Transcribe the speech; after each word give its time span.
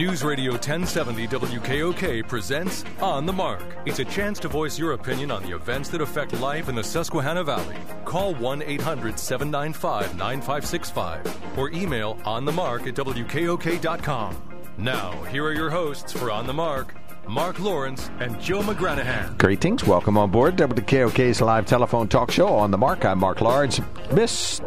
News 0.00 0.24
Radio 0.24 0.52
1070 0.52 1.28
WKOK 1.28 2.26
presents 2.26 2.86
On 3.02 3.26
the 3.26 3.32
Mark. 3.34 3.62
It's 3.84 3.98
a 3.98 4.04
chance 4.06 4.38
to 4.38 4.48
voice 4.48 4.78
your 4.78 4.92
opinion 4.92 5.30
on 5.30 5.42
the 5.42 5.54
events 5.54 5.90
that 5.90 6.00
affect 6.00 6.32
life 6.40 6.70
in 6.70 6.74
the 6.74 6.82
Susquehanna 6.82 7.44
Valley. 7.44 7.76
Call 8.06 8.34
1 8.36 8.62
800 8.62 9.18
795 9.18 10.16
9565 10.16 11.58
or 11.58 11.68
email 11.72 12.14
onthemark 12.24 12.86
at 12.86 12.94
WKOK.com. 12.94 14.42
Now, 14.78 15.22
here 15.24 15.44
are 15.44 15.52
your 15.52 15.68
hosts 15.68 16.14
for 16.14 16.30
On 16.30 16.46
the 16.46 16.54
Mark, 16.54 16.94
Mark 17.28 17.60
Lawrence 17.60 18.10
and 18.20 18.40
Joe 18.40 18.62
McGranahan. 18.62 19.36
Greetings. 19.36 19.84
Welcome 19.84 20.16
on 20.16 20.30
board 20.30 20.56
WKOK's 20.56 21.42
live 21.42 21.66
telephone 21.66 22.08
talk 22.08 22.30
show 22.30 22.48
on 22.48 22.70
the 22.70 22.78
mark. 22.78 23.04
I'm 23.04 23.18
Mark 23.18 23.42
Lawrence. 23.42 23.82
Miss. 24.12 24.62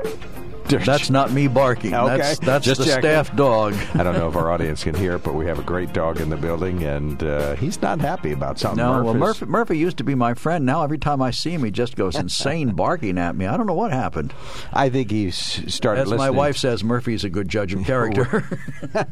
That's 0.67 1.09
not 1.09 1.31
me 1.31 1.47
barking. 1.47 1.93
Okay. 1.93 2.17
That's, 2.17 2.39
that's 2.39 2.65
Just 2.65 2.79
the 2.79 2.85
checking. 2.85 3.01
staff 3.01 3.35
dog. 3.35 3.73
I 3.93 4.03
don't 4.03 4.13
know 4.15 4.27
if 4.29 4.35
our 4.35 4.51
audience 4.51 4.83
can 4.83 4.95
hear 4.95 5.13
it, 5.15 5.23
but 5.23 5.33
we 5.35 5.45
have 5.45 5.59
a 5.59 5.63
great 5.63 5.93
dog 5.93 6.19
in 6.19 6.29
the 6.29 6.37
building, 6.37 6.83
and 6.83 7.21
uh, 7.23 7.55
he's 7.55 7.81
not 7.81 7.99
happy 7.99 8.31
about 8.31 8.59
something. 8.59 8.77
No, 8.83 8.93
Murph 8.93 9.05
well, 9.05 9.13
is- 9.15 9.19
Murphy, 9.19 9.45
Murphy 9.45 9.77
used 9.77 9.97
to 9.97 10.03
be 10.03 10.15
my 10.15 10.33
friend. 10.33 10.65
Now 10.65 10.83
every 10.83 10.97
time 10.97 11.21
I 11.21 11.31
see 11.31 11.51
him, 11.51 11.63
he 11.63 11.71
just 11.71 11.95
goes 11.95 12.15
insane 12.15 12.71
barking 12.75 13.17
at 13.17 13.35
me. 13.35 13.45
I 13.45 13.57
don't 13.57 13.67
know 13.67 13.73
what 13.73 13.91
happened. 13.91 14.33
I 14.71 14.89
think 14.89 15.11
he's 15.11 15.37
started 15.73 16.01
As 16.01 16.11
my 16.11 16.29
wife 16.29 16.57
says, 16.57 16.83
Murphy's 16.83 17.23
a 17.23 17.29
good 17.29 17.49
judge 17.49 17.73
of 17.73 17.83
character. 17.85 18.43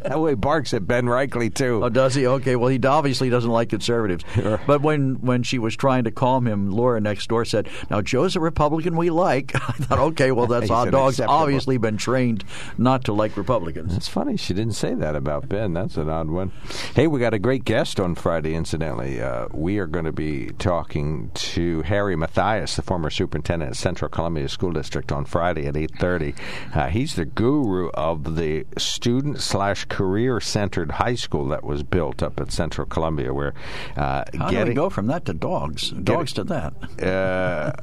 oh, 0.05 0.25
he 0.27 0.35
barks 0.35 0.73
at 0.73 0.87
Ben 0.87 1.05
Reichley, 1.05 1.53
too. 1.53 1.83
oh, 1.83 1.89
does 1.89 2.15
he? 2.15 2.25
Okay, 2.27 2.55
well, 2.55 2.69
he 2.69 2.79
obviously 2.83 3.29
doesn't 3.29 3.51
like 3.51 3.69
conservatives. 3.69 4.23
But 4.65 4.81
when, 4.81 5.15
when 5.21 5.43
she 5.43 5.59
was 5.59 5.75
trying 5.75 6.05
to 6.05 6.11
calm 6.11 6.47
him, 6.47 6.71
Laura 6.71 6.99
next 7.01 7.27
door 7.27 7.45
said, 7.45 7.69
Now, 7.89 8.01
Joe's 8.01 8.35
a 8.35 8.39
Republican 8.39 8.95
we 8.95 9.09
like. 9.09 9.53
I 9.55 9.73
thought, 9.73 9.99
okay, 9.99 10.31
well, 10.31 10.47
that's 10.47 10.69
our 10.69 10.89
dog's 10.89 11.19
obviously 11.41 11.77
been 11.77 11.97
trained 11.97 12.43
not 12.77 13.03
to 13.05 13.13
like 13.13 13.35
Republicans. 13.37 13.95
It's 13.95 14.07
funny 14.07 14.37
she 14.37 14.53
didn't 14.53 14.73
say 14.75 14.93
that 14.95 15.15
about 15.15 15.49
Ben. 15.49 15.73
That's 15.73 15.97
an 15.97 16.09
odd 16.09 16.29
one. 16.29 16.51
Hey, 16.95 17.07
we 17.07 17.19
got 17.19 17.33
a 17.33 17.39
great 17.39 17.65
guest 17.65 17.99
on 17.99 18.15
Friday. 18.15 18.53
Incidentally, 18.55 19.21
uh, 19.21 19.47
we 19.53 19.77
are 19.79 19.87
going 19.87 20.05
to 20.05 20.11
be 20.11 20.47
talking 20.59 21.31
to 21.33 21.81
Harry 21.83 22.15
Mathias, 22.15 22.75
the 22.75 22.81
former 22.81 23.09
superintendent 23.09 23.71
at 23.71 23.77
Central 23.77 24.09
Columbia 24.09 24.47
School 24.49 24.71
District, 24.71 25.11
on 25.11 25.25
Friday 25.25 25.67
at 25.67 25.75
eight 25.77 25.91
thirty. 25.99 26.33
Uh, 26.73 26.87
he's 26.87 27.15
the 27.15 27.25
guru 27.25 27.89
of 27.93 28.35
the 28.35 28.65
student 28.77 29.39
slash 29.39 29.85
career 29.85 30.39
centered 30.39 30.91
high 30.91 31.15
school 31.15 31.47
that 31.47 31.63
was 31.63 31.83
built 31.83 32.21
up 32.23 32.39
at 32.39 32.51
Central 32.51 32.85
Columbia, 32.87 33.33
where 33.33 33.53
uh, 33.97 34.23
How 34.37 34.49
do 34.49 34.65
we 34.65 34.73
go 34.73 34.89
from 34.89 35.07
that 35.07 35.25
to 35.25 35.33
dogs? 35.33 35.89
Dogs 35.91 36.33
to 36.33 36.43
that. 36.45 36.73
uh, 37.01 37.05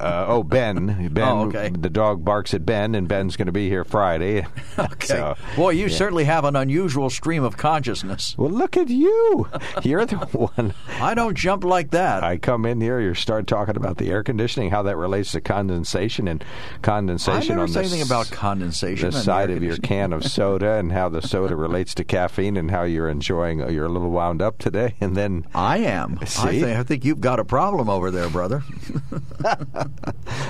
uh, 0.03 0.25
oh, 0.27 0.43
Ben. 0.43 1.09
Ben. 1.13 1.27
Oh, 1.27 1.47
okay. 1.47 1.69
The 1.69 1.89
dog 1.89 2.23
barks 2.23 2.53
at 2.53 2.65
Ben, 2.65 2.95
and 2.95 3.07
Ben's 3.07 3.35
going 3.35 3.47
to 3.49 3.53
be 3.53 3.67
here 3.69 3.83
Friday. 3.83 4.45
Okay. 4.79 5.07
So, 5.07 5.35
Boy, 5.57 5.71
you 5.71 5.89
certainly 5.89 6.23
have 6.23 6.45
an 6.45 6.55
unusual 6.55 7.09
stream 7.09 7.43
of 7.43 7.57
consciousness. 7.57 8.33
well, 8.37 8.49
look 8.49 8.77
at 8.77 8.87
you. 8.87 9.49
You're 9.83 10.05
the 10.05 10.15
one. 10.15 10.73
I 11.01 11.13
don't 11.13 11.35
jump 11.35 11.65
like 11.65 11.91
that. 11.91 12.23
I 12.23 12.37
come 12.37 12.65
in 12.65 12.79
here, 12.79 13.01
you 13.01 13.13
start 13.13 13.45
talking 13.45 13.75
about 13.75 13.97
the 13.97 14.09
air 14.09 14.23
conditioning, 14.23 14.69
how 14.69 14.83
that 14.83 14.95
relates 14.95 15.33
to 15.33 15.41
condensation, 15.41 16.29
and 16.29 16.41
I 16.43 16.77
condensation 16.77 17.49
never 17.49 17.63
on 17.63 17.67
say 17.67 17.73
the 17.73 17.79
anything 17.87 18.01
about 18.03 18.31
condensation. 18.31 19.11
the 19.11 19.17
side 19.19 19.49
of 19.49 19.61
your 19.61 19.75
can 19.77 20.13
of 20.13 20.23
soda, 20.25 20.75
and 20.75 20.93
how 20.93 21.09
the 21.09 21.21
soda 21.21 21.55
relates 21.57 21.93
to 21.95 22.05
caffeine, 22.05 22.55
and 22.55 22.71
how 22.71 22.83
you're 22.83 23.09
enjoying. 23.09 23.61
Uh, 23.61 23.67
you're 23.67 23.85
a 23.85 23.89
little 23.89 24.11
wound 24.11 24.41
up 24.41 24.59
today, 24.59 24.95
and 25.01 25.17
then 25.17 25.45
I 25.53 25.79
am. 25.79 26.19
I 26.21 26.25
See? 26.25 26.61
think, 26.61 26.77
I 26.77 26.83
think 26.83 27.03
you've 27.03 27.21
got 27.21 27.39
a 27.41 27.45
problem 27.45 27.89
over 27.89 28.11
there, 28.11 28.29
brother. 28.29 28.63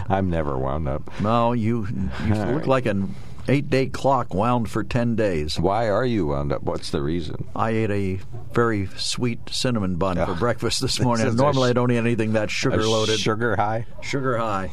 I'm 0.08 0.30
never 0.30 0.56
wound 0.56 0.88
up. 0.88 1.10
No, 1.20 1.54
you 1.54 1.88
you 2.28 2.34
look 2.36 2.48
right. 2.48 2.68
like 2.68 2.86
an 2.90 3.16
eight-day 3.48 3.88
clock 3.88 4.32
wound 4.32 4.70
for 4.70 4.84
ten 4.84 5.16
days. 5.16 5.60
Why 5.60 5.90
are 5.90 6.06
you 6.06 6.28
wound 6.28 6.52
up? 6.52 6.62
What's 6.62 6.92
the 6.92 7.02
reason? 7.02 7.48
I 7.56 7.72
ate 7.72 7.90
a 7.90 8.20
very 8.54 8.88
sweet 8.98 9.40
cinnamon 9.50 9.96
bun 9.96 10.18
for 10.18 10.32
ah. 10.32 10.36
breakfast 10.38 10.82
this 10.82 10.98
This 10.98 11.04
morning. 11.06 11.26
is 11.26 11.34
a 11.34 11.38
Normally, 11.38 11.70
sh- 11.70 11.72
I 11.72 11.74
don't 11.74 11.92
eat 11.92 11.98
anything 11.98 12.34
that 12.34 12.52
sugar-loaded. 12.52 13.20
sugar 13.20 13.56
high. 13.56 13.88
Sugar 14.02 14.38
high. 14.38 14.68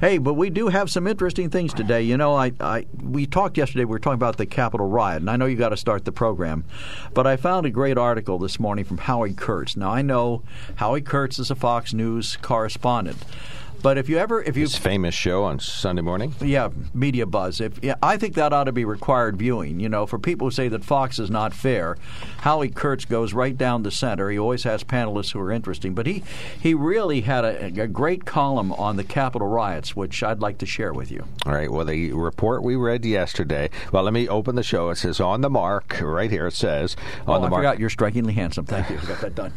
Hey, 0.00 0.16
but 0.16 0.34
we 0.34 0.48
do 0.48 0.68
have 0.68 0.90
some 0.90 1.06
interesting 1.06 1.50
things 1.50 1.74
today. 1.74 2.02
You 2.02 2.16
know, 2.16 2.34
I, 2.34 2.52
I 2.58 2.86
we 3.02 3.26
talked 3.26 3.58
yesterday. 3.58 3.84
We 3.84 3.90
were 3.90 3.98
talking 3.98 4.14
about 4.14 4.38
the 4.38 4.46
Capitol 4.46 4.86
riot, 4.86 5.20
and 5.20 5.28
I 5.28 5.36
know 5.36 5.44
you 5.46 5.56
got 5.56 5.70
to 5.70 5.76
start 5.76 6.06
the 6.06 6.12
program, 6.12 6.64
but 7.12 7.26
I 7.26 7.36
found 7.36 7.66
a 7.66 7.70
great 7.70 7.98
article 7.98 8.38
this 8.38 8.58
morning 8.58 8.84
from 8.86 8.96
Howie 8.98 9.34
Kurtz. 9.34 9.76
Now 9.76 9.90
I 9.90 10.00
know 10.00 10.42
Howie 10.76 11.02
Kurtz 11.02 11.38
is 11.38 11.50
a 11.50 11.54
Fox 11.54 11.92
News 11.92 12.36
correspondent, 12.40 13.18
but 13.82 13.98
if 13.98 14.08
you 14.08 14.18
ever 14.18 14.42
if 14.42 14.56
you 14.56 14.62
His 14.62 14.76
famous 14.76 15.14
show 15.14 15.44
on 15.44 15.58
Sunday 15.60 16.02
morning. 16.02 16.34
yeah, 16.40 16.68
media 16.94 17.26
buzz. 17.26 17.60
If 17.60 17.82
yeah, 17.82 17.96
I 18.02 18.16
think 18.16 18.34
that 18.34 18.52
ought 18.52 18.64
to 18.64 18.72
be 18.72 18.84
required 18.84 19.36
viewing. 19.36 19.80
You 19.80 19.88
know, 19.88 20.06
for 20.06 20.18
people 20.18 20.46
who 20.46 20.50
say 20.50 20.68
that 20.68 20.84
Fox 20.84 21.18
is 21.18 21.30
not 21.30 21.52
fair, 21.52 21.96
Howie 22.38 22.68
Kurtz 22.68 23.04
goes 23.04 23.32
right 23.32 23.56
down 23.56 23.82
the 23.82 23.90
center. 23.90 24.30
He 24.30 24.38
always 24.38 24.64
has 24.64 24.84
panelists 24.84 25.32
who 25.32 25.40
are 25.40 25.50
interesting, 25.50 25.94
but 25.94 26.06
he 26.06 26.22
he 26.60 26.74
really 26.74 27.22
had 27.22 27.44
a, 27.44 27.82
a 27.82 27.88
great 27.88 28.24
column 28.24 28.72
on 28.72 28.96
the 28.96 29.04
Capitol 29.04 29.48
riots, 29.48 29.96
which 29.96 30.22
I'd 30.22 30.40
like 30.40 30.58
to 30.58 30.66
share 30.66 30.92
with 30.92 31.10
you. 31.10 31.24
All 31.46 31.52
right. 31.52 31.70
Well, 31.70 31.84
the 31.84 32.12
report 32.12 32.62
we 32.62 32.76
read 32.76 33.04
yesterday. 33.04 33.70
Well, 33.92 34.02
let 34.04 34.12
me 34.12 34.28
open 34.28 34.54
the 34.54 34.62
show. 34.62 34.90
It 34.90 34.96
says 34.96 35.20
on 35.20 35.40
the 35.40 35.50
mark 35.50 36.00
right 36.00 36.30
here. 36.30 36.46
It 36.46 36.54
says 36.54 36.96
on 37.26 37.36
oh, 37.36 37.40
the 37.40 37.46
I 37.46 37.50
mark. 37.50 37.60
forgot 37.60 37.78
you're 37.80 37.90
strikingly 37.90 38.34
handsome. 38.34 38.64
Thank 38.64 38.90
you. 38.90 38.98
Got 39.06 39.20
that 39.20 39.34
done. 39.34 39.52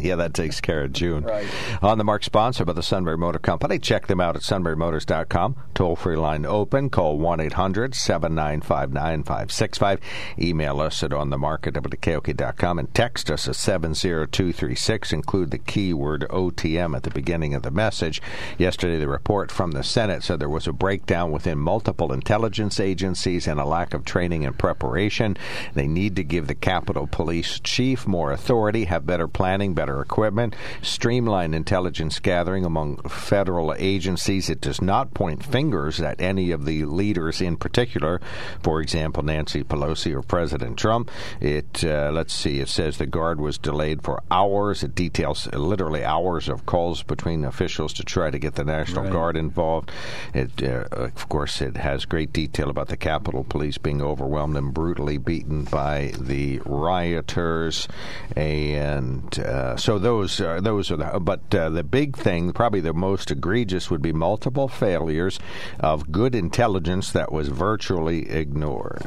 yeah, 0.02 0.16
that 0.16 0.34
takes 0.34 0.60
care 0.60 0.84
of 0.84 0.92
June. 0.92 1.24
Right. 1.36 1.48
On 1.82 1.98
the 1.98 2.04
mark, 2.04 2.22
sponsored 2.22 2.68
by 2.68 2.72
the 2.72 2.84
Sunbury 2.84 3.18
Motor 3.18 3.40
Company. 3.40 3.65
Check 3.66 4.06
them 4.06 4.20
out 4.20 4.36
at 4.36 4.42
sunburymotors.com. 4.42 5.56
Toll 5.74 5.96
free 5.96 6.16
line 6.16 6.46
open. 6.46 6.88
Call 6.88 7.18
1 7.18 7.40
800 7.40 7.94
795 7.94 8.92
9565. 8.92 10.00
Email 10.38 10.80
us 10.80 11.02
at 11.02 11.12
on 11.12 11.30
the 11.30 11.36
mark 11.36 11.66
at 11.66 11.74
WKOK.com 11.74 12.78
and 12.78 12.94
text 12.94 13.28
us 13.28 13.48
at 13.48 13.56
70236. 13.56 15.12
Include 15.12 15.50
the 15.50 15.58
keyword 15.58 16.22
OTM 16.30 16.94
at 16.96 17.02
the 17.02 17.10
beginning 17.10 17.54
of 17.54 17.62
the 17.62 17.70
message. 17.72 18.22
Yesterday, 18.56 18.98
the 18.98 19.08
report 19.08 19.50
from 19.50 19.72
the 19.72 19.82
Senate 19.82 20.22
said 20.22 20.38
there 20.38 20.48
was 20.48 20.68
a 20.68 20.72
breakdown 20.72 21.32
within 21.32 21.58
multiple 21.58 22.12
intelligence 22.12 22.78
agencies 22.78 23.48
and 23.48 23.58
a 23.58 23.64
lack 23.64 23.92
of 23.92 24.04
training 24.04 24.46
and 24.46 24.56
preparation. 24.56 25.36
They 25.74 25.88
need 25.88 26.14
to 26.16 26.22
give 26.22 26.46
the 26.46 26.54
Capitol 26.54 27.08
Police 27.10 27.58
Chief 27.60 28.06
more 28.06 28.30
authority, 28.30 28.84
have 28.84 29.06
better 29.06 29.26
planning, 29.26 29.74
better 29.74 30.00
equipment, 30.00 30.54
streamline 30.82 31.52
intelligence 31.52 32.20
gathering 32.20 32.64
among 32.64 32.98
federal 33.08 33.55
agencies. 33.76 34.50
It 34.50 34.60
does 34.60 34.80
not 34.80 35.14
point 35.14 35.44
fingers 35.44 36.00
at 36.00 36.20
any 36.20 36.50
of 36.50 36.64
the 36.64 36.84
leaders 36.84 37.40
in 37.40 37.56
particular. 37.56 38.20
For 38.62 38.80
example, 38.80 39.22
Nancy 39.22 39.62
Pelosi 39.64 40.14
or 40.14 40.22
President 40.22 40.78
Trump. 40.78 41.10
It 41.40 41.84
uh, 41.84 42.10
let's 42.12 42.34
see. 42.34 42.60
It 42.60 42.68
says 42.68 42.98
the 42.98 43.06
guard 43.06 43.40
was 43.40 43.58
delayed 43.58 44.02
for 44.02 44.22
hours. 44.30 44.82
It 44.82 44.94
details 44.94 45.46
literally 45.52 46.04
hours 46.04 46.48
of 46.48 46.66
calls 46.66 47.02
between 47.02 47.44
officials 47.44 47.92
to 47.94 48.04
try 48.04 48.30
to 48.30 48.38
get 48.38 48.54
the 48.54 48.64
National 48.64 49.04
Right. 49.04 49.12
Guard 49.12 49.36
involved. 49.36 49.90
It, 50.34 50.62
uh, 50.62 50.84
of 50.90 51.28
course, 51.28 51.60
it 51.60 51.76
has 51.76 52.04
great 52.04 52.32
detail 52.32 52.70
about 52.70 52.88
the 52.88 52.96
Capitol 52.96 53.44
Police 53.44 53.78
being 53.78 54.02
overwhelmed 54.02 54.56
and 54.56 54.72
brutally 54.72 55.18
beaten 55.18 55.64
by 55.64 56.12
the 56.18 56.60
rioters, 56.64 57.88
and 58.36 59.38
uh, 59.38 59.76
so 59.76 59.98
those 59.98 60.40
are 60.40 60.60
those 60.60 60.90
are 60.90 60.96
the. 60.96 61.20
But 61.20 61.54
uh, 61.54 61.70
the 61.70 61.84
big 61.84 62.16
thing, 62.16 62.52
probably 62.52 62.80
the 62.80 62.92
most 62.92 63.30
egregious, 63.46 63.90
would 63.90 64.02
be 64.02 64.12
multiple 64.12 64.66
failures 64.68 65.38
of 65.78 66.10
good 66.10 66.34
intelligence 66.34 67.12
that 67.12 67.30
was 67.30 67.48
virtually 67.48 68.28
ignored. 68.28 69.02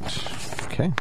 Okay. 0.63 0.93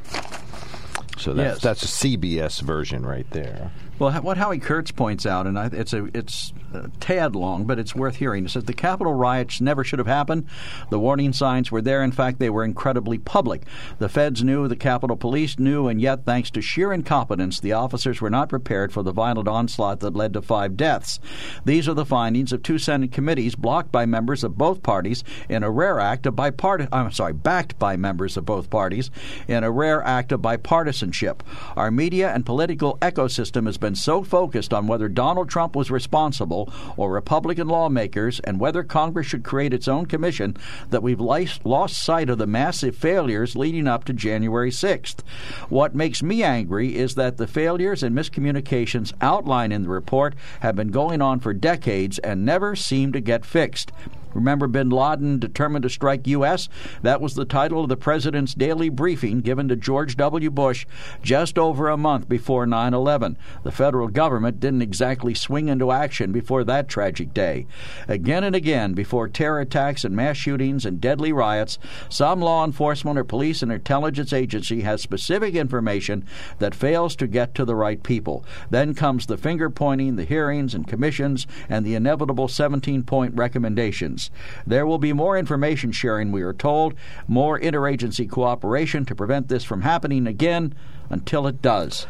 So 1.19 1.33
that's 1.35 1.57
Yes. 1.57 1.63
that's 1.63 1.83
a 1.83 1.87
CBS 1.87 2.61
version 2.61 3.05
right 3.07 3.27
there. 3.31 3.71
Well, 3.99 4.13
what 4.23 4.37
Howie 4.37 4.59
Kurtz 4.59 4.91
points 4.93 5.27
out, 5.27 5.47
and 5.47 5.59
I, 5.59 5.67
it's 5.73 5.93
a 5.93 6.05
it's 6.15 6.53
a 6.73 6.89
tad 7.01 7.35
long, 7.35 7.65
but 7.65 7.79
it's 7.79 7.95
worth 7.95 8.17
hearing. 8.17 8.45
It 8.45 8.51
says 8.51 8.65
the 8.65 8.73
Capitol 8.73 9.15
riots 9.15 9.61
never 9.61 9.85
should 9.85 9.99
have 9.99 10.09
happened. 10.09 10.47
The 10.91 10.99
warning 10.99 11.33
signs 11.33 11.71
were 11.71 11.83
there. 11.83 12.03
In 12.03 12.13
fact, 12.13 12.39
they 12.39 12.51
were 12.51 12.65
incredibly 12.65 13.19
public. 13.19 13.65
The 13.99 14.09
feds 14.09 14.43
knew, 14.43 14.69
the 14.69 14.77
Capitol 14.77 15.17
Police 15.17 15.59
knew, 15.59 15.89
and 15.89 16.01
yet, 16.01 16.25
thanks 16.25 16.51
to 16.53 16.61
sheer 16.61 16.93
incompetence, 16.93 17.61
the 17.61 17.73
officers 17.73 18.21
were 18.21 18.31
not 18.31 18.49
prepared 18.49 18.93
for 18.93 19.03
the 19.03 19.13
violent 19.13 19.49
onslaught 19.49 20.01
that 20.01 20.17
led 20.17 20.33
to 20.35 20.43
five 20.43 20.77
deaths. 20.77 21.21
These 21.65 21.89
are 21.89 21.95
the 21.95 22.05
findings 22.05 22.53
of 22.53 22.63
two 22.63 22.79
Senate 22.79 23.13
committees 23.13 23.55
blocked 23.55 23.93
by 23.93 24.07
members 24.07 24.45
of 24.45 24.59
both 24.59 24.83
parties 24.83 25.25
in 25.49 25.63
a 25.63 25.71
rare 25.71 26.01
act 26.01 26.27
of 26.27 26.37
bipartisan. 26.37 26.93
I'm 26.93 27.13
sorry, 27.13 27.33
backed 27.33 27.79
by 27.79 27.97
members 27.97 28.37
of 28.37 28.45
both 28.45 28.71
parties 28.71 29.11
in 29.47 29.65
a 29.65 29.71
rare 29.71 30.03
act 30.03 30.33
of 30.33 30.41
bipartisanship. 30.41 31.41
Our 31.77 31.91
media 31.91 32.33
and 32.33 32.45
political 32.45 32.99
ecosystem 32.99 33.67
has 33.67 33.79
been 33.79 33.95
so 33.95 34.23
focused 34.23 34.73
on 34.75 34.87
whether 34.87 35.09
Donald 35.09 35.49
Trump 35.49 35.77
was 35.77 35.91
responsible 35.91 36.58
or 36.97 37.13
Republican 37.13 37.69
lawmakers 37.69 38.41
and 38.41 38.59
whether 38.59 38.83
Congress 38.83 39.27
should 39.27 39.45
create 39.45 39.75
its 39.75 39.89
own 39.89 40.07
commission 40.07 40.57
that 40.91 41.03
we've 41.03 41.21
lost 41.21 42.03
sight 42.03 42.31
of 42.31 42.39
the 42.39 42.47
massive 42.47 42.97
failures 42.97 43.55
leading 43.57 43.87
up 43.87 44.05
to 44.05 44.13
January 44.13 44.71
6th. 44.71 45.21
What 45.69 45.95
makes 45.95 46.23
me 46.23 46.43
angry 46.43 46.97
is 46.97 47.15
that 47.17 47.37
the 47.37 47.47
failures 47.47 48.03
and 48.03 48.17
miscommunications 48.17 49.13
outlined 49.21 49.73
in 49.73 49.83
the 49.83 49.89
report 49.89 50.35
have 50.61 50.77
been 50.77 50.89
going 50.89 51.21
on 51.21 51.41
for 51.41 51.53
decades 51.53 52.19
and 52.21 52.45
never 52.45 52.75
seem 52.75 53.13
to 53.13 53.21
get 53.21 53.45
fixed. 53.45 53.93
Remember 54.35 54.67
bin 54.67 54.91
Laden 54.91 55.39
determined 55.39 55.85
to 55.85 55.91
strike 55.91 56.27
U.S.? 56.27 56.69
That 57.03 57.21
was 57.21 57.35
the 57.35 57.45
title 57.45 57.83
of 57.83 57.89
the 57.89 57.97
president's 57.97 58.55
daily 58.55 58.89
briefing 58.89 59.41
given 59.41 59.69
to 59.69 59.77
George 59.77 60.17
W. 60.17 60.51
Bush 60.51 60.87
just 61.23 61.59
over 61.59 61.89
a 61.89 61.97
month 61.97 62.29
before 62.29 62.67
9 62.67 62.95
11. 62.95 63.39
The 63.63 63.73
federal 63.73 64.09
government 64.09 64.61
didn't 64.61 64.83
exactly 64.83 65.35
swing 65.35 65.69
into 65.69 65.93
action 65.93 66.33
before 66.33 66.65
that 66.65 66.89
tragic 66.89 67.33
day. 67.33 67.67
Again 68.07 68.45
and 68.45 68.55
again, 68.55 68.93
before 68.93 69.29
terror 69.29 69.61
attacks 69.61 70.05
and 70.05 70.15
mass 70.15 70.37
shootings 70.37 70.85
and 70.85 71.01
deadly 71.01 71.33
riots, 71.33 71.79
some 72.09 72.41
law 72.41 72.65
enforcement 72.65 73.19
or 73.19 73.25
police 73.25 73.63
and 73.63 73.71
intelligence 73.71 74.33
agency 74.33 74.83
has 74.83 75.01
specific 75.03 75.55
information 75.55 76.25
that 76.59 76.75
fails 76.75 77.17
to 77.17 77.27
get 77.27 77.55
to 77.55 77.65
the 77.65 77.77
right 77.77 78.03
people. 78.03 78.45
Then 78.71 78.95
comes 78.95 79.27
the 79.27 79.37
finger 79.37 79.71
pointing, 79.71 80.17
the 80.17 80.25
hearings 80.25 80.75
and 80.75 80.87
commissions, 80.87 81.47
and 81.69 81.85
the 81.85 81.95
inevitable 81.95 82.49
17 82.49 83.03
point 83.05 83.35
recommendations. 83.35 84.18
There 84.67 84.87
will 84.87 84.99
be 84.99 85.13
more 85.13 85.39
information 85.39 85.93
sharing, 85.93 86.33
we 86.33 86.43
are 86.43 86.53
told, 86.53 86.95
more 87.27 87.59
interagency 87.59 88.29
cooperation 88.29 89.05
to 89.07 89.15
prevent 89.15 89.49
this 89.49 89.65
from 89.65 89.83
happening 89.83 90.27
again 90.27 90.75
until 91.11 91.47
it 91.47 91.63
does. 91.63 92.07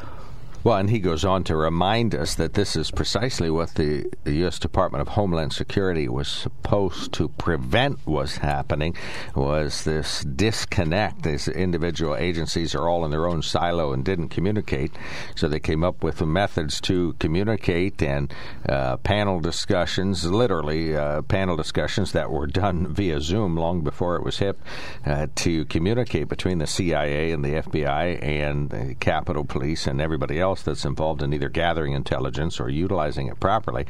Well, 0.65 0.77
and 0.77 0.91
he 0.91 0.99
goes 0.99 1.25
on 1.25 1.45
to 1.45 1.57
remind 1.57 2.17
us 2.17 2.35
that 2.35 2.55
this 2.55 2.75
is 2.75 2.91
precisely 2.91 3.49
what 3.49 3.77
the, 3.77 4.11
the, 4.25 4.33
U.S. 4.39 4.59
Department 4.59 5.03
of 5.03 5.09
Homeland 5.09 5.53
Security 5.53 6.09
was 6.09 6.27
supposed 6.27 7.13
to 7.13 7.29
prevent 7.29 8.05
was 8.05 8.39
happening, 8.39 8.97
was 9.37 9.85
this 9.85 10.25
disconnect. 10.25 11.23
These 11.23 11.47
individual 11.47 12.17
agencies 12.17 12.75
are 12.75 12.89
all 12.89 13.05
in 13.05 13.13
their 13.13 13.29
own 13.29 13.41
silo 13.41 13.93
and 13.93 14.05
didn't 14.05 14.31
communicate, 14.31 14.91
so 15.37 15.47
they 15.47 15.61
came 15.61 15.85
up 15.85 16.03
with 16.03 16.21
methods 16.23 16.81
to 16.83 17.15
communicate 17.21 18.03
and 18.03 18.35
uh, 18.69 18.97
panel 18.99 19.39
discussions, 19.39 20.25
literally 20.25 20.97
uh, 20.97 21.23
panel 21.23 21.57
discussions 21.57 22.11
that 22.13 22.33
were 22.33 22.49
done 22.49 22.93
via 22.93 23.21
Zoom 23.21 23.57
long 23.57 23.83
before 23.83 24.17
it 24.17 24.25
was 24.25 24.39
hip, 24.39 24.59
uh, 25.07 25.29
to 25.37 25.65
communicate 25.67 26.29
between 26.29 26.59
the 26.59 26.67
CIA 26.67 27.31
and 27.31 27.45
the 27.45 27.63
FBI 27.63 28.21
and 28.21 28.71
the 28.71 28.97
Capitol 28.97 29.45
Police 29.45 29.87
and 29.87 30.01
everybody 30.01 30.41
else 30.41 30.48
else 30.49 30.63
that's 30.63 30.85
involved 30.85 31.23
in 31.23 31.33
either 31.33 31.49
gathering 31.49 31.93
intelligence 31.93 32.59
or 32.59 32.69
utilizing 32.69 33.29
it 33.29 33.39
properly. 33.39 33.85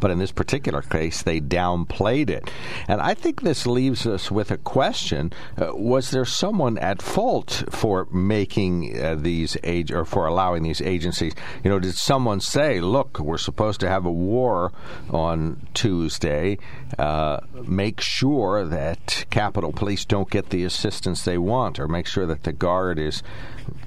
But 0.00 0.10
in 0.10 0.18
this 0.18 0.32
particular 0.32 0.82
case, 0.82 1.22
they 1.22 1.40
downplayed 1.40 2.30
it. 2.30 2.50
And 2.88 3.00
I 3.00 3.14
think 3.14 3.42
this 3.42 3.66
leaves 3.66 4.06
us 4.06 4.30
with 4.30 4.50
a 4.50 4.56
question 4.58 5.32
uh, 5.56 5.72
Was 5.74 6.10
there 6.10 6.24
someone 6.24 6.78
at 6.78 7.02
fault 7.02 7.64
for 7.70 8.06
making 8.12 8.98
uh, 8.98 9.16
these 9.16 9.56
age 9.64 9.90
or 9.90 10.04
for 10.04 10.26
allowing 10.26 10.62
these 10.62 10.80
agencies? 10.80 11.34
You 11.62 11.70
know, 11.70 11.78
did 11.78 11.94
someone 11.94 12.40
say, 12.40 12.80
look, 12.80 13.18
we're 13.18 13.38
supposed 13.38 13.80
to 13.80 13.88
have 13.88 14.06
a 14.06 14.12
war 14.12 14.72
on 15.10 15.66
Tuesday? 15.74 16.58
Uh, 16.98 17.40
make 17.66 18.00
sure 18.00 18.64
that 18.64 19.26
Capitol 19.30 19.72
Police 19.72 20.04
don't 20.04 20.30
get 20.30 20.50
the 20.50 20.64
assistance 20.64 21.22
they 21.22 21.38
want, 21.38 21.80
or 21.80 21.88
make 21.88 22.06
sure 22.06 22.26
that 22.26 22.44
the 22.44 22.52
Guard 22.52 22.98
is 22.98 23.22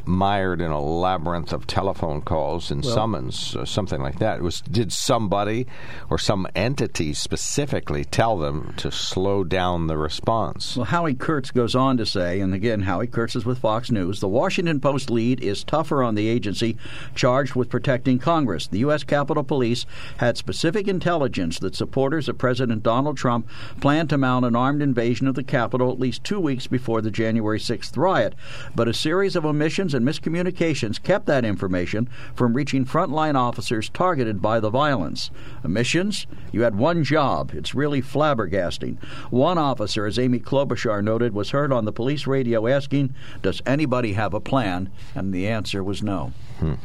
mired 0.06 0.62
in 0.62 0.72
a 0.72 0.82
labyrinth 0.82 1.54
of 1.54 1.68
telephone 1.68 2.17
calls 2.22 2.72
and 2.72 2.84
well, 2.84 2.94
summons, 2.94 3.56
or 3.56 3.66
something 3.66 4.02
like 4.02 4.20
that. 4.20 4.40
It 4.40 4.44
was 4.44 4.62
did 4.62 4.92
somebody 4.92 5.68
or 6.10 6.18
some 6.18 6.48
entity 6.56 7.14
specifically 7.14 8.06
tell 8.06 8.38
them 8.38 8.74
to 8.78 8.92
slow 8.92 9.44
down 9.44 9.88
the 9.88 9.98
response? 9.98 10.76
Well, 10.76 10.86
Howie 10.86 11.14
Kurtz 11.14 11.52
goes 11.52 11.76
on 11.76 11.98
to 11.98 12.06
say, 12.06 12.40
and 12.40 12.54
again, 12.54 12.82
Howie 12.82 13.08
Kurtz 13.08 13.36
is 13.36 13.46
with 13.46 13.60
Fox 13.60 13.92
News. 13.92 14.20
The 14.20 14.28
Washington 14.28 14.80
Post 14.80 15.10
lead 15.10 15.42
is 15.42 15.64
tougher 15.64 16.04
on 16.04 16.16
the 16.16 16.28
agency 16.28 16.78
charged 17.16 17.56
with 17.56 17.70
protecting 17.70 18.20
Congress. 18.20 18.68
The 18.68 18.80
U.S. 18.80 19.04
Capitol 19.04 19.44
Police 19.44 19.86
had 20.18 20.38
specific 20.38 20.88
intelligence 20.88 21.60
that 21.60 21.76
supporters 21.76 22.30
of 22.30 22.38
President 22.38 22.84
Donald 22.84 23.18
Trump 23.18 23.48
planned 23.80 24.10
to 24.10 24.18
mount 24.18 24.46
an 24.46 24.56
armed 24.56 24.82
invasion 24.82 25.28
of 25.28 25.36
the 25.36 25.44
Capitol 25.44 25.92
at 25.92 26.00
least 26.00 26.24
two 26.24 26.40
weeks 26.40 26.68
before 26.68 27.02
the 27.02 27.12
January 27.12 27.60
6th 27.60 27.98
riot, 27.98 28.36
but 28.76 28.88
a 28.88 28.94
series 28.94 29.36
of 29.36 29.46
omissions 29.46 29.94
and 29.94 30.06
miscommunications 30.06 31.02
kept 31.02 31.26
that 31.26 31.46
information 31.46 32.07
from 32.36 32.54
reaching 32.54 32.86
frontline 32.86 33.36
officers 33.36 33.90
targeted 33.90 34.42
by 34.42 34.60
the 34.60 34.70
violence. 34.70 35.32
Omissions? 35.64 36.28
You 36.52 36.62
had 36.62 36.76
one 36.76 37.04
job. 37.04 37.52
It's 37.54 37.76
really 37.76 38.02
flabbergasting. 38.02 39.02
One 39.30 39.58
officer, 39.58 40.06
as 40.06 40.20
Amy 40.20 40.40
Klobuchar 40.40 41.04
noted, 41.04 41.34
was 41.34 41.52
heard 41.52 41.72
on 41.72 41.86
the 41.86 41.92
police 41.92 42.28
radio 42.28 42.68
asking, 42.68 43.14
Does 43.42 43.62
anybody 43.66 44.14
have 44.14 44.34
a 44.34 44.40
plan? 44.40 44.92
And 45.16 45.34
the 45.34 45.48
answer 45.48 45.84
was 45.84 46.04
no. 46.04 46.34
Hmm. 46.60 46.76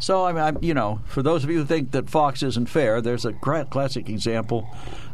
So, 0.00 0.24
I 0.24 0.32
mean, 0.32 0.42
I'm, 0.42 0.58
you 0.62 0.74
know, 0.74 1.00
for 1.06 1.22
those 1.22 1.44
of 1.44 1.50
you 1.50 1.58
who 1.58 1.64
think 1.64 1.92
that 1.92 2.10
Fox 2.10 2.42
isn't 2.42 2.68
fair, 2.68 3.00
there's 3.00 3.24
a 3.24 3.32
classic 3.32 4.08
example 4.08 4.68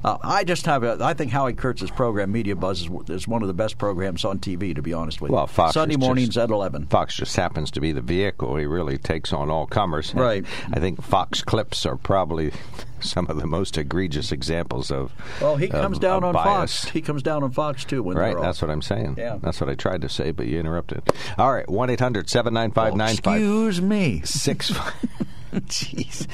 uh, 0.06 0.18
I 0.22 0.44
just 0.44 0.66
have 0.66 0.84
a. 0.84 0.98
I 1.00 1.14
think 1.14 1.32
Howie 1.32 1.52
Kurtz's 1.52 1.90
program, 1.90 2.30
Media 2.30 2.54
Buzz, 2.54 2.82
is, 2.82 3.10
is, 3.10 3.26
one 3.26 3.42
of 3.42 3.48
the 3.48 3.54
best 3.54 3.76
programs 3.76 4.24
on 4.24 4.38
TV. 4.38 4.72
To 4.72 4.80
be 4.80 4.92
honest 4.92 5.20
with 5.20 5.30
you, 5.30 5.34
well, 5.34 5.48
Fox 5.48 5.74
Sunday 5.74 5.96
mornings 5.96 6.28
just, 6.28 6.38
at 6.38 6.50
eleven. 6.50 6.86
Fox 6.86 7.16
just 7.16 7.34
happens 7.34 7.72
to 7.72 7.80
be 7.80 7.90
the 7.90 8.00
vehicle. 8.00 8.54
He 8.56 8.66
really 8.66 8.98
takes 8.98 9.32
on 9.32 9.50
all 9.50 9.66
comers. 9.66 10.14
Right. 10.14 10.44
I 10.72 10.78
think 10.78 11.02
Fox 11.02 11.42
clips 11.42 11.84
are 11.84 11.96
probably 11.96 12.52
some 13.00 13.26
of 13.28 13.36
the 13.36 13.46
most 13.46 13.76
egregious 13.78 14.32
examples 14.32 14.90
of. 14.90 15.12
Well, 15.40 15.56
he 15.56 15.68
comes 15.68 15.98
of, 15.98 16.02
down 16.02 16.24
of 16.24 16.34
on 16.36 16.44
bias. 16.44 16.80
Fox. 16.80 16.90
He 16.90 17.00
comes 17.00 17.22
down 17.22 17.42
on 17.42 17.52
Fox 17.52 17.84
too. 17.84 18.02
When 18.02 18.16
right, 18.16 18.36
that's 18.40 18.62
what 18.62 18.70
I'm 18.70 18.82
saying. 18.82 19.16
Yeah. 19.18 19.38
that's 19.40 19.60
what 19.60 19.70
I 19.70 19.74
tried 19.74 20.02
to 20.02 20.08
say, 20.08 20.30
but 20.30 20.46
you 20.46 20.58
interrupted. 20.58 21.02
All 21.38 21.52
right, 21.52 21.68
one 21.68 21.90
eight 21.90 22.00
hundred 22.00 22.28
seven 22.28 22.54
nine 22.54 22.70
five 22.70 22.94
nine 22.94 23.16
five. 23.16 23.40
Excuse 23.40 23.80
me. 23.80 24.22
Six. 24.24 24.70
Jeez. 25.52 26.26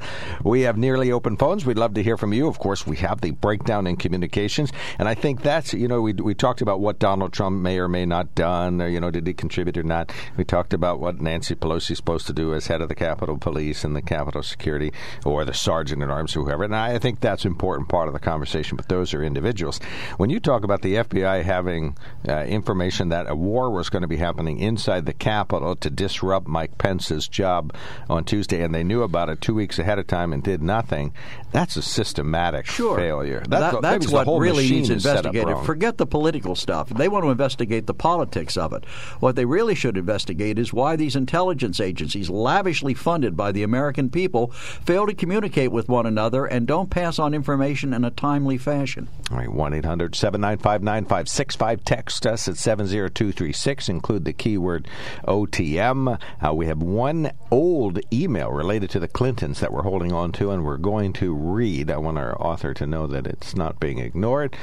we 0.44 0.62
have 0.62 0.76
nearly 0.76 1.12
open 1.12 1.36
phones. 1.36 1.64
We'd 1.64 1.78
love 1.78 1.94
to 1.94 2.02
hear 2.02 2.16
from 2.16 2.32
you. 2.32 2.48
Of 2.48 2.58
course, 2.58 2.86
we 2.86 2.96
have 2.98 3.20
the 3.20 3.32
breakdown 3.32 3.86
in 3.86 3.96
communications, 3.96 4.72
and 4.98 5.08
I 5.08 5.14
think 5.14 5.42
that's 5.42 5.72
you 5.72 5.88
know 5.88 6.00
we 6.00 6.12
we 6.12 6.34
talked 6.34 6.60
about 6.60 6.80
what 6.80 6.98
Donald 6.98 7.32
Trump 7.32 7.60
may 7.60 7.78
or 7.78 7.88
may 7.88 8.06
not 8.06 8.34
done, 8.34 8.80
or 8.80 8.88
you 8.88 9.00
know 9.00 9.10
did 9.10 9.26
he 9.26 9.34
contribute 9.34 9.76
or 9.76 9.82
not. 9.82 10.12
We 10.36 10.44
talked 10.44 10.72
about 10.72 11.00
what 11.00 11.20
Nancy 11.20 11.54
Pelosi 11.54 11.92
is 11.92 11.98
supposed 11.98 12.26
to 12.26 12.32
do 12.32 12.54
as 12.54 12.66
head 12.66 12.80
of 12.80 12.88
the 12.88 12.94
Capitol 12.94 13.38
Police 13.38 13.84
and 13.84 13.94
the 13.94 14.02
Capitol 14.02 14.42
Security, 14.42 14.92
or 15.24 15.44
the 15.44 15.54
Sergeant 15.54 16.02
at 16.02 16.10
Arms, 16.10 16.36
or 16.36 16.44
whoever. 16.44 16.64
And 16.64 16.76
I 16.76 16.98
think 16.98 17.20
that's 17.20 17.44
an 17.44 17.50
important 17.50 17.88
part 17.88 18.08
of 18.08 18.14
the 18.14 18.20
conversation. 18.20 18.76
But 18.76 18.88
those 18.88 19.14
are 19.14 19.22
individuals. 19.22 19.78
When 20.16 20.30
you 20.30 20.40
talk 20.40 20.64
about 20.64 20.82
the 20.82 20.96
FBI 20.96 21.42
having 21.42 21.96
uh, 22.28 22.44
information 22.44 23.08
that 23.10 23.28
a 23.28 23.34
war 23.34 23.70
was 23.70 23.90
going 23.90 24.02
to 24.02 24.08
be 24.08 24.16
happening 24.16 24.58
inside 24.58 25.06
the 25.06 25.12
Capitol 25.12 25.76
to 25.76 25.90
disrupt 25.90 26.46
Mike 26.46 26.78
Pence's 26.78 27.28
job 27.28 27.74
on 28.08 28.24
Tuesday, 28.24 28.62
and 28.62 28.74
they 28.74 28.84
knew 28.84 29.02
about 29.02 29.28
it 29.28 29.40
two 29.40 29.54
weeks 29.54 29.78
ahead 29.78 29.95
of 29.98 30.06
time 30.06 30.32
and 30.32 30.42
did 30.42 30.62
nothing, 30.62 31.14
that's 31.52 31.76
a 31.76 31.82
systematic 31.82 32.66
sure. 32.66 32.96
failure. 32.96 33.42
That's, 33.48 33.74
that, 33.74 33.82
that's 33.82 34.10
what 34.10 34.26
really 34.26 34.68
needs 34.68 34.90
investigated. 34.90 35.56
Forget 35.64 35.86
Forget 35.86 35.98
the 35.98 36.06
political 36.06 36.56
stuff. 36.56 36.88
They 36.88 37.06
want 37.06 37.24
to 37.26 37.30
investigate 37.30 37.86
the 37.86 37.94
politics 37.94 38.56
of 38.56 38.72
it. 38.72 38.84
What 39.20 39.36
they 39.36 39.44
really 39.44 39.76
should 39.76 39.96
investigate 39.96 40.58
is 40.58 40.72
why 40.72 40.96
these 40.96 41.14
intelligence 41.14 41.78
agencies, 41.78 42.28
lavishly 42.28 42.92
funded 42.92 43.36
by 43.36 43.52
the 43.52 43.62
American 43.62 44.10
people, 44.10 44.48
fail 44.48 45.06
to 45.06 45.14
communicate 45.14 45.70
with 45.70 45.88
one 45.88 46.04
another 46.04 46.44
and 46.44 46.66
don't 46.66 46.90
pass 46.90 47.20
on 47.20 47.34
information 47.34 47.94
in 47.94 48.04
a 48.04 48.10
timely 48.10 48.58
fashion. 48.58 49.06
All 49.30 49.38
right, 49.38 49.48
1 49.48 49.74
800 49.74 50.16
795 50.16 50.82
9565. 50.82 51.84
Text 51.84 52.26
us 52.26 52.48
at 52.48 52.56
70236. 52.56 53.88
Include 53.88 54.24
the 54.24 54.32
keyword 54.32 54.88
OTM. 55.28 56.20
Uh, 56.44 56.52
we 56.52 56.66
have 56.66 56.82
one 56.82 57.30
old 57.52 58.00
email 58.12 58.50
related 58.50 58.90
to 58.90 58.98
the 58.98 59.06
Clintons 59.06 59.60
that 59.60 59.72
we're 59.76 59.82
holding 59.82 60.12
on 60.12 60.32
to 60.32 60.50
and 60.52 60.64
we're 60.64 60.78
going 60.78 61.12
to 61.12 61.34
read. 61.34 61.90
I 61.90 61.98
want 61.98 62.16
our 62.16 62.34
author 62.40 62.72
to 62.72 62.86
know 62.86 63.06
that 63.08 63.26
it's 63.26 63.54
not 63.54 63.78
being 63.78 63.98
ignored. 63.98 64.56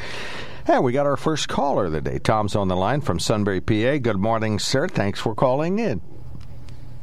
And 0.66 0.84
we 0.84 0.92
got 0.92 1.06
our 1.06 1.18
first 1.18 1.48
caller 1.48 1.86
of 1.86 1.92
the 1.92 2.02
day. 2.02 2.18
Tom's 2.18 2.56
on 2.56 2.68
the 2.68 2.76
line 2.76 3.02
from 3.02 3.20
Sunbury, 3.20 3.62
PA. 3.62 3.98
Good 3.98 4.18
morning, 4.18 4.58
sir. 4.58 4.88
Thanks 4.88 5.20
for 5.20 5.36
calling 5.36 5.78
in. 5.78 6.02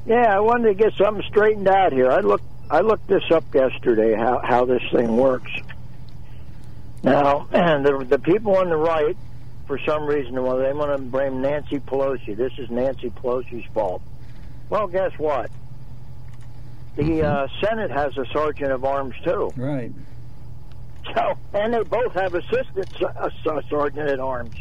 Yeah, 0.06 0.36
I 0.36 0.40
wanted 0.40 0.68
to 0.68 0.74
get 0.74 0.92
something 0.94 1.22
straightened 1.28 1.68
out 1.68 1.92
here. 1.92 2.10
I 2.10 2.18
looked 2.18 2.44
I 2.68 2.80
looked 2.80 3.06
this 3.06 3.22
up 3.30 3.44
yesterday 3.54 4.14
how 4.14 4.40
how 4.42 4.64
this 4.64 4.82
thing 4.92 5.16
works. 5.16 5.52
Now, 7.04 7.46
and 7.52 7.84
the 7.86 8.04
the 8.08 8.18
people 8.18 8.56
on 8.56 8.70
the 8.70 8.76
right, 8.76 9.16
for 9.68 9.78
some 9.86 10.04
reason, 10.04 10.42
well, 10.42 10.56
they 10.56 10.72
want 10.72 10.96
to 10.96 11.02
blame 11.02 11.42
Nancy 11.42 11.78
Pelosi. 11.78 12.36
This 12.36 12.52
is 12.58 12.70
Nancy 12.70 13.10
Pelosi's 13.10 13.66
fault. 13.72 14.02
Well, 14.68 14.88
guess 14.88 15.12
what? 15.16 15.50
The 17.00 17.06
mm-hmm. 17.06 17.24
uh, 17.24 17.66
Senate 17.66 17.90
has 17.90 18.14
a 18.18 18.26
sergeant 18.26 18.72
of 18.72 18.84
arms 18.84 19.14
too. 19.24 19.50
Right. 19.56 19.90
So, 21.14 21.38
and 21.54 21.72
they 21.72 21.82
both 21.82 22.12
have 22.12 22.34
assistant 22.34 23.02
uh, 23.02 23.30
sergeant 23.70 24.10
at 24.10 24.20
arms. 24.20 24.54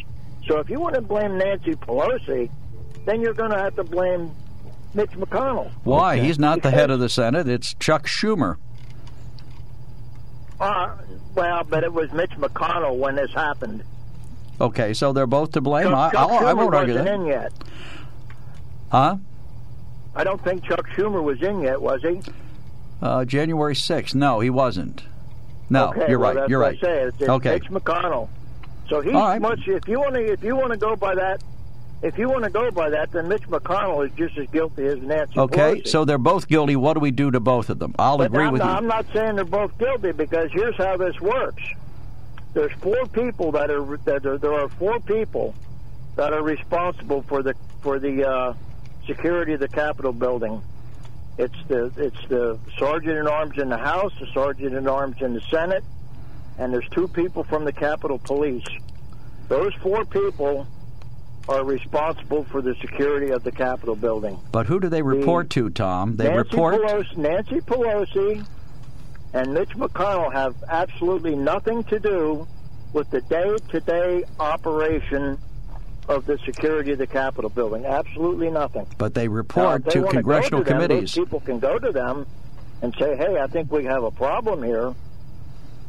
So, 0.47 0.59
if 0.59 0.69
you 0.69 0.79
want 0.79 0.95
to 0.95 1.01
blame 1.01 1.37
Nancy 1.37 1.75
Pelosi, 1.75 2.49
then 3.05 3.19
you're 3.19 3.33
going 3.33 3.51
to 3.51 3.57
have 3.57 3.75
to 3.75 3.83
blame 3.83 4.33
Mitch 4.93 5.11
McConnell. 5.11 5.69
Why? 5.83 6.15
Okay. 6.15 6.27
He's 6.27 6.39
not 6.39 6.63
the 6.63 6.71
head 6.71 6.89
of 6.89 7.01
the 7.01 7.09
Senate. 7.09 7.49
It's 7.49 7.73
Chuck 7.73 8.07
Schumer. 8.07 8.55
Uh, 10.61 10.95
well, 11.35 11.65
but 11.65 11.83
it 11.83 11.91
was 11.91 12.09
Mitch 12.13 12.31
McConnell 12.31 12.97
when 12.97 13.15
this 13.15 13.33
happened. 13.33 13.83
Okay, 14.61 14.93
so 14.93 15.11
they're 15.11 15.27
both 15.27 15.51
to 15.51 15.61
blame. 15.61 15.89
Chuck, 15.89 16.15
I, 16.15 16.17
Chuck 16.17 16.31
I, 16.41 16.49
I 16.51 16.53
won't 16.53 16.73
argue 16.73 16.93
wasn't 16.93 17.05
that. 17.05 17.15
in 17.15 17.25
yet. 17.25 17.53
Huh? 18.89 19.17
I 20.15 20.23
don't 20.23 20.43
think 20.43 20.63
Chuck 20.63 20.87
Schumer 20.89 21.23
was 21.23 21.41
in 21.41 21.61
yet, 21.61 21.81
was 21.81 22.01
he? 22.01 22.21
Uh, 23.01 23.25
January 23.25 23.75
6th. 23.75 24.15
No, 24.15 24.39
he 24.39 24.49
wasn't. 24.49 25.03
No, 25.69 25.89
okay, 25.89 26.07
you're 26.09 26.19
well, 26.19 26.33
right. 26.33 26.49
You're 26.49 26.59
right. 26.59 26.77
I 26.77 26.81
say. 26.81 27.01
It's, 27.03 27.19
it's 27.21 27.29
Okay. 27.29 27.53
Mitch 27.53 27.65
McConnell. 27.65 28.27
So 28.89 29.01
he's 29.01 29.13
right. 29.13 29.39
much. 29.39 29.67
If 29.67 29.87
you 29.87 29.99
want 29.99 30.15
to, 30.15 30.31
if 30.31 30.43
you 30.43 30.55
want 30.55 30.71
to 30.71 30.77
go 30.77 30.95
by 30.95 31.13
that, 31.15 31.43
if 32.01 32.17
you 32.17 32.27
want 32.27 32.43
to 32.45 32.49
go 32.49 32.71
by 32.71 32.89
that, 32.89 33.11
then 33.11 33.27
Mitch 33.27 33.43
McConnell 33.43 34.05
is 34.05 34.11
just 34.17 34.35
as 34.37 34.47
guilty 34.49 34.85
as 34.87 34.97
Nancy 34.99 35.37
Okay, 35.37 35.81
Pelosi. 35.81 35.87
so 35.87 36.05
they're 36.05 36.17
both 36.17 36.47
guilty. 36.47 36.75
What 36.75 36.93
do 36.95 37.01
we 37.01 37.11
do 37.11 37.29
to 37.29 37.39
both 37.39 37.69
of 37.69 37.77
them? 37.77 37.93
I'll 37.99 38.17
But 38.17 38.27
agree 38.27 38.45
I'm, 38.45 38.53
with 38.53 38.63
you. 38.63 38.67
I'm 38.67 38.87
not 38.87 39.05
saying 39.13 39.35
they're 39.35 39.45
both 39.45 39.77
guilty 39.77 40.11
because 40.11 40.49
here's 40.51 40.75
how 40.77 40.97
this 40.97 41.19
works. 41.21 41.61
There's 42.53 42.71
four 42.79 43.05
people 43.07 43.51
that 43.51 43.69
are 43.69 43.97
that 44.05 44.25
are, 44.25 44.37
there 44.39 44.53
are 44.53 44.69
four 44.69 44.99
people 45.01 45.53
that 46.15 46.33
are 46.33 46.41
responsible 46.41 47.21
for 47.23 47.43
the 47.43 47.53
for 47.81 47.99
the 47.99 48.27
uh, 48.27 48.53
security 49.09 49.53
of 49.53 49.59
the 49.59 49.67
Capitol 49.67 50.13
building. 50.13 50.61
It's 51.37 51.55
the 51.67 51.91
it's 51.97 52.27
the 52.27 52.59
sergeant 52.77 53.17
at 53.17 53.27
arms 53.27 53.57
in 53.57 53.69
the 53.69 53.77
House, 53.77 54.13
the 54.19 54.27
sergeant 54.33 54.73
at 54.75 54.87
arms 54.87 55.17
in 55.21 55.33
the 55.33 55.41
Senate, 55.49 55.83
and 56.57 56.73
there's 56.73 56.87
two 56.89 57.07
people 57.07 57.43
from 57.43 57.65
the 57.65 57.73
Capitol 57.73 58.19
Police. 58.19 58.67
Those 59.47 59.73
four 59.75 60.05
people 60.05 60.67
are 61.47 61.63
responsible 61.63 62.43
for 62.43 62.61
the 62.61 62.75
security 62.75 63.31
of 63.31 63.43
the 63.43 63.51
Capitol 63.51 63.95
building. 63.95 64.37
But 64.51 64.67
who 64.67 64.79
do 64.79 64.89
they 64.89 65.01
report 65.01 65.49
to, 65.51 65.69
Tom? 65.69 66.17
They 66.17 66.25
Nancy 66.25 66.37
report. 66.37 66.75
Pelosi, 66.75 67.17
Nancy 67.17 67.61
Pelosi 67.61 68.45
and 69.33 69.53
Mitch 69.53 69.69
McConnell 69.69 70.31
have 70.31 70.55
absolutely 70.67 71.35
nothing 71.35 71.83
to 71.85 71.99
do 71.99 72.47
with 72.93 73.09
the 73.11 73.21
day-to-day 73.21 74.23
operation 74.39 75.37
of 76.09 76.25
the 76.25 76.37
security 76.39 76.91
of 76.91 76.97
the 76.97 77.07
Capitol 77.07 77.49
building. 77.49 77.85
Absolutely 77.85 78.49
nothing. 78.49 78.87
But 78.97 79.13
they 79.13 79.27
report 79.27 79.85
if 79.87 79.93
they 79.93 80.01
to 80.01 80.07
congressional 80.07 80.63
to 80.63 80.69
them, 80.69 80.81
committees. 80.81 81.13
people 81.13 81.39
can 81.39 81.59
go 81.59 81.77
to 81.77 81.91
them 81.91 82.25
and 82.81 82.93
say, 82.99 83.15
"Hey, 83.15 83.39
I 83.39 83.47
think 83.47 83.71
we 83.71 83.85
have 83.85 84.03
a 84.03 84.11
problem 84.11 84.63
here." 84.63 84.93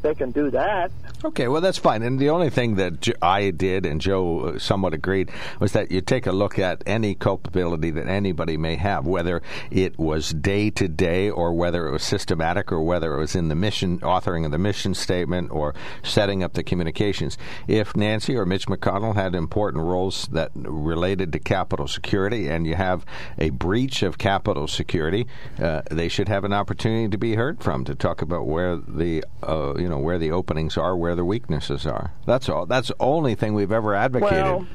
They 0.03 0.15
can 0.15 0.31
do 0.31 0.51
that. 0.51 0.91
Okay, 1.23 1.49
well, 1.49 1.61
that's 1.61 1.77
fine. 1.77 2.03
And 2.03 2.19
the 2.19 2.31
only 2.31 2.49
thing 2.49 2.77
that 2.77 3.07
I 3.21 3.51
did 3.51 3.85
and 3.85 4.01
Joe 4.01 4.41
uh, 4.41 4.59
somewhat 4.59 4.95
agreed 4.95 5.31
was 5.59 5.73
that 5.73 5.93
you 5.93 6.01
take 6.01 6.27
a 6.27 6.33
look 6.33 6.59
at 6.59 6.83
any 6.87 7.15
culpability 7.15 7.91
that 7.91 8.09
anybody 8.09 8.57
may 8.57 8.77
have, 8.77 9.07
whether 9.07 9.43
it 9.71 9.99
was 9.99 10.31
day 10.31 10.71
to 10.71 10.89
day 10.89 11.29
or 11.29 11.53
whether 11.53 11.87
it 11.87 11.91
was 11.91 12.03
systematic 12.03 12.73
or 12.73 12.83
whether 12.83 13.15
it 13.15 13.19
was 13.19 13.37
in 13.37 13.49
the 13.49 13.55
mission, 13.55 13.99
authoring 13.99 14.47
of 14.47 14.51
the 14.51 14.59
mission 14.59 14.95
statement 14.95 15.51
or 15.51 15.75
setting 16.03 16.43
up 16.43 16.55
the 16.55 16.63
communications. 16.63 17.37
If 17.69 17.95
Nancy 17.95 18.35
or 18.35 18.47
Mitch 18.47 18.67
McConnell 18.67 19.15
had 19.15 19.35
important 19.35 19.85
roles 19.85 20.27
that 20.29 20.53
related 20.55 21.35
to 21.35 21.39
Capitol 21.39 21.87
security 21.87 22.49
and 22.49 22.67
you 22.67 22.77
have 22.77 23.05
a 23.37 23.51
breach 23.51 24.03
of 24.03 24.17
Capitol 24.17 24.67
security, 24.67 25.27
uh, 25.59 25.83
they 25.91 26.09
should 26.09 26.29
have 26.29 26.45
an 26.45 26.55
opportunity 26.55 27.11
to 27.11 27.19
be 27.19 27.35
heard 27.35 27.63
from 27.63 27.85
to 27.85 27.95
talk 27.95 28.23
about 28.23 28.47
where 28.47 28.77
the, 28.77 29.23
uh, 29.43 29.75
you 29.77 29.89
know, 29.89 29.99
where 29.99 30.17
the 30.17 30.31
openings 30.31 30.79
are, 30.79 30.97
where 30.97 31.10
the 31.15 31.25
weaknesses 31.25 31.87
are. 31.87 32.13
That's 32.27 32.49
all. 32.49 32.67
That's 32.67 32.89
the 32.89 32.97
only 33.01 33.35
thing 33.35 33.55
we've 33.55 33.73
ever 33.73 33.95
advocated. 33.95 34.45
Well, 34.45 34.67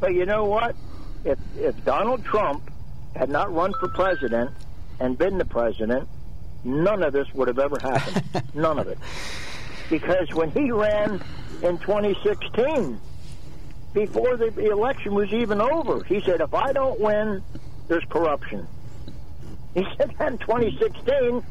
but 0.00 0.14
you 0.14 0.26
know 0.26 0.44
what? 0.44 0.74
If 1.24 1.38
if 1.58 1.84
Donald 1.84 2.24
Trump 2.24 2.70
had 3.14 3.28
not 3.28 3.52
run 3.52 3.72
for 3.78 3.88
president 3.88 4.50
and 4.98 5.16
been 5.18 5.38
the 5.38 5.44
president, 5.44 6.08
none 6.64 7.02
of 7.02 7.12
this 7.12 7.32
would 7.34 7.48
have 7.48 7.58
ever 7.58 7.78
happened. 7.78 8.42
none 8.54 8.78
of 8.78 8.88
it. 8.88 8.98
Because 9.88 10.32
when 10.32 10.50
he 10.50 10.70
ran 10.70 11.22
in 11.62 11.78
2016, 11.78 13.00
before 13.92 14.36
the 14.36 14.70
election 14.70 15.14
was 15.14 15.32
even 15.32 15.60
over, 15.60 16.04
he 16.04 16.20
said, 16.20 16.40
"If 16.40 16.54
I 16.54 16.72
don't 16.72 17.00
win, 17.00 17.42
there's 17.88 18.04
corruption." 18.08 18.66
He 19.74 19.86
said 19.96 20.12
that 20.18 20.32
in 20.32 20.38
2016, 20.38 21.44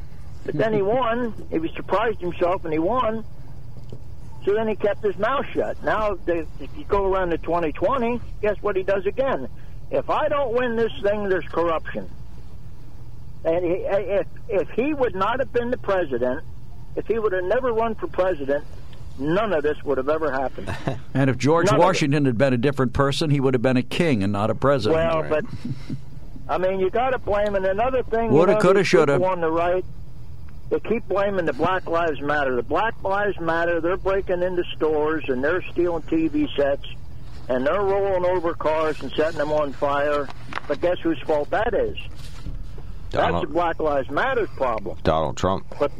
but 0.45 0.55
then 0.55 0.73
he 0.73 0.81
won. 0.97 1.33
He 1.49 1.59
was 1.59 1.71
surprised 1.75 2.19
himself, 2.19 2.63
and 2.63 2.73
he 2.73 2.79
won. 2.79 3.23
So 4.45 4.53
then 4.53 4.67
he 4.67 4.75
kept 4.75 5.03
his 5.03 5.17
mouth 5.17 5.45
shut. 5.53 5.81
Now, 5.83 6.15
they, 6.25 6.45
if 6.59 6.69
you 6.77 6.85
go 6.85 7.11
around 7.11 7.31
to 7.31 7.37
2020, 7.37 8.21
guess 8.41 8.55
what 8.61 8.75
he 8.75 8.83
does 8.83 9.05
again? 9.05 9.49
If 9.91 10.09
I 10.09 10.29
don't 10.29 10.53
win 10.53 10.75
this 10.75 10.91
thing, 11.01 11.29
there's 11.29 11.45
corruption. 11.45 12.09
And 13.43 13.65
he, 13.65 13.85
eh, 13.85 14.21
if 14.21 14.27
if 14.47 14.69
he 14.71 14.93
would 14.93 15.15
not 15.15 15.39
have 15.39 15.51
been 15.53 15.71
the 15.71 15.77
president, 15.77 16.43
if 16.95 17.07
he 17.07 17.17
would 17.19 17.31
have 17.31 17.45
never 17.45 17.73
run 17.73 17.95
for 17.95 18.07
president, 18.07 18.65
none 19.17 19.53
of 19.53 19.63
this 19.63 19.81
would 19.83 19.97
have 19.97 20.09
ever 20.09 20.31
happened. 20.31 20.75
And 21.13 21.29
if 21.29 21.37
George 21.37 21.69
None. 21.71 21.79
Washington 21.79 22.25
had 22.25 22.37
been 22.37 22.53
a 22.53 22.57
different 22.57 22.93
person, 22.93 23.29
he 23.29 23.39
would 23.39 23.53
have 23.53 23.61
been 23.61 23.77
a 23.77 23.83
king 23.83 24.23
and 24.23 24.31
not 24.31 24.49
a 24.49 24.55
president. 24.55 24.95
well, 24.99 25.27
but 25.27 25.45
I 26.47 26.57
mean, 26.57 26.79
you 26.79 26.89
got 26.89 27.09
to 27.11 27.19
blame. 27.19 27.55
And 27.55 27.65
another 27.65 28.03
thing, 28.03 28.31
Woulda, 28.31 28.53
you 28.53 28.55
know, 28.57 28.61
coulda, 28.61 28.83
shoulda. 28.83 29.13
people 29.13 29.25
on 29.27 29.41
the 29.41 29.51
right, 29.51 29.83
they 30.69 30.79
keep 30.81 31.07
blaming 31.07 31.45
the 31.45 31.53
Black 31.53 31.87
Lives 31.87 32.21
Matter. 32.21 32.55
The 32.55 32.63
Black 32.63 33.01
Lives 33.03 33.39
Matter. 33.39 33.81
They're 33.81 33.97
breaking 33.97 34.43
into 34.43 34.63
stores 34.75 35.23
and 35.27 35.43
they're 35.43 35.63
stealing 35.71 36.03
TV 36.03 36.47
sets 36.55 36.85
and 37.47 37.65
they're 37.65 37.81
rolling 37.81 38.25
over 38.25 38.53
cars 38.53 39.01
and 39.01 39.11
setting 39.13 39.39
them 39.39 39.51
on 39.51 39.73
fire. 39.73 40.27
But 40.67 40.79
guess 40.81 40.99
whose 40.99 41.19
fault 41.21 41.49
that 41.49 41.73
is? 41.73 41.97
That's 43.09 43.11
the 43.11 43.17
Donald, 43.17 43.53
Black 43.53 43.79
Lives 43.79 44.09
Matter's 44.11 44.49
problem. 44.51 44.99
Donald 45.03 45.35
Trump. 45.35 45.65
But 45.79 45.91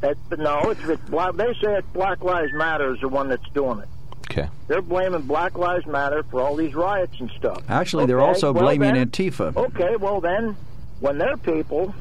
that, 0.00 0.16
but 0.28 0.40
no, 0.40 0.58
it's, 0.70 0.82
it's 0.88 1.08
black. 1.08 1.34
They 1.34 1.54
say 1.62 1.76
it's 1.76 1.86
Black 1.92 2.22
Lives 2.24 2.52
Matter 2.52 2.92
is 2.92 3.00
the 3.00 3.08
one 3.08 3.28
that's 3.28 3.48
doing 3.54 3.78
it. 3.78 3.88
Okay. 4.30 4.48
They're 4.66 4.82
blaming 4.82 5.22
Black 5.22 5.56
Lives 5.56 5.86
Matter 5.86 6.24
for 6.24 6.40
all 6.40 6.56
these 6.56 6.74
riots 6.74 7.14
and 7.20 7.30
stuff. 7.38 7.62
Actually, 7.68 8.06
they're 8.06 8.20
also 8.20 8.52
well 8.52 8.64
blaming 8.64 8.94
then- 8.94 9.08
Antifa. 9.08 9.56
Okay, 9.56 9.94
well 9.96 10.20
then, 10.20 10.56
when 10.98 11.18
their 11.18 11.36
people 11.36 11.94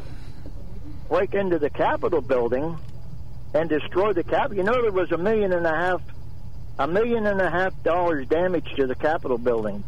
break 1.13 1.35
into 1.35 1.59
the 1.59 1.69
Capitol 1.69 2.21
building 2.21 2.75
and 3.53 3.69
destroy 3.69 4.13
the 4.13 4.23
Capitol, 4.23 4.57
you 4.57 4.63
know 4.63 4.81
there 4.81 4.91
was 4.91 5.11
a 5.11 5.17
million 5.17 5.53
and 5.53 5.67
a 5.67 5.69
half, 5.69 6.01
a 6.79 6.87
million 6.87 7.27
and 7.27 7.39
a 7.39 7.51
half 7.51 7.71
dollars 7.83 8.27
damage 8.29 8.65
to 8.75 8.87
the 8.87 8.95
Capitol 8.95 9.37
building 9.37 9.83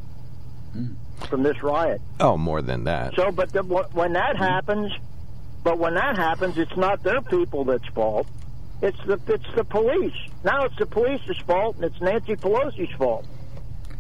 hmm. 0.74 0.94
from 1.28 1.42
this 1.42 1.64
riot. 1.64 2.00
Oh, 2.20 2.38
more 2.38 2.62
than 2.62 2.84
that. 2.84 3.16
So, 3.16 3.32
but 3.32 3.52
the, 3.52 3.64
when 3.64 4.14
that 4.14 4.38
hmm. 4.38 4.44
happens, 4.44 4.92
but 5.64 5.80
when 5.80 5.96
that 5.96 6.16
happens, 6.16 6.60
it's 6.60 6.78
not 6.78 7.02
their 7.02 7.24
people 7.24 7.64
that's 7.64 7.88
fault. 7.88 8.28
It's 8.84 9.04
the 9.08 9.20
it's 9.28 9.52
the 9.56 9.64
police. 9.64 10.14
Now 10.44 10.66
it's 10.66 10.78
the 10.78 10.86
police's 10.86 11.40
fault, 11.48 11.78
and 11.78 11.86
it's 11.86 12.00
Nancy 12.02 12.36
Pelosi's 12.36 12.96
fault. 12.98 13.26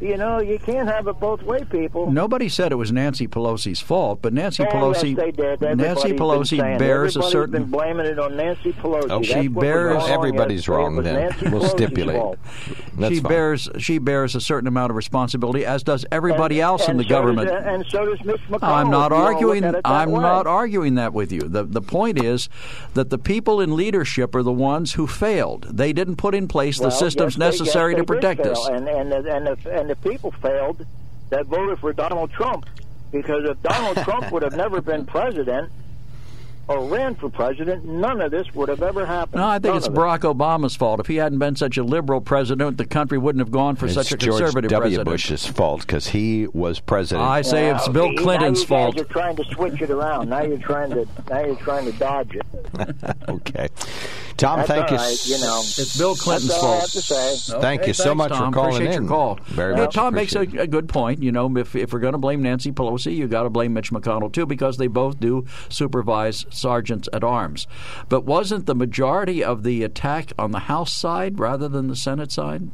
You 0.01 0.17
know, 0.17 0.39
you 0.39 0.59
can't 0.59 0.87
have 0.89 1.07
it 1.07 1.19
both 1.19 1.41
way, 1.43 1.63
people. 1.63 2.11
Nobody 2.11 2.49
said 2.49 2.71
it 2.71 2.75
was 2.75 2.91
Nancy 2.91 3.27
Pelosi's 3.27 3.79
fault, 3.79 4.19
but 4.21 4.33
Nancy 4.33 4.63
Oh, 4.63 4.67
Pelosi, 4.67 5.15
yes, 5.15 5.17
they 5.17 5.31
did. 5.31 5.39
Everybody's 5.63 5.77
Nancy 5.77 6.13
Pelosi 6.13 6.59
saying 6.59 6.75
it. 6.75 6.79
bears 6.79 7.15
a 7.15 7.19
Everybody's 7.19 7.31
certain. 7.31 7.51
been 7.53 7.71
blaming 7.71 8.05
it 8.05 8.19
on 8.19 8.35
Nancy 8.35 8.73
Pelosi. 8.73 9.07
Oh, 9.09 9.19
That's 9.19 9.27
she 9.27 9.47
bears- 9.47 9.95
wrong 9.95 10.09
Everybody's 10.09 10.59
yesterday. 10.67 10.77
wrong 10.77 10.95
then. 11.03 11.15
Nancy 11.15 11.49
We'll 11.49 11.61
Pelosi's 11.61 11.71
stipulate. 11.71 12.39
That's 12.97 13.13
she 13.15 13.19
fine. 13.21 13.29
bears 13.29 13.69
she 13.77 13.97
bears 13.97 14.35
a 14.35 14.41
certain 14.41 14.67
amount 14.67 14.89
of 14.91 14.95
responsibility, 14.97 15.65
as 15.65 15.83
does 15.83 16.05
everybody 16.11 16.59
And- 16.59 16.65
else 16.65 16.87
in 16.89 16.97
the 16.97 17.03
so 17.03 17.09
government. 17.09 17.47
Does, 17.49 17.63
and 17.65 17.85
so 17.89 18.05
does 18.05 18.23
Mitch 18.25 18.41
McConnell. 18.49 18.63
I'm 18.63 18.89
not 18.89 19.11
if 19.11 19.15
you 19.17 19.23
wanna 19.23 19.35
arguing. 19.35 19.61
look 19.63 19.69
at 19.69 19.75
it 19.79 19.83
that 19.83 19.89
I'm 19.89 20.11
way. 20.11 20.21
not 20.21 20.45
arguing 20.47 20.95
that 20.95 21.13
with 21.13 21.31
you. 21.31 21.41
The 21.41 21.63
the 21.63 21.81
point 21.81 22.21
is 22.21 22.49
that 22.95 23.09
the 23.09 23.17
people 23.17 23.61
in 23.61 23.75
leadership 23.75 24.35
are 24.35 24.43
the 24.43 24.51
ones 24.51 24.93
who 24.93 25.07
failed. 25.07 25.67
They 25.71 25.93
didn't 25.93 26.17
put 26.17 26.35
in 26.35 26.47
place 26.47 26.79
the 26.79 26.89
systems 26.89 27.35
yes, 27.35 27.39
they- 27.39 27.45
necessary 27.45 27.91
yes, 27.93 27.99
to 28.01 28.03
protect 28.05 28.45
us. 28.45 28.67
And 28.67 28.87
and 28.87 29.11
the, 29.11 29.33
and 29.35 29.47
the, 29.47 29.84
and 29.85 29.91
the 29.91 30.09
people 30.09 30.31
failed 30.31 30.83
that 31.29 31.45
voted 31.45 31.77
for 31.77 31.93
Donald 31.93 32.31
Trump 32.31 32.65
because 33.11 33.47
if 33.47 33.61
Donald 33.61 33.97
Trump 34.03 34.31
would 34.31 34.41
have 34.41 34.55
never 34.55 34.81
been 34.81 35.05
president 35.05 35.71
or 36.67 36.85
ran 36.85 37.15
for 37.15 37.29
president, 37.29 37.85
none 37.85 38.21
of 38.21 38.31
this 38.31 38.53
would 38.55 38.69
have 38.69 38.81
ever 38.81 39.05
happened. 39.05 39.41
No, 39.41 39.47
I 39.47 39.53
think 39.59 39.65
None 39.65 39.77
it's 39.77 39.87
of 39.87 39.93
it. 39.93 39.97
Barack 39.97 40.19
Obama's 40.21 40.75
fault. 40.75 40.99
If 40.99 41.07
he 41.07 41.17
hadn't 41.17 41.39
been 41.39 41.55
such 41.55 41.77
a 41.77 41.83
liberal 41.83 42.21
president, 42.21 42.77
the 42.77 42.85
country 42.85 43.17
wouldn't 43.17 43.39
have 43.41 43.51
gone 43.51 43.75
for 43.75 43.85
It's 43.85 43.95
such 43.95 44.11
a 44.11 44.17
George 44.17 44.39
conservative 44.39 44.71
W. 44.71 44.81
president. 44.97 45.05
Bush's 45.09 45.45
fault 45.45 45.81
because 45.81 46.07
he 46.07 46.47
was 46.53 46.79
president. 46.79 47.27
I 47.27 47.41
say 47.43 47.69
it's 47.69 47.87
Bill 47.87 48.09
see, 48.09 48.15
Clinton's 48.17 48.59
now 48.59 48.61
you 48.61 48.67
fault. 48.67 48.95
Guys 48.95 49.01
are 49.05 49.07
trying 49.09 49.35
to 49.35 49.43
switch 49.45 49.81
it 49.81 49.89
around. 49.91 50.29
Now 50.29 50.41
you're 50.43 50.57
trying 50.57 50.89
to 50.91 51.07
now 51.29 51.39
you're 51.45 51.55
trying 51.57 51.85
to 51.85 51.91
dodge 51.99 52.35
it. 52.35 52.45
okay. 53.29 53.67
Tom, 54.37 54.57
That's 54.57 54.67
thank 54.69 54.91
you. 54.91 54.97
right, 54.97 55.25
you 55.27 55.37
know. 55.39 55.59
It's 55.61 55.97
Bill 55.97 56.13
Clinton's 56.13 56.49
That's 56.49 56.61
all 56.61 56.73
I 56.73 56.79
fault. 56.79 56.81
have 56.81 56.91
to 56.91 57.01
say. 57.01 57.59
Thank 57.61 57.81
Okay, 57.81 57.87
you 57.89 57.93
so 57.93 58.03
thanks, 58.03 58.17
much 58.17 58.31
Tom. 58.31 58.51
for 58.51 58.55
calling 58.59 58.73
Appreciate 58.75 58.95
in. 58.97 59.03
your 59.03 59.09
call. 59.09 59.39
Very 59.45 59.73
Well, 59.75 59.85
much 59.85 59.95
Tom 59.95 60.13
makes 60.13 60.35
a, 60.35 60.39
a 60.41 60.67
good 60.67 60.89
point. 60.89 61.23
You 61.23 61.31
know, 61.31 61.55
if 61.57 61.73
if 61.73 61.93
we're 61.93 61.99
going 61.99 62.11
to 62.11 62.17
blame 62.17 62.41
Nancy 62.41 62.73
Pelosi, 62.73 63.15
you 63.15 63.27
got 63.29 63.43
to 63.43 63.49
blame 63.49 63.73
Mitch 63.73 63.91
McConnell 63.91 64.33
too, 64.33 64.45
because 64.45 64.75
they 64.75 64.87
both 64.87 65.21
do 65.21 65.45
supervise 65.69 66.45
sergeants 66.55 67.09
at 67.13 67.23
arms. 67.23 67.67
But 68.09 68.25
wasn't 68.25 68.65
the 68.65 68.75
majority 68.75 69.43
of 69.43 69.63
the 69.63 69.83
attack 69.83 70.33
on 70.37 70.51
the 70.51 70.59
House 70.59 70.93
side 70.93 71.39
rather 71.39 71.67
than 71.67 71.87
the 71.87 71.95
Senate 71.95 72.31
side? 72.31 72.69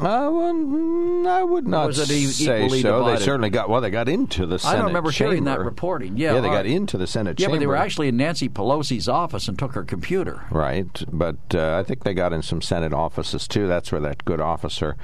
Uh, 0.00 0.30
well, 0.32 0.54
mm, 0.54 1.26
I 1.26 1.44
would 1.44 1.66
not 1.66 1.88
was 1.88 1.98
it 1.98 2.06
say 2.06 2.62
equally 2.62 2.80
so. 2.80 3.00
divided? 3.00 3.20
They 3.20 3.24
certainly 3.24 3.50
got 3.50 3.68
well. 3.68 3.82
They 3.82 3.90
got 3.90 4.08
into 4.08 4.46
the 4.46 4.58
Senate. 4.58 4.72
I 4.72 4.78
don't 4.78 4.86
remember 4.86 5.10
chamber. 5.10 5.32
hearing 5.32 5.44
that 5.44 5.60
reporting. 5.60 6.16
Yeah, 6.16 6.32
yeah, 6.32 6.40
they 6.40 6.48
all 6.48 6.54
got 6.54 6.64
into 6.64 6.96
the 6.96 7.06
Senate 7.06 7.38
Yeah, 7.38 7.46
chamber. 7.46 7.56
but 7.56 7.60
they 7.60 7.66
were 7.66 7.76
actually 7.76 8.08
in 8.08 8.16
Nancy 8.16 8.48
Pelosi's 8.48 9.10
office 9.10 9.46
and 9.46 9.58
took 9.58 9.74
her 9.74 9.84
computer. 9.84 10.46
Right, 10.50 11.04
but 11.12 11.36
uh, 11.54 11.76
I 11.78 11.82
think 11.82 12.04
they 12.04 12.14
got 12.14 12.32
in 12.32 12.40
some 12.40 12.62
Senate 12.62 12.94
offices 12.94 13.46
too. 13.46 13.66
That's 13.66 13.92
where 13.92 14.00
that 14.00 14.24
good 14.24 14.40
officer 14.40 14.96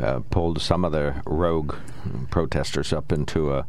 uh, 0.00 0.20
pulled 0.30 0.62
some 0.62 0.82
of 0.82 0.92
the 0.92 1.20
rogue 1.26 1.74
protesters 2.30 2.90
up 2.90 3.12
into 3.12 3.52
a 3.52 3.66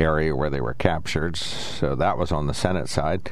area 0.00 0.34
where 0.34 0.50
they 0.50 0.60
were 0.60 0.74
captured. 0.74 1.36
So 1.36 1.94
that 1.94 2.18
was 2.18 2.32
on 2.32 2.46
the 2.46 2.54
Senate 2.54 2.88
side. 2.88 3.30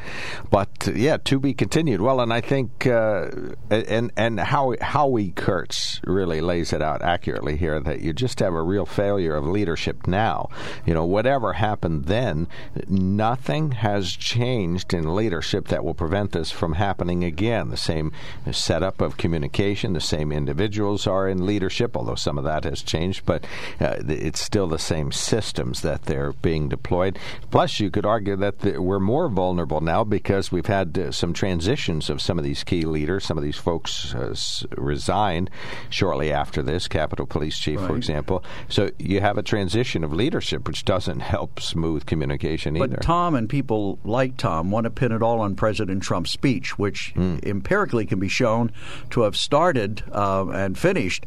But 0.50 0.88
yeah, 0.94 1.16
to 1.24 1.38
be 1.38 1.54
continued. 1.54 2.00
Well, 2.00 2.20
and 2.20 2.32
I 2.32 2.40
think 2.40 2.86
uh, 2.86 3.30
and 3.70 4.12
and 4.16 4.40
how 4.40 4.74
Howie 4.80 5.30
Kurtz 5.30 6.00
really 6.04 6.40
lays 6.40 6.72
it 6.72 6.82
out 6.82 7.02
accurately 7.02 7.56
here 7.56 7.80
that 7.80 8.00
you 8.00 8.12
just 8.12 8.40
have 8.40 8.54
a 8.54 8.62
real 8.62 8.86
failure 8.86 9.36
of 9.36 9.46
leadership 9.46 10.06
now. 10.06 10.48
You 10.84 10.94
know, 10.94 11.04
whatever 11.04 11.54
happened 11.54 12.06
then, 12.06 12.48
nothing 12.88 13.72
has 13.72 14.12
changed 14.12 14.92
in 14.92 15.14
leadership 15.14 15.68
that 15.68 15.84
will 15.84 15.94
prevent 15.94 16.32
this 16.32 16.50
from 16.50 16.74
happening 16.74 17.24
again. 17.24 17.68
The 17.68 17.76
same 17.76 18.12
setup 18.50 19.00
of 19.00 19.16
communication, 19.16 19.92
the 19.92 20.00
same 20.00 20.32
individuals 20.32 21.06
are 21.06 21.28
in 21.28 21.46
leadership, 21.46 21.96
although 21.96 22.14
some 22.14 22.38
of 22.38 22.44
that 22.44 22.64
has 22.64 22.82
changed, 22.82 23.24
but 23.24 23.44
uh, 23.80 23.96
it's 24.08 24.40
still 24.40 24.66
the 24.66 24.78
same 24.78 25.12
systems 25.12 25.82
that 25.82 26.02
they're 26.04 26.32
being 26.32 26.57
deployed. 26.66 27.18
Plus, 27.50 27.78
you 27.78 27.90
could 27.90 28.06
argue 28.06 28.36
that 28.36 28.60
the, 28.60 28.78
we're 28.82 28.98
more 28.98 29.28
vulnerable 29.28 29.82
now 29.82 30.02
because 30.02 30.50
we've 30.50 30.64
had 30.66 30.98
uh, 30.98 31.12
some 31.12 31.34
transitions 31.34 32.08
of 32.08 32.22
some 32.22 32.38
of 32.38 32.44
these 32.44 32.64
key 32.64 32.82
leaders. 32.82 33.26
Some 33.26 33.36
of 33.36 33.44
these 33.44 33.58
folks 33.58 34.14
uh, 34.14 34.30
s- 34.30 34.64
resigned 34.78 35.50
shortly 35.90 36.32
after 36.32 36.62
this, 36.62 36.88
Capitol 36.88 37.26
Police 37.26 37.58
Chief, 37.58 37.78
for 37.78 37.94
example. 37.96 38.42
So 38.68 38.90
you 38.98 39.20
have 39.20 39.36
a 39.36 39.42
transition 39.42 40.02
of 40.04 40.12
leadership, 40.14 40.66
which 40.66 40.86
doesn't 40.86 41.20
help 41.20 41.60
smooth 41.60 42.06
communication 42.06 42.76
either. 42.76 42.88
But 42.88 43.02
Tom 43.02 43.34
and 43.34 43.48
people 43.48 43.98
like 44.04 44.38
Tom 44.38 44.70
want 44.70 44.84
to 44.84 44.90
pin 44.90 45.12
it 45.12 45.22
all 45.22 45.40
on 45.40 45.54
President 45.54 46.02
Trump's 46.02 46.30
speech, 46.30 46.78
which 46.78 47.12
Hmm. 47.14 47.36
empirically 47.42 48.06
can 48.06 48.18
be 48.18 48.28
shown 48.28 48.70
to 49.10 49.20
have 49.22 49.36
started 49.36 50.02
uh, 50.12 50.46
and 50.48 50.78
finished. 50.78 51.26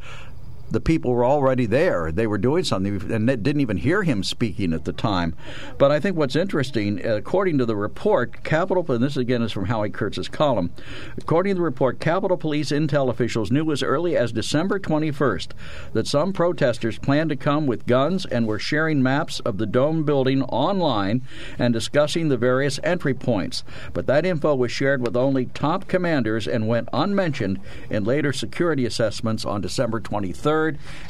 The 0.71 0.79
people 0.79 1.11
were 1.11 1.25
already 1.25 1.65
there. 1.65 2.11
They 2.11 2.27
were 2.27 2.37
doing 2.37 2.63
something 2.63 3.11
and 3.11 3.27
they 3.27 3.35
didn't 3.35 3.61
even 3.61 3.77
hear 3.77 4.03
him 4.03 4.23
speaking 4.23 4.71
at 4.71 4.85
the 4.85 4.93
time. 4.93 5.35
But 5.77 5.91
I 5.91 5.99
think 5.99 6.15
what's 6.15 6.35
interesting, 6.35 7.05
according 7.05 7.57
to 7.57 7.65
the 7.65 7.75
report, 7.75 8.43
Capitol, 8.43 8.85
and 8.89 9.03
this 9.03 9.17
again 9.17 9.41
is 9.41 9.51
from 9.51 9.65
Howie 9.65 9.89
Kurtz's 9.89 10.29
column, 10.29 10.71
according 11.17 11.51
to 11.51 11.55
the 11.55 11.61
report, 11.61 11.99
Capitol 11.99 12.37
Police 12.37 12.71
intel 12.71 13.09
officials 13.09 13.51
knew 13.51 13.69
as 13.71 13.83
early 13.83 14.15
as 14.15 14.31
December 14.31 14.79
21st 14.79 15.49
that 15.91 16.07
some 16.07 16.31
protesters 16.31 16.97
planned 16.97 17.29
to 17.29 17.35
come 17.35 17.67
with 17.67 17.85
guns 17.85 18.25
and 18.25 18.47
were 18.47 18.59
sharing 18.59 19.03
maps 19.03 19.41
of 19.41 19.57
the 19.57 19.65
Dome 19.65 20.03
building 20.03 20.41
online 20.43 21.21
and 21.59 21.73
discussing 21.73 22.29
the 22.29 22.37
various 22.37 22.79
entry 22.83 23.13
points. 23.13 23.63
But 23.91 24.07
that 24.07 24.25
info 24.25 24.55
was 24.55 24.71
shared 24.71 25.01
with 25.01 25.17
only 25.17 25.47
top 25.47 25.87
commanders 25.89 26.47
and 26.47 26.67
went 26.67 26.87
unmentioned 26.93 27.59
in 27.89 28.05
later 28.05 28.31
security 28.31 28.85
assessments 28.85 29.43
on 29.43 29.59
December 29.59 29.99
23rd 29.99 30.60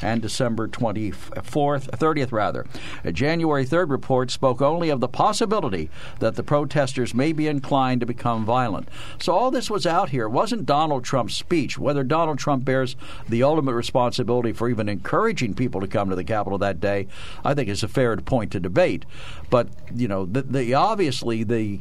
and 0.01 0.21
December 0.21 0.67
24th, 0.67 1.89
30th 1.89 2.31
rather. 2.31 2.65
A 3.03 3.11
January 3.11 3.65
3rd 3.65 3.89
report 3.89 4.31
spoke 4.31 4.61
only 4.61 4.89
of 4.89 4.99
the 4.99 5.07
possibility 5.07 5.89
that 6.19 6.35
the 6.35 6.43
protesters 6.43 7.13
may 7.13 7.33
be 7.33 7.47
inclined 7.47 7.99
to 8.01 8.05
become 8.05 8.45
violent. 8.45 8.87
So 9.19 9.33
all 9.33 9.51
this 9.51 9.69
was 9.69 9.85
out 9.85 10.09
here. 10.09 10.25
It 10.25 10.29
wasn't 10.29 10.65
Donald 10.65 11.03
Trump's 11.03 11.35
speech. 11.35 11.77
Whether 11.77 12.03
Donald 12.03 12.39
Trump 12.39 12.65
bears 12.65 12.95
the 13.27 13.43
ultimate 13.43 13.73
responsibility 13.73 14.53
for 14.53 14.69
even 14.69 14.89
encouraging 14.89 15.53
people 15.53 15.81
to 15.81 15.87
come 15.87 16.09
to 16.09 16.15
the 16.15 16.23
Capitol 16.23 16.57
that 16.59 16.79
day, 16.79 17.07
I 17.43 17.53
think 17.53 17.69
is 17.69 17.83
a 17.83 17.87
fair 17.87 18.15
point 18.17 18.51
to 18.51 18.59
debate. 18.59 19.05
But 19.49 19.69
you 19.93 20.07
know, 20.07 20.25
the, 20.25 20.43
the 20.43 20.73
obviously 20.73 21.43
the 21.43 21.79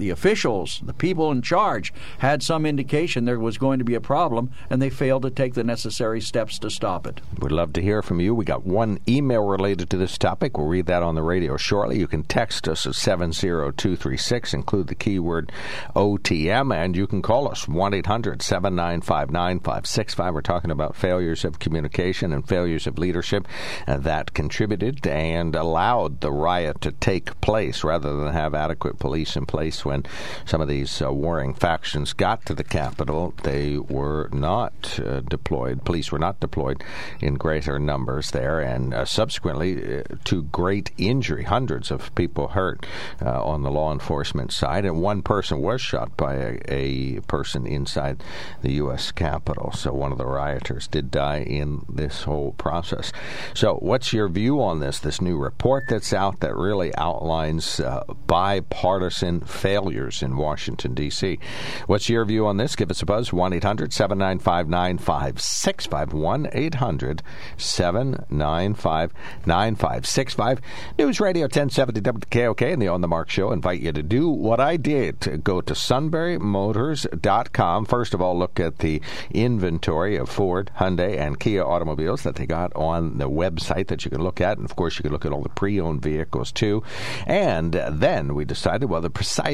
the 0.00 0.10
officials, 0.10 0.80
the 0.84 0.92
people 0.92 1.30
in 1.30 1.42
charge, 1.42 1.92
had 2.18 2.42
some 2.42 2.66
indication 2.66 3.24
there 3.24 3.38
was 3.38 3.58
going 3.58 3.78
to 3.78 3.84
be 3.84 3.94
a 3.94 4.00
problem, 4.00 4.50
and 4.68 4.82
they 4.82 4.90
failed 4.90 5.22
to 5.22 5.30
take 5.30 5.54
the 5.54 5.62
necessary 5.62 6.20
steps 6.20 6.58
to 6.58 6.70
stop 6.70 7.06
it. 7.06 7.20
We'd 7.38 7.52
love 7.52 7.72
to 7.74 7.82
hear 7.82 8.02
from 8.02 8.20
you. 8.20 8.34
We 8.34 8.44
got 8.44 8.66
one 8.66 8.98
email 9.08 9.44
related 9.44 9.90
to 9.90 9.96
this 9.96 10.18
topic. 10.18 10.56
We'll 10.56 10.66
read 10.66 10.86
that 10.86 11.02
on 11.02 11.14
the 11.14 11.22
radio 11.22 11.56
shortly. 11.56 11.98
You 11.98 12.08
can 12.08 12.24
text 12.24 12.66
us 12.66 12.86
at 12.86 12.94
70236, 12.94 14.54
include 14.54 14.88
the 14.88 14.94
keyword 14.94 15.52
OTM, 15.94 16.74
and 16.74 16.96
you 16.96 17.06
can 17.06 17.22
call 17.22 17.48
us 17.48 17.68
1 17.68 17.94
800 17.94 18.42
795 18.42 19.30
9565. 19.30 20.34
We're 20.34 20.40
talking 20.40 20.70
about 20.70 20.96
failures 20.96 21.44
of 21.44 21.58
communication 21.58 22.32
and 22.32 22.46
failures 22.46 22.86
of 22.86 22.98
leadership 22.98 23.46
uh, 23.86 23.98
that 23.98 24.32
contributed 24.32 25.06
and 25.06 25.54
allowed 25.54 26.20
the 26.20 26.32
riot 26.32 26.80
to 26.80 26.92
take 26.92 27.38
place 27.40 27.84
rather 27.84 28.16
than 28.16 28.32
have 28.32 28.54
adequate 28.54 28.98
police 28.98 29.36
in 29.36 29.46
place 29.46 29.84
when 29.90 30.04
some 30.44 30.60
of 30.60 30.68
these 30.68 31.02
uh, 31.02 31.12
warring 31.12 31.52
factions 31.52 32.12
got 32.12 32.46
to 32.46 32.54
the 32.54 32.64
Capitol. 32.64 33.34
They 33.42 33.76
were 33.76 34.28
not 34.32 35.00
uh, 35.00 35.20
deployed, 35.20 35.84
police 35.84 36.12
were 36.12 36.18
not 36.18 36.38
deployed 36.38 36.82
in 37.20 37.34
greater 37.34 37.78
numbers 37.78 38.30
there, 38.30 38.60
and 38.60 38.94
uh, 38.94 39.04
subsequently 39.04 39.98
uh, 39.98 40.02
to 40.24 40.44
great 40.44 40.92
injury. 40.96 41.44
Hundreds 41.44 41.90
of 41.90 42.14
people 42.14 42.48
hurt 42.48 42.86
uh, 43.20 43.42
on 43.44 43.62
the 43.62 43.70
law 43.70 43.92
enforcement 43.92 44.52
side, 44.52 44.84
and 44.84 45.02
one 45.02 45.22
person 45.22 45.60
was 45.60 45.80
shot 45.80 46.16
by 46.16 46.34
a, 46.34 46.58
a 46.68 47.20
person 47.22 47.66
inside 47.66 48.22
the 48.62 48.72
U.S. 48.74 49.10
Capitol. 49.10 49.72
So 49.72 49.92
one 49.92 50.12
of 50.12 50.18
the 50.18 50.26
rioters 50.26 50.86
did 50.86 51.10
die 51.10 51.40
in 51.40 51.84
this 51.88 52.22
whole 52.22 52.52
process. 52.52 53.12
So, 53.54 53.74
what's 53.76 54.12
your 54.12 54.28
view 54.28 54.62
on 54.62 54.80
this? 54.80 55.00
This 55.00 55.20
new 55.20 55.36
report 55.36 55.84
that's 55.88 56.12
out 56.12 56.40
that 56.40 56.56
really 56.56 56.94
outlines 56.96 57.80
uh, 57.80 58.04
bipartisan 58.26 59.40
failures 59.70 60.20
in 60.20 60.36
Washington, 60.36 60.94
D.C. 60.94 61.38
What's 61.86 62.08
your 62.08 62.24
view 62.24 62.44
on 62.44 62.56
this? 62.56 62.74
Give 62.74 62.90
us 62.90 63.02
a 63.02 63.06
buzz 63.06 63.32
1 63.32 63.52
800 63.52 63.92
795 63.92 64.68
9565. 64.68 66.12
1 66.12 66.48
800 66.52 67.22
795 67.56 69.12
9565. 69.46 70.60
News 70.98 71.20
Radio 71.20 71.44
1070 71.44 72.00
WKOK 72.00 72.72
and 72.72 72.82
the 72.82 72.88
On 72.88 73.00
the 73.00 73.06
Mark 73.06 73.30
Show 73.30 73.52
invite 73.52 73.80
you 73.80 73.92
to 73.92 74.02
do 74.02 74.28
what 74.28 74.58
I 74.58 74.76
did. 74.76 75.44
Go 75.44 75.60
to 75.60 75.74
sunburymotors.com. 75.74 77.84
First 77.84 78.12
of 78.12 78.20
all, 78.20 78.36
look 78.36 78.58
at 78.58 78.78
the 78.78 79.00
inventory 79.30 80.16
of 80.16 80.28
Ford, 80.28 80.72
Hyundai, 80.78 81.16
and 81.16 81.38
Kia 81.38 81.62
automobiles 81.62 82.24
that 82.24 82.34
they 82.34 82.46
got 82.46 82.74
on 82.74 83.18
the 83.18 83.30
website 83.30 83.86
that 83.86 84.04
you 84.04 84.10
can 84.10 84.20
look 84.20 84.40
at. 84.40 84.58
And 84.58 84.68
of 84.68 84.74
course, 84.74 84.98
you 84.98 85.04
can 85.04 85.12
look 85.12 85.24
at 85.24 85.30
all 85.30 85.42
the 85.42 85.48
pre 85.48 85.80
owned 85.80 86.02
vehicles 86.02 86.50
too. 86.50 86.82
And 87.24 87.74
then 87.74 88.34
we 88.34 88.44
decided, 88.44 88.90
well, 88.90 89.00
the 89.00 89.10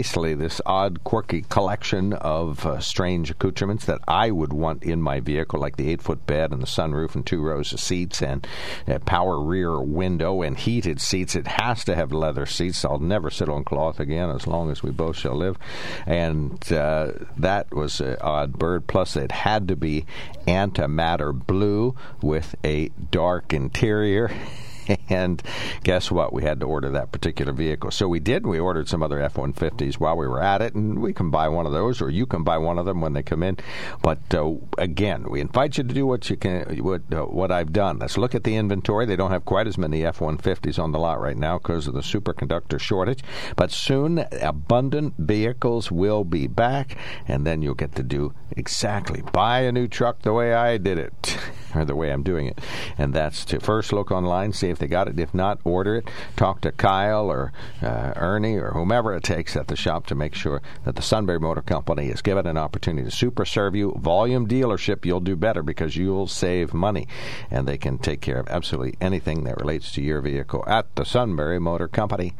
precisely 0.06 0.34
this 0.34 0.60
odd, 0.64 1.02
quirky 1.02 1.42
collection 1.42 2.12
of 2.12 2.64
uh, 2.64 2.78
strange 2.78 3.28
accoutrements 3.28 3.86
that 3.86 3.98
I 4.06 4.30
would 4.30 4.52
want 4.52 4.84
in 4.84 5.02
my 5.02 5.18
vehicle, 5.18 5.58
like 5.58 5.76
the 5.76 5.90
eight 5.90 6.00
foot 6.00 6.24
bed 6.28 6.52
and 6.52 6.62
the 6.62 6.66
sunroof 6.66 7.16
and 7.16 7.26
two 7.26 7.42
rows 7.42 7.72
of 7.72 7.80
seats 7.80 8.22
and 8.22 8.46
a 8.86 9.00
power 9.00 9.40
rear 9.40 9.80
window 9.80 10.42
and 10.42 10.56
heated 10.56 11.00
seats. 11.00 11.34
It 11.34 11.48
has 11.48 11.82
to 11.86 11.96
have 11.96 12.12
leather 12.12 12.46
seats. 12.46 12.84
I'll 12.84 13.00
never 13.00 13.30
sit 13.30 13.48
on 13.48 13.64
cloth 13.64 13.98
again 13.98 14.30
as 14.30 14.46
long 14.46 14.70
as 14.70 14.80
we 14.80 14.92
both 14.92 15.16
shall 15.16 15.34
live. 15.34 15.58
And 16.06 16.72
uh, 16.72 17.12
that 17.36 17.74
was 17.74 18.00
an 18.00 18.16
odd 18.20 18.60
bird. 18.60 18.86
Plus, 18.86 19.16
it 19.16 19.32
had 19.32 19.66
to 19.66 19.74
be 19.74 20.06
antimatter 20.46 21.32
blue 21.34 21.96
with 22.22 22.54
a 22.64 22.90
dark 23.10 23.52
interior. 23.52 24.30
and 25.08 25.42
guess 25.82 26.10
what? 26.10 26.32
We 26.32 26.42
had 26.42 26.60
to 26.60 26.66
order 26.66 26.90
that 26.90 27.12
particular 27.12 27.52
vehicle. 27.52 27.90
So 27.90 28.08
we 28.08 28.20
did. 28.20 28.46
We 28.46 28.58
ordered 28.58 28.88
some 28.88 29.02
other 29.02 29.20
F 29.20 29.34
150s 29.34 29.94
while 29.94 30.16
we 30.16 30.26
were 30.26 30.42
at 30.42 30.62
it, 30.62 30.74
and 30.74 31.00
we 31.00 31.12
can 31.12 31.30
buy 31.30 31.48
one 31.48 31.66
of 31.66 31.72
those, 31.72 32.00
or 32.00 32.10
you 32.10 32.26
can 32.26 32.42
buy 32.42 32.58
one 32.58 32.78
of 32.78 32.86
them 32.86 33.00
when 33.00 33.12
they 33.12 33.22
come 33.22 33.42
in. 33.42 33.58
But 34.02 34.34
uh, 34.34 34.54
again, 34.78 35.24
we 35.28 35.40
invite 35.40 35.78
you 35.78 35.84
to 35.84 35.94
do 35.94 36.06
what 36.06 36.28
you 36.30 36.36
can, 36.36 36.82
what, 36.82 37.02
uh, 37.12 37.24
what 37.24 37.50
I've 37.50 37.72
done. 37.72 37.98
Let's 37.98 38.18
look 38.18 38.34
at 38.34 38.44
the 38.44 38.56
inventory. 38.56 39.06
They 39.06 39.16
don't 39.16 39.30
have 39.30 39.44
quite 39.44 39.66
as 39.66 39.78
many 39.78 40.04
F 40.04 40.18
150s 40.18 40.78
on 40.82 40.92
the 40.92 40.98
lot 40.98 41.20
right 41.20 41.36
now 41.36 41.58
because 41.58 41.86
of 41.86 41.94
the 41.94 42.00
superconductor 42.00 42.80
shortage, 42.80 43.22
but 43.56 43.70
soon 43.70 44.26
abundant 44.40 45.14
vehicles 45.18 45.90
will 45.90 46.24
be 46.24 46.46
back, 46.46 46.96
and 47.26 47.46
then 47.46 47.62
you'll 47.62 47.74
get 47.74 47.94
to 47.96 48.02
do 48.02 48.32
exactly 48.56 49.22
buy 49.32 49.60
a 49.60 49.72
new 49.72 49.88
truck 49.88 50.22
the 50.22 50.32
way 50.32 50.54
I 50.54 50.78
did 50.78 50.98
it. 50.98 51.38
or 51.74 51.84
the 51.84 51.94
way 51.94 52.10
I'm 52.10 52.22
doing 52.22 52.46
it. 52.46 52.58
And 52.96 53.12
that's 53.12 53.44
to 53.46 53.60
first 53.60 53.92
look 53.92 54.10
online, 54.10 54.52
see 54.52 54.68
if 54.76 54.80
they 54.80 54.86
got 54.86 55.08
it. 55.08 55.18
If 55.18 55.34
not, 55.34 55.58
order 55.64 55.96
it. 55.96 56.10
Talk 56.36 56.60
to 56.60 56.72
Kyle 56.72 57.30
or 57.30 57.52
uh, 57.80 58.12
Ernie 58.14 58.56
or 58.56 58.72
whomever 58.72 59.14
it 59.14 59.22
takes 59.22 59.56
at 59.56 59.68
the 59.68 59.76
shop 59.76 60.06
to 60.06 60.14
make 60.14 60.34
sure 60.34 60.60
that 60.84 60.96
the 60.96 61.02
Sunbury 61.02 61.40
Motor 61.40 61.62
Company 61.62 62.08
is 62.08 62.20
given 62.20 62.46
an 62.46 62.58
opportunity 62.58 63.08
to 63.08 63.14
super 63.14 63.46
serve 63.46 63.74
you. 63.74 63.92
Volume 63.92 64.46
dealership, 64.46 65.06
you'll 65.06 65.20
do 65.20 65.34
better 65.34 65.62
because 65.62 65.96
you'll 65.96 66.26
save 66.26 66.74
money. 66.74 67.08
And 67.50 67.66
they 67.66 67.78
can 67.78 67.96
take 67.96 68.20
care 68.20 68.38
of 68.38 68.48
absolutely 68.48 68.96
anything 69.00 69.44
that 69.44 69.56
relates 69.56 69.92
to 69.92 70.02
your 70.02 70.20
vehicle 70.20 70.62
at 70.66 70.94
the 70.94 71.04
Sunbury 71.04 71.58
Motor 71.58 71.88
Company. 71.88 72.34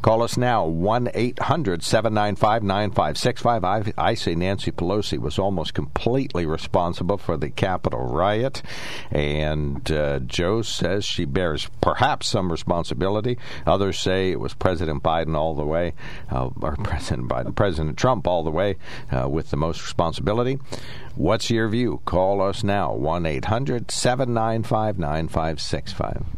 Call 0.00 0.22
us 0.22 0.36
now, 0.36 0.64
1 0.64 1.10
800 1.12 1.82
795 1.82 2.62
9565. 2.62 3.92
I 3.98 4.14
say 4.14 4.36
Nancy 4.36 4.70
Pelosi 4.70 5.18
was 5.18 5.40
almost 5.40 5.74
completely 5.74 6.46
responsible 6.46 7.18
for 7.18 7.36
the 7.36 7.50
Capitol 7.50 8.04
riot, 8.04 8.62
and 9.10 9.90
uh, 9.90 10.20
Joe 10.20 10.62
says 10.62 11.04
she 11.04 11.24
bears 11.24 11.68
perhaps 11.80 12.28
some 12.28 12.52
responsibility. 12.52 13.38
Others 13.66 13.98
say 13.98 14.30
it 14.30 14.38
was 14.38 14.54
President 14.54 15.02
Biden 15.02 15.36
all 15.36 15.56
the 15.56 15.66
way, 15.66 15.94
uh, 16.30 16.50
or 16.60 16.76
President 16.84 17.28
Biden, 17.28 17.56
President 17.56 17.96
Trump 17.96 18.28
all 18.28 18.44
the 18.44 18.52
way 18.52 18.76
uh, 19.10 19.28
with 19.28 19.50
the 19.50 19.56
most 19.56 19.82
responsibility. 19.82 20.58
What's 21.16 21.50
your 21.50 21.68
view? 21.68 22.02
Call 22.04 22.40
us 22.40 22.62
now, 22.62 22.94
1 22.94 23.26
800 23.26 23.90
795 23.90 24.96
9565. 24.96 26.37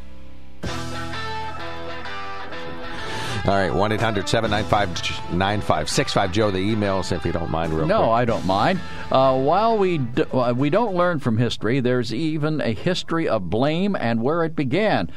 All 3.43 3.55
right, 3.55 3.73
1 3.73 3.91
800 3.93 4.29
795 4.29 5.33
9565. 5.33 6.31
Joe, 6.31 6.51
the 6.51 6.59
emails, 6.59 7.11
if 7.11 7.25
you 7.25 7.31
don't 7.31 7.49
mind, 7.49 7.73
real 7.73 7.87
no, 7.87 7.97
quick. 7.97 8.07
No, 8.07 8.11
I 8.11 8.25
don't 8.25 8.45
mind. 8.45 8.79
Uh, 9.11 9.35
while 9.41 9.79
we, 9.79 9.97
d- 9.97 10.23
uh, 10.31 10.53
we 10.55 10.69
don't 10.69 10.93
learn 10.95 11.17
from 11.17 11.39
history, 11.39 11.79
there's 11.79 12.13
even 12.13 12.61
a 12.61 12.71
history 12.71 13.27
of 13.27 13.49
blame 13.49 13.95
and 13.95 14.21
where 14.21 14.43
it 14.43 14.55
began. 14.55 15.09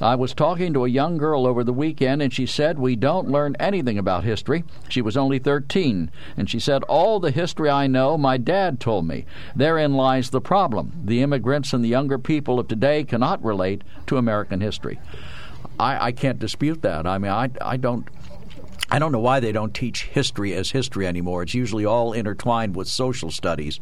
I 0.00 0.14
was 0.14 0.32
talking 0.32 0.72
to 0.72 0.84
a 0.84 0.88
young 0.88 1.18
girl 1.18 1.46
over 1.46 1.62
the 1.62 1.72
weekend, 1.72 2.22
and 2.22 2.32
she 2.32 2.46
said, 2.46 2.78
We 2.78 2.96
don't 2.96 3.28
learn 3.28 3.54
anything 3.60 3.98
about 3.98 4.24
history. 4.24 4.64
She 4.88 5.02
was 5.02 5.16
only 5.16 5.38
13. 5.38 6.10
And 6.36 6.48
she 6.48 6.58
said, 6.58 6.82
All 6.84 7.20
the 7.20 7.30
history 7.30 7.68
I 7.68 7.86
know, 7.86 8.16
my 8.16 8.38
dad 8.38 8.80
told 8.80 9.06
me. 9.06 9.26
Therein 9.54 9.94
lies 9.94 10.30
the 10.30 10.40
problem. 10.40 10.92
The 11.04 11.22
immigrants 11.22 11.72
and 11.72 11.84
the 11.84 11.88
younger 11.88 12.18
people 12.18 12.58
of 12.58 12.68
today 12.68 13.04
cannot 13.04 13.44
relate 13.44 13.82
to 14.06 14.16
American 14.16 14.60
history. 14.60 14.98
I, 15.78 16.06
I 16.06 16.12
can't 16.12 16.38
dispute 16.38 16.82
that. 16.82 17.06
I 17.06 17.18
mean, 17.18 17.32
I, 17.32 17.50
I 17.60 17.76
don't. 17.76 18.06
I 18.90 18.98
don't 18.98 19.12
know 19.12 19.20
why 19.20 19.40
they 19.40 19.52
don't 19.52 19.72
teach 19.72 20.04
history 20.06 20.54
as 20.54 20.70
history 20.70 21.06
anymore. 21.06 21.42
It's 21.42 21.54
usually 21.54 21.84
all 21.84 22.12
intertwined 22.12 22.74
with 22.74 22.88
social 22.88 23.30
studies, 23.30 23.78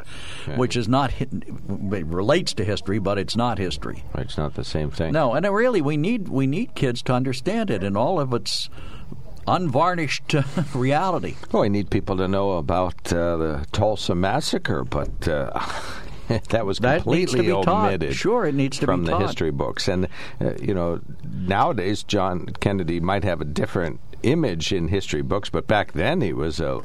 which 0.57 0.77
is 0.77 0.89
not 0.89 1.13
it 1.21 1.29
relates 2.07 2.53
to 2.55 2.65
history, 2.65 2.99
but 2.99 3.19
it's 3.19 3.37
not 3.37 3.59
history. 3.59 4.05
It's 4.15 4.37
not 4.37 4.55
the 4.55 4.65
same 4.65 4.91
thing. 4.91 5.13
No, 5.13 5.35
and 5.35 5.49
really 5.49 5.81
we 5.81 5.97
need 5.97 6.29
we 6.29 6.47
need 6.47 6.75
kids 6.75 7.03
to 7.03 7.13
understand 7.13 7.71
it 7.71 7.83
in 7.83 7.97
all 7.97 8.21
of 8.21 8.33
its 8.35 8.69
unvarnished 9.47 10.35
reality. 10.75 11.37
Well, 11.51 11.63
we 11.63 11.69
need 11.69 11.91
people 11.91 12.17
to 12.19 12.29
know 12.29 12.53
about 12.53 13.13
uh, 13.13 13.37
the 13.37 13.67
Tulsa 13.73 14.15
massacre, 14.15 14.85
but. 14.85 15.27
Uh, 15.27 15.59
that 16.51 16.67
was 16.67 16.79
completely 16.79 17.47
that 17.47 17.69
omitted. 17.69 18.15
Sure, 18.15 18.45
it 18.45 18.55
needs 18.55 18.79
to 18.81 18.85
from 18.85 19.05
be 19.05 19.11
the 19.11 19.19
history 19.19 19.51
books, 19.51 19.89
and 19.89 20.09
uh, 20.43 20.53
you 20.61 20.75
know 20.75 21.01
nowadays 21.25 22.03
John 22.03 22.47
Kennedy 22.61 23.01
might 23.01 23.25
have 23.25 23.41
a 23.41 23.47
different 23.47 23.99
image 24.23 24.73
in 24.73 24.89
history 24.89 25.23
books, 25.23 25.51
but 25.51 25.67
back 25.67 25.93
then 25.93 26.21
he 26.21 26.33
was 26.33 26.61
a, 26.61 26.83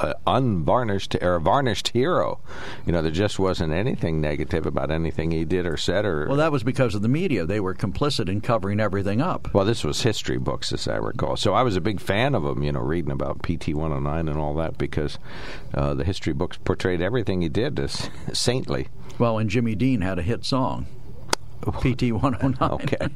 a 0.00 0.14
unvarnished 0.26 1.14
or 1.22 1.36
a 1.36 1.40
varnished 1.40 1.88
hero. 1.88 2.40
You 2.84 2.92
know, 2.92 3.02
there 3.02 3.10
just 3.10 3.38
wasn't 3.38 3.72
anything 3.72 4.20
negative 4.20 4.66
about 4.66 4.90
anything 4.90 5.30
he 5.30 5.44
did 5.44 5.66
or 5.66 5.76
said. 5.76 6.04
Or 6.04 6.26
well, 6.26 6.36
that 6.36 6.52
was 6.52 6.62
because 6.62 6.94
of 6.94 7.02
the 7.02 7.08
media; 7.08 7.46
they 7.46 7.60
were 7.60 7.74
complicit 7.74 8.28
in 8.28 8.40
covering 8.40 8.80
everything 8.80 9.20
up. 9.20 9.52
Well, 9.54 9.64
this 9.64 9.84
was 9.84 10.02
history 10.02 10.38
books, 10.38 10.72
as 10.72 10.86
I 10.88 10.96
recall. 10.96 11.36
So 11.36 11.54
I 11.54 11.62
was 11.62 11.76
a 11.76 11.80
big 11.80 12.00
fan 12.00 12.34
of 12.34 12.44
him. 12.44 12.62
You 12.62 12.72
know, 12.72 12.80
reading 12.80 13.12
about 13.12 13.42
PT 13.42 13.68
109 13.68 14.28
and 14.28 14.38
all 14.38 14.54
that 14.54 14.78
because 14.78 15.18
uh, 15.74 15.94
the 15.94 16.04
history 16.04 16.32
books 16.32 16.58
portrayed 16.58 17.00
everything 17.00 17.42
he 17.42 17.48
did 17.48 17.78
as 17.78 18.10
saintly. 18.32 18.88
Well, 19.18 19.38
and 19.38 19.48
Jimmy 19.48 19.74
Dean 19.74 20.02
had 20.02 20.18
a 20.18 20.22
hit 20.22 20.44
song. 20.44 20.86
PT 21.80 22.12
109. 22.12 22.70
okay. 22.70 23.08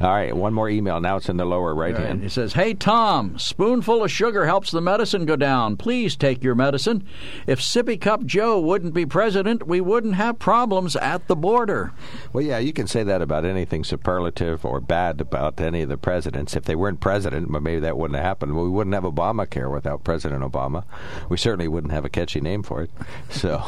All 0.00 0.10
right, 0.10 0.34
one 0.34 0.52
more 0.52 0.68
email. 0.68 1.00
Now 1.00 1.16
it's 1.16 1.28
in 1.28 1.36
the 1.36 1.44
lower 1.44 1.74
right, 1.74 1.94
right 1.94 2.06
hand. 2.06 2.24
It 2.24 2.30
says, 2.30 2.52
Hey, 2.52 2.74
Tom, 2.74 3.38
spoonful 3.38 4.04
of 4.04 4.10
sugar 4.10 4.46
helps 4.46 4.70
the 4.70 4.80
medicine 4.80 5.26
go 5.26 5.36
down. 5.36 5.76
Please 5.76 6.16
take 6.16 6.42
your 6.42 6.54
medicine. 6.54 7.06
If 7.46 7.60
Sippy 7.60 8.00
Cup 8.00 8.24
Joe 8.24 8.60
wouldn't 8.60 8.94
be 8.94 9.06
president, 9.06 9.66
we 9.66 9.80
wouldn't 9.80 10.14
have 10.14 10.38
problems 10.38 10.96
at 10.96 11.26
the 11.28 11.36
border. 11.36 11.92
Well, 12.32 12.44
yeah, 12.44 12.58
you 12.58 12.72
can 12.72 12.86
say 12.86 13.02
that 13.02 13.22
about 13.22 13.44
anything 13.44 13.84
superlative 13.84 14.64
or 14.64 14.80
bad 14.80 15.20
about 15.20 15.60
any 15.60 15.82
of 15.82 15.88
the 15.88 15.98
presidents. 15.98 16.56
If 16.56 16.64
they 16.64 16.74
weren't 16.74 17.00
president, 17.00 17.50
but 17.50 17.62
maybe 17.62 17.80
that 17.80 17.96
wouldn't 17.96 18.16
have 18.16 18.24
happened. 18.24 18.56
We 18.56 18.68
wouldn't 18.68 18.94
have 18.94 19.04
Obamacare 19.04 19.72
without 19.72 20.04
President 20.04 20.42
Obama. 20.42 20.84
We 21.28 21.36
certainly 21.36 21.68
wouldn't 21.68 21.92
have 21.92 22.04
a 22.04 22.08
catchy 22.08 22.40
name 22.40 22.62
for 22.62 22.82
it. 22.82 22.90
So. 23.30 23.62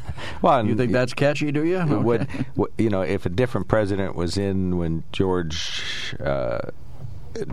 well, 0.42 0.66
you 0.66 0.74
think 0.74 0.92
that's 0.92 1.14
catchy, 1.14 1.52
do 1.52 1.64
you? 1.64 1.78
Okay. 1.78 1.94
Would, 1.94 2.28
you 2.78 2.90
know, 2.90 3.02
if 3.02 3.26
a 3.26 3.28
different 3.28 3.61
president 3.64 4.14
was 4.14 4.36
in 4.36 4.78
when 4.78 5.04
George 5.12 6.16
uh, 6.20 6.60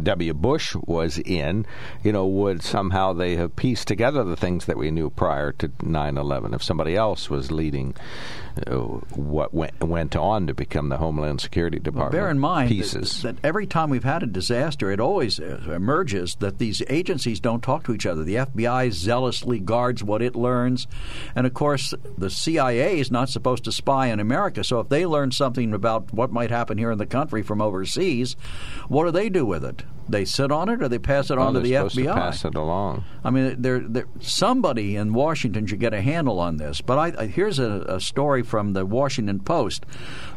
W. 0.03 0.33
Bush 0.33 0.75
was 0.85 1.19
in, 1.19 1.65
you 2.03 2.11
know, 2.11 2.25
would 2.25 2.63
somehow 2.63 3.13
they 3.13 3.35
have 3.35 3.55
pieced 3.55 3.87
together 3.87 4.23
the 4.23 4.35
things 4.35 4.65
that 4.65 4.77
we 4.77 4.91
knew 4.91 5.09
prior 5.09 5.51
to 5.53 5.71
9 5.81 6.17
11? 6.17 6.53
If 6.53 6.63
somebody 6.63 6.95
else 6.95 7.29
was 7.29 7.51
leading 7.51 7.95
uh, 8.67 8.75
what 9.15 9.53
went, 9.53 9.83
went 9.83 10.15
on 10.15 10.47
to 10.47 10.53
become 10.53 10.89
the 10.89 10.97
Homeland 10.97 11.41
Security 11.41 11.79
Department. 11.79 12.13
Well, 12.13 12.23
bear 12.23 12.29
in 12.29 12.39
mind 12.39 12.69
pieces. 12.69 13.21
That, 13.21 13.41
that, 13.41 13.47
every 13.47 13.67
time 13.67 13.89
we've 13.89 14.03
had 14.03 14.23
a 14.23 14.27
disaster, 14.27 14.91
it 14.91 14.99
always 14.99 15.39
uh, 15.39 15.61
emerges 15.73 16.35
that 16.35 16.57
these 16.57 16.81
agencies 16.89 17.39
don't 17.39 17.63
talk 17.63 17.83
to 17.85 17.93
each 17.93 18.05
other. 18.05 18.23
The 18.23 18.35
FBI 18.35 18.91
zealously 18.91 19.59
guards 19.59 20.03
what 20.03 20.21
it 20.21 20.35
learns, 20.35 20.87
and 21.35 21.45
of 21.45 21.53
course, 21.53 21.93
the 22.17 22.29
CIA 22.29 22.99
is 22.99 23.11
not 23.11 23.29
supposed 23.29 23.63
to 23.65 23.71
spy 23.71 24.11
on 24.11 24.19
America. 24.19 24.63
So 24.63 24.79
if 24.79 24.89
they 24.89 25.05
learn 25.05 25.31
something 25.31 25.73
about 25.73 26.13
what 26.13 26.31
might 26.31 26.51
happen 26.51 26.77
here 26.77 26.91
in 26.91 26.97
the 26.97 27.05
country 27.05 27.43
from 27.43 27.61
overseas, 27.61 28.35
what 28.87 29.05
do 29.05 29.11
they 29.11 29.29
do 29.29 29.45
with 29.45 29.63
it? 29.63 29.68
They 30.09 30.25
sit 30.25 30.51
on 30.51 30.69
it, 30.69 30.81
or 30.81 30.87
they 30.87 30.97
pass 30.97 31.29
it 31.29 31.37
oh, 31.37 31.41
on 31.43 31.53
to 31.53 31.59
the 31.59 31.73
FBI. 31.73 32.05
To 32.05 32.13
pass 32.13 32.43
it 32.43 32.55
along. 32.55 33.03
I 33.23 33.29
mean, 33.29 33.61
they're, 33.61 33.79
they're, 33.79 34.07
somebody 34.19 34.95
in 34.95 35.13
Washington 35.13 35.67
should 35.67 35.79
get 35.79 35.93
a 35.93 36.01
handle 36.01 36.39
on 36.39 36.57
this. 36.57 36.81
But 36.81 36.97
I, 36.97 37.21
I, 37.23 37.27
here's 37.27 37.59
a, 37.59 37.85
a 37.87 37.99
story 37.99 38.41
from 38.41 38.73
the 38.73 38.87
Washington 38.87 39.39
Post. 39.39 39.85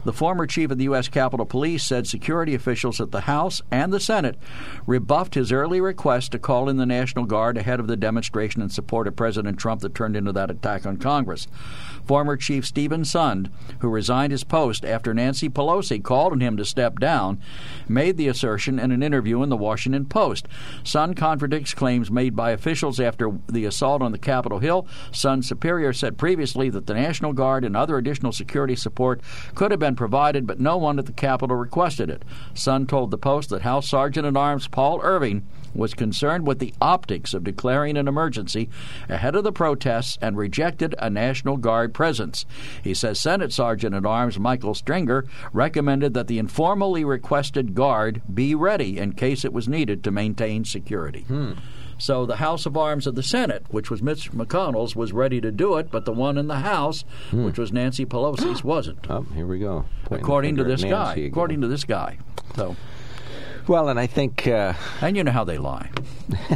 The 0.05 0.13
former 0.13 0.47
chief 0.47 0.71
of 0.71 0.77
the 0.77 0.85
U.S. 0.85 1.09
Capitol 1.09 1.47
Police 1.47 1.85
said 1.85 2.07
security 2.07 2.55
officials 2.55 3.01
at 3.01 3.13
the 3.13 3.23
House 3.23 3.63
and 3.71 3.93
the 3.93 4.01
Senate 4.01 4.39
rebuffed 4.87 5.35
his 5.35 5.53
early 5.53 5.81
request 5.81 6.33
to 6.33 6.39
call 6.39 6.69
in 6.69 6.77
the 6.77 6.85
National 6.85 7.25
Guard 7.25 7.57
ahead 7.57 7.81
of 7.81 7.87
the 7.87 7.97
demonstration 7.97 8.61
in 8.61 8.69
support 8.69 9.09
of 9.09 9.17
President 9.17 9.59
Trump 9.59 9.81
that 9.81 9.95
turned 9.95 10.17
into 10.17 10.33
that 10.33 10.51
attack 10.51 10.85
on 10.85 10.99
Congress. 10.99 11.47
Former 12.07 12.37
Chief 12.37 12.67
Steven 12.67 13.03
Sund, 13.03 13.51
who 13.81 13.89
resigned 13.89 14.33
his 14.33 14.45
post 14.45 14.85
after 14.85 15.15
Nancy 15.15 15.49
Pelosi 15.49 16.03
called 16.03 16.33
on 16.33 16.41
him 16.41 16.57
to 16.57 16.65
step 16.65 16.99
down, 16.99 17.41
made 17.89 18.17
the 18.17 18.29
assertion 18.29 18.79
in 18.79 18.91
an 18.91 19.03
interview 19.03 19.43
in 19.43 19.49
the 19.49 19.57
Washington 19.57 20.05
Post. 20.05 20.47
Sund 20.83 21.17
contradicts 21.17 21.75
claims 21.75 22.11
made 22.11 22.35
by 22.35 22.51
officials 22.51 23.01
after 23.01 23.33
the 23.49 23.65
assault 23.65 24.03
on 24.03 24.13
the 24.13 24.19
Capitol 24.19 24.59
Hill. 24.59 24.87
Sund's 25.11 25.49
superior 25.49 25.93
said 25.93 26.19
previously 26.19 26.71
that 26.71 26.87
the 26.87 26.95
National 26.95 27.33
Guard 27.33 27.65
and 27.65 27.77
other 27.77 27.99
additional 27.99 28.33
security 28.33 28.77
support 28.77 29.21
could 29.55 29.71
have 29.71 29.81
been 29.81 29.97
provided, 29.97 30.47
but 30.47 30.61
no 30.61 30.77
one 30.77 30.99
at 30.99 31.07
the 31.07 31.13
Capitol 31.13 31.57
requested 31.57 32.11
it. 32.11 32.25
Sund 32.55 32.89
told 32.89 33.11
the 33.11 33.19
Post 33.19 33.51
that 33.51 33.63
House 33.63 33.89
Sergeant 33.89 34.27
at 34.27 34.37
Arms 34.37 34.69
Paul 34.69 35.01
Irving 35.03 35.47
was 35.75 35.95
concerned 35.95 36.47
with 36.47 36.59
the 36.59 36.75
optics 36.81 37.35
of 37.35 37.45
declaring 37.45 37.97
an 37.97 38.09
emergency 38.09 38.69
ahead 39.09 39.35
of 39.35 39.45
the 39.45 39.53
protests 39.53 40.19
and 40.21 40.37
rejected 40.37 40.95
a 40.99 41.11
National 41.11 41.57
Guard 41.57 41.95
presence. 41.95 42.45
He 42.83 42.95
says 42.95 43.21
Senate 43.21 43.53
Sergeant 43.53 43.95
at 43.95 44.07
Arms 44.07 44.39
Michael 44.39 44.75
Stenger 44.75 45.27
recommended 45.53 46.15
that 46.15 46.27
the 46.27 46.39
informally 46.39 47.05
requested 47.05 47.75
Guard 47.75 48.23
be 48.33 48.55
ready 48.55 48.99
in 48.99 49.13
case 49.13 49.45
it 49.45 49.53
was 49.53 49.69
needed 49.69 50.05
to 50.05 50.11
maintain 50.11 50.65
security. 50.65 51.23
Hmm. 51.23 51.53
So 51.99 52.27
the 52.27 52.37
House 52.37 52.67
of 52.67 52.77
Arms 52.77 53.07
of 53.07 53.15
the 53.15 53.23
Senate, 53.23 53.65
which 53.71 53.89
was 53.89 54.03
Mitch 54.03 54.33
McConnell's, 54.33 54.97
was 54.97 55.13
ready 55.13 55.41
to 55.41 55.53
do 55.53 55.77
it, 55.77 55.89
but 55.93 56.05
the 56.05 56.13
one 56.13 56.37
in 56.37 56.49
the 56.49 56.57
House, 56.57 57.05
which 57.31 57.59
was 57.59 57.73
Nancy 57.73 58.05
Pelosi's, 58.05 58.65
wasn't. 58.65 59.09
Oh, 59.09 59.23
here 59.35 59.47
we 59.47 59.61
go. 59.61 59.85
Pointing 60.07 60.25
According 60.25 60.57
to 60.57 60.65
this 60.65 60.83
guy. 60.83 61.13
Again. 61.13 61.27
According 61.27 61.61
to 61.61 61.69
this 61.69 61.85
guy. 61.85 62.19
So, 62.57 62.75
well, 63.69 63.89
and 63.89 63.99
I 63.99 64.07
think 64.07 64.47
uh, 64.47 64.75
and 65.01 65.17
you 65.17 65.25
know 65.25 65.33
how 65.33 65.45
they 65.45 65.59
lie. 65.59 65.91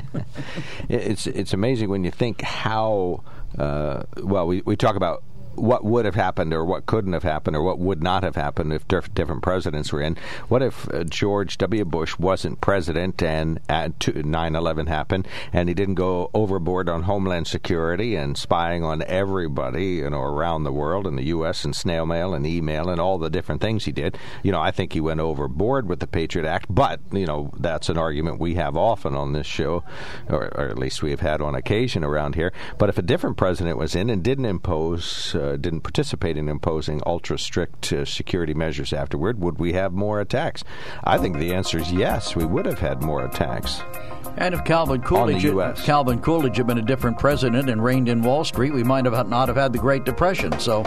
it's 0.88 1.27
it's 1.27 1.53
amazing 1.53 1.88
when 1.88 2.05
you 2.05 2.11
think 2.11 2.42
how 2.42 3.23
uh, 3.59 4.05
well 4.23 4.47
we, 4.47 4.62
we 4.62 4.77
talk 4.77 4.97
about 4.97 5.23
what 5.57 5.85
would 5.85 6.05
have 6.05 6.14
happened 6.14 6.53
or 6.53 6.64
what 6.64 6.87
couldn't 6.87 7.12
have 7.12 7.23
happened 7.23 7.57
or 7.57 7.62
what 7.62 7.79
would 7.79 8.03
not 8.03 8.23
have 8.23 8.37
happened 8.37 8.73
if 8.73 8.87
diff- 8.88 9.12
different 9.14 9.42
presidents 9.42 9.92
were 9.92 10.01
in. 10.01 10.16
What 10.49 10.62
if 10.62 10.88
uh, 10.92 11.05
George 11.05 11.59
W. 11.59 11.85
Bush 11.85 12.19
wasn't 12.19 12.61
president 12.61 13.23
and 13.23 13.61
9/11 13.69 14.88
happened 14.88 15.29
and 15.53 15.69
he 15.69 15.75
didn't 15.75 15.95
go 15.95 16.31
overboard 16.35 16.88
on 16.88 17.03
homeland 17.03 17.47
security 17.47 18.14
and 18.14 18.37
spying 18.37 18.85
on 18.85 19.03
everybody, 19.03 19.87
you 19.87 20.11
know, 20.11 20.23
around 20.23 20.64
the 20.64 20.73
world 20.73 21.07
in 21.07 21.16
the 21.16 21.27
U.S. 21.27 21.64
and 21.64 21.75
snail 21.75 22.07
mail 22.07 22.35
and 22.35 22.47
email 22.47 22.88
and 22.88 23.01
all 23.01 23.19
the 23.19 23.31
different 23.31 23.61
things 23.61 23.85
he 23.85 23.92
did. 23.92 24.19
You 24.42 24.53
know, 24.53 24.61
I 24.61 24.71
think 24.71 24.92
he 24.92 25.01
went 25.01 25.21
overboard 25.21 25.88
with 25.88 26.01
the 26.01 26.07
Patriot 26.07 26.47
Act, 26.47 26.66
but 26.69 27.01
you 27.12 27.27
know 27.27 27.51
that's 27.59 27.88
an 27.88 27.99
argument 27.99 28.40
we 28.40 28.55
have 28.55 28.77
often 28.77 29.14
on 29.14 29.33
this 29.33 29.47
show, 29.47 29.85
or, 30.29 30.45
or 30.55 30.69
at 30.69 30.79
least 30.79 31.03
we 31.03 31.11
have 31.11 31.21
had 31.21 31.40
on 31.40 31.55
occasion 31.55 32.05
around 32.05 32.35
here. 32.35 32.53
But 32.79 32.88
if 32.88 32.99
a 32.99 33.03
different 33.03 33.37
president 33.37 33.79
was 33.79 33.95
in 33.95 34.11
and 34.11 34.23
didn't 34.23 34.47
impose 34.47 35.35
uh, 35.35 35.45
didn't 35.54 35.82
participate 35.82 36.37
in 36.37 36.48
imposing 36.48 37.00
ultra 37.06 37.38
strict 37.38 37.92
uh, 37.92 38.04
security 38.04 38.54
measures 38.54 38.92
afterward, 38.92 39.40
would 39.40 39.59
we 39.59 39.74
have 39.74 39.92
more 39.92 40.20
attacks? 40.20 40.64
I 41.04 41.18
think 41.18 41.38
the 41.38 41.54
answer 41.54 41.78
is 41.78 41.92
yes. 41.92 42.35
We 42.35 42.44
would 42.44 42.66
have 42.66 42.80
had 42.80 43.02
more 43.02 43.24
attacks. 43.24 43.82
And 44.38 44.54
if 44.54 44.64
Calvin 44.64 45.00
Coolidge, 45.00 45.44
US. 45.44 45.82
Calvin 45.85 46.20
Coolidge 46.20 46.59
had 46.59 46.66
been 46.66 46.78
a 46.78 46.82
different 46.82 47.18
president 47.18 47.70
and 47.70 47.82
reined 47.82 48.09
in 48.09 48.22
Wall 48.22 48.44
Street, 48.44 48.74
we 48.74 48.82
might 48.82 49.06
have 49.06 49.28
not 49.28 49.48
have 49.48 49.56
had 49.56 49.72
the 49.72 49.78
Great 49.78 50.04
Depression. 50.04 50.59
So 50.59 50.82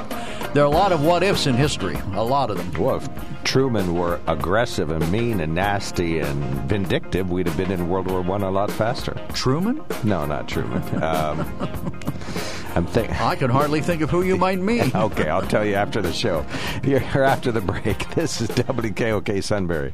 there 0.53 0.63
are 0.63 0.67
a 0.67 0.69
lot 0.69 0.91
of 0.91 1.03
what 1.03 1.23
ifs 1.23 1.47
in 1.47 1.55
history, 1.55 1.97
a 2.13 2.23
lot 2.23 2.51
of 2.51 2.57
them. 2.57 2.83
Well, 2.83 2.97
if 2.97 3.09
Truman 3.43 3.95
were 3.95 4.19
aggressive 4.27 4.91
and 4.91 5.11
mean 5.11 5.41
and 5.41 5.55
nasty 5.55 6.19
and 6.19 6.43
vindictive, 6.69 7.31
we'd 7.31 7.47
have 7.47 7.57
been 7.57 7.71
in 7.71 7.89
World 7.89 8.11
War 8.11 8.21
One 8.21 8.43
a 8.43 8.51
lot 8.51 8.69
faster. 8.69 9.19
Truman? 9.33 9.83
No, 10.03 10.27
not 10.27 10.47
Truman. 10.47 10.83
Um, 11.01 11.39
I'm 12.79 12.85
thinking. 12.85 13.13
I 13.13 13.35
can 13.35 13.49
hardly 13.49 13.81
think 13.81 14.01
of 14.01 14.09
who 14.09 14.21
you 14.23 14.37
might 14.37 14.57
mean. 14.59 14.91
Okay, 15.09 15.27
I'll 15.27 15.45
tell 15.45 15.65
you 15.65 15.73
after 15.75 16.01
the 16.01 16.13
show. 16.13 16.43
Here 16.83 17.23
after 17.23 17.51
the 17.51 17.59
break. 17.59 18.07
This 18.15 18.39
is 18.39 18.47
WKOK 18.49 19.43
Sunbury. 19.43 19.93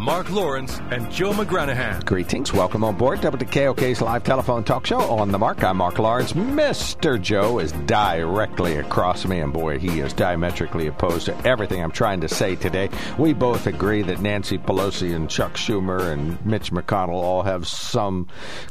Mark 0.00 0.30
Lawrence 0.30 0.78
and 0.90 1.12
Joe 1.12 1.32
McGranahan. 1.32 2.02
Greetings. 2.06 2.54
Welcome 2.54 2.82
on 2.84 2.96
board 2.96 3.18
WKOK's 3.18 4.00
live 4.00 4.24
telephone 4.24 4.64
talk 4.64 4.86
show 4.86 4.98
on 4.98 5.30
the 5.30 5.38
mark. 5.38 5.62
I'm 5.62 5.76
Mark 5.76 5.98
Lawrence. 5.98 6.32
Mr. 6.32 7.20
Joe 7.20 7.58
is 7.58 7.72
directly 7.84 8.76
across 8.76 9.26
me, 9.26 9.40
and 9.40 9.52
boy, 9.52 9.78
he 9.78 10.00
is 10.00 10.14
diametrically 10.14 10.86
opposed 10.86 11.26
to 11.26 11.36
everything 11.46 11.82
I'm 11.84 11.90
trying 11.90 12.22
to 12.22 12.30
say 12.30 12.56
today. 12.56 12.88
We 13.18 13.34
both 13.34 13.66
agree 13.66 14.00
that 14.04 14.22
Nancy 14.22 14.56
Pelosi 14.56 15.14
and 15.14 15.28
Chuck 15.28 15.52
Schumer 15.52 16.10
and 16.10 16.44
Mitch 16.46 16.72
McConnell 16.72 17.22
all 17.22 17.42
have 17.42 17.68
some 17.68 18.26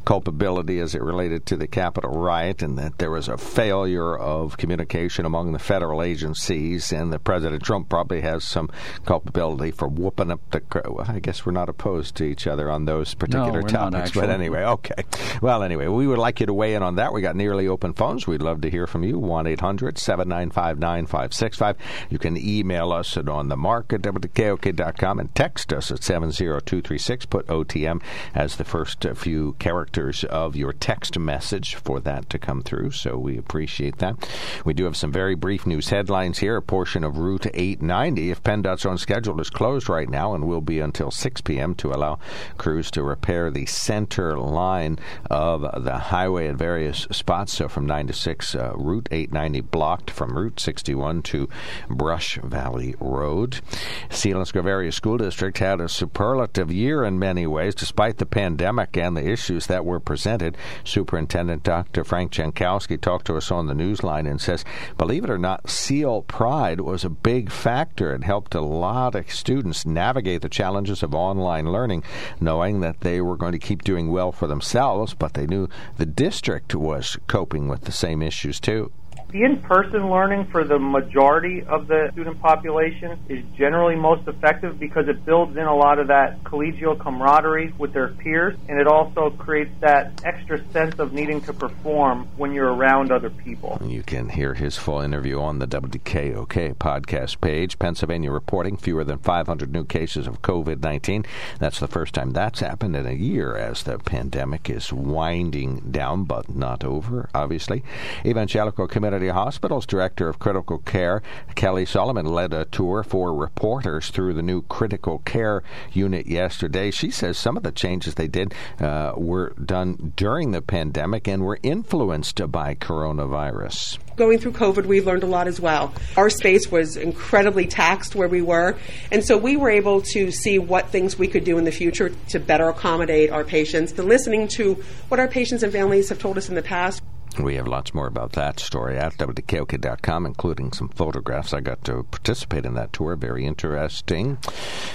culpability 0.06 0.80
as 0.80 0.96
it 0.96 1.04
related 1.04 1.46
to 1.46 1.58
the 1.58 1.68
Capitol 1.68 2.10
riot, 2.10 2.64
and 2.64 2.76
that 2.80 2.98
there 2.98 3.12
was 3.12 3.28
a 3.28 3.38
failure 3.38 4.18
of 4.18 4.58
communication 4.58 5.28
among 5.28 5.52
the 5.52 5.60
federal 5.60 6.02
agencies, 6.02 6.92
and 6.92 7.14
that 7.14 7.24
President 7.24 7.62
Trump 7.62 7.88
probably 7.88 8.22
has 8.22 8.44
some 8.44 8.68
culpability 9.06 9.70
for 9.70 9.88
whooping 9.88 10.32
up 10.32 10.42
the. 10.50 11.19
I 11.20 11.22
guess 11.22 11.46
we're 11.46 11.52
not 11.52 11.68
opposed 11.68 12.16
to 12.16 12.24
each 12.24 12.48
other 12.48 12.72
on 12.72 12.86
those 12.86 13.14
particular 13.14 13.62
not, 13.62 13.92
topics, 13.92 14.12
but 14.12 14.30
anyway, 14.30 14.64
okay. 14.64 15.04
Well, 15.42 15.64
anyway, 15.64 15.88
we 15.88 16.08
would 16.08 16.18
like 16.18 16.40
you 16.40 16.46
to 16.46 16.54
weigh 16.54 16.76
in 16.76 16.82
on 16.82 16.96
that. 16.96 17.12
We 17.12 17.20
got 17.20 17.36
nearly 17.36 17.68
open 17.68 17.92
phones. 17.92 18.26
We'd 18.26 18.42
love 18.42 18.62
to 18.62 18.70
hear 18.70 18.88
from 18.88 19.04
you. 19.04 19.20
1 19.20 19.46
800 19.46 19.98
795 19.98 20.80
9565. 20.80 21.76
You 22.10 22.20
can 22.20 22.38
email 22.38 22.94
us 22.94 23.18
at 23.18 23.28
on 23.28 23.50
the 23.50 23.58
mark 23.58 23.92
at 23.92 24.02
WKOK.com 24.02 25.20
and 25.20 25.36
text 25.36 25.74
us 25.74 25.92
at 25.92 26.04
70236. 26.04 27.26
Put 27.26 27.48
OTM 27.48 28.02
as 28.34 28.56
the 28.56 28.64
first 28.64 29.06
few 29.16 29.58
characters 29.60 30.24
of 30.24 30.56
your 30.56 30.72
text 30.72 31.20
message 31.20 31.76
for 31.76 32.00
that 32.00 32.30
to 32.30 32.40
come 32.40 32.62
through, 32.62 32.92
so 32.92 33.18
we 33.18 33.38
appreciate 33.38 33.98
that. 33.98 34.16
We 34.64 34.74
do 34.74 34.86
have 34.86 34.96
some 34.96 35.12
very 35.12 35.36
brief 35.36 35.68
news 35.68 35.90
headlines 35.90 36.40
here. 36.40 36.56
A 36.56 36.62
portion 36.62 37.04
of 37.04 37.18
Route 37.18 37.48
890, 37.54 38.32
if 38.32 38.42
PennDOT's 38.42 38.86
own 38.86 38.98
schedule, 38.98 39.42
is 39.42 39.50
closed 39.50 39.90
right 39.90 40.10
now 40.10 40.34
and 40.34 40.48
will 40.48 40.62
be 40.62 40.80
until 40.80 41.09
6 41.12 41.42
p.m. 41.42 41.76
to 41.76 41.92
allow 41.92 42.20
crews 42.58 42.92
to 42.92 43.04
repair 43.04 43.50
the 43.50 43.66
center 43.66 44.38
line 44.38 45.00
of 45.30 45.84
the 45.84 45.98
highway 45.98 46.48
at 46.48 46.56
various 46.56 47.08
spots. 47.12 47.54
So 47.54 47.68
from 47.68 47.86
9 47.86 48.08
to 48.08 48.14
6, 48.14 48.56
uh, 48.56 48.74
Route 48.76 49.10
890 49.12 49.62
blocked 49.62 50.12
from 50.12 50.38
Route 50.38 50.60
61 50.60 51.22
to 51.24 51.50
Brush 51.90 52.38
Valley 52.44 52.96
Road. 53.00 53.62
Selinsgrove 54.10 54.68
Area 54.68 54.92
School 54.92 55.18
District 55.18 55.58
had 55.58 55.80
a 55.80 55.90
superlative 55.90 56.72
year 56.72 57.04
in 57.04 57.20
many 57.20 57.48
ways, 57.48 57.76
despite 57.76 58.18
the 58.18 58.26
pandemic 58.26 58.98
and 58.98 59.16
the 59.16 59.28
issues 59.28 59.68
that 59.68 59.86
were 59.86 60.00
presented. 60.00 60.58
Superintendent 60.84 61.64
Dr. 61.64 62.04
Frank 62.04 62.32
Jankowski 62.32 63.00
talked 63.00 63.28
to 63.28 63.38
us 63.38 63.52
on 63.52 63.68
the 63.68 63.74
newsline 63.74 64.30
and 64.30 64.40
says, 64.40 64.66
believe 64.98 65.24
it 65.24 65.30
or 65.30 65.38
not, 65.38 65.70
SEAL 65.70 66.24
Pride 66.24 66.82
was 66.82 67.04
a 67.04 67.10
big 67.10 67.52
factor. 67.52 68.14
It 68.14 68.24
helped 68.24 68.56
a 68.56 68.62
lot 68.62 69.16
of 69.16 69.32
students 69.32 69.86
navigate 69.86 70.42
the 70.42 70.50
challenges 70.50 70.99
of 71.04 71.16
online 71.16 71.72
learning, 71.72 72.04
knowing 72.40 72.82
that 72.82 73.02
they 73.02 73.22
were 73.22 73.38
going 73.38 73.54
to 73.54 73.60
keep 73.60 73.84
doing 73.84 74.12
well 74.12 74.32
for 74.32 74.48
themselves, 74.48 75.14
but 75.14 75.34
they 75.34 75.48
knew 75.48 75.68
the 75.98 76.06
district 76.06 76.76
was 76.76 77.18
coping 77.28 77.68
with 77.68 77.82
the 77.82 77.92
same 77.92 78.22
issues 78.22 78.60
too. 78.60 78.92
The 79.32 79.44
in-person 79.44 80.10
learning 80.10 80.46
for 80.46 80.64
the 80.64 80.80
majority 80.80 81.62
of 81.62 81.86
the 81.86 82.10
student 82.14 82.42
population 82.42 83.20
is 83.30 83.46
generally 83.56 83.96
most 83.96 84.28
effective 84.28 84.80
because 84.80 85.08
it 85.08 85.24
builds 85.24 85.56
in 85.56 85.66
a 85.66 85.76
lot 85.76 86.00
of 86.00 86.08
that 86.08 86.44
collegial 86.44 87.00
camaraderie 87.00 87.72
with 87.78 87.94
their 87.94 88.08
peers, 88.08 88.58
and 88.68 88.80
it 88.80 88.88
also 88.88 89.30
creates 89.30 89.70
that 89.82 90.20
extra 90.26 90.66
sense 90.72 90.98
of 90.98 91.14
needing 91.14 91.42
to 91.42 91.54
perform 91.54 92.28
when 92.38 92.54
you're 92.54 92.74
around 92.74 93.12
other 93.12 93.30
people. 93.30 93.80
You 93.86 94.02
can 94.02 94.30
hear 94.30 94.56
his 94.56 94.78
full 94.78 95.00
interview 95.02 95.40
on 95.40 95.60
the 95.60 95.68
WKOK 95.68 96.74
podcast 96.78 97.40
page. 97.40 97.78
Pennsylvania 97.78 98.32
reporting 98.32 98.78
fewer 98.78 99.04
than 99.04 99.20
500 99.20 99.72
new 99.72 99.86
cases 99.86 100.26
of 100.26 100.42
COVID 100.42 100.82
19. 100.82 101.24
That's 101.60 101.80
the 101.80 101.88
first 101.88 102.16
time 102.16 102.32
that's 102.32 102.62
happened 102.62 102.96
in 102.96 103.06
a 103.06 103.14
year 103.14 103.56
as 103.56 103.84
the 103.84 104.00
pandemic 104.00 104.72
is 104.72 104.92
winding 104.92 105.92
down, 105.92 106.24
but 106.24 106.50
not 106.50 106.84
over, 106.84 107.30
obviously. 107.36 107.84
Evangelical 108.26 108.88
Hospital's 109.28 109.86
Director 109.86 110.30
of 110.30 110.40
Critical 110.40 110.78
Care, 110.80 111.22
Kelly 111.56 111.86
Solomon, 111.86 112.26
led 112.26 112.54
a 112.54 112.66
tour 112.66 113.04
for 113.04 113.34
reporters 113.34 114.10
through 114.10 114.34
the 114.34 114.42
new 114.42 114.62
critical 114.64 115.20
care 115.20 115.62
unit 115.92 116.26
yesterday. 116.28 116.90
She 116.92 117.12
says 117.12 117.38
some 117.38 117.58
of 117.58 117.64
the 117.64 117.72
changes 117.72 118.16
they 118.16 118.28
did 118.28 118.54
uh, 118.80 119.14
were 119.18 119.54
done 119.64 120.14
during 120.16 120.52
the 120.52 120.62
pandemic 120.62 121.28
and 121.28 121.44
were 121.44 121.60
influenced 121.62 122.42
by 122.52 122.76
coronavirus. 122.76 124.00
going 124.16 124.40
through 124.40 124.54
COVID, 124.54 124.86
we've 124.86 125.06
learned 125.06 125.24
a 125.24 125.28
lot 125.28 125.48
as 125.48 125.60
well. 125.60 125.94
Our 126.18 126.30
space 126.30 126.72
was 126.72 126.98
incredibly 126.98 127.68
taxed 127.68 128.16
where 128.16 128.28
we 128.28 128.42
were, 128.42 128.78
and 129.12 129.24
so 129.24 129.38
we 129.38 129.58
were 129.58 129.70
able 129.70 130.02
to 130.02 130.32
see 130.32 130.60
what 130.60 130.90
things 130.90 131.18
we 131.18 131.28
could 131.28 131.44
do 131.44 131.58
in 131.58 131.64
the 131.64 131.72
future 131.72 132.10
to 132.30 132.40
better 132.40 132.70
accommodate 132.70 133.32
our 133.32 133.44
patients. 133.44 133.94
The 133.94 134.04
listening 134.04 134.48
to 134.50 134.76
what 135.08 135.20
our 135.20 135.28
patients 135.28 135.64
and 135.64 135.72
families 135.72 136.10
have 136.10 136.20
told 136.20 136.38
us 136.38 136.50
in 136.50 136.56
the 136.56 136.62
past. 136.62 137.02
We 137.38 137.56
have 137.56 137.68
lots 137.68 137.94
more 137.94 138.08
about 138.08 138.34
that 138.34 138.60
story 138.60 138.98
at 138.98 139.18
WKOK.com, 139.18 140.26
including 140.26 140.74
some 140.74 140.90
photographs. 140.90 141.54
I 141.54 141.62
got 141.62 141.86
to 141.86 142.04
participate 142.04 142.66
in 142.66 142.74
that 142.74 142.92
tour. 142.92 143.16
Very 143.16 143.46
interesting. 143.46 144.38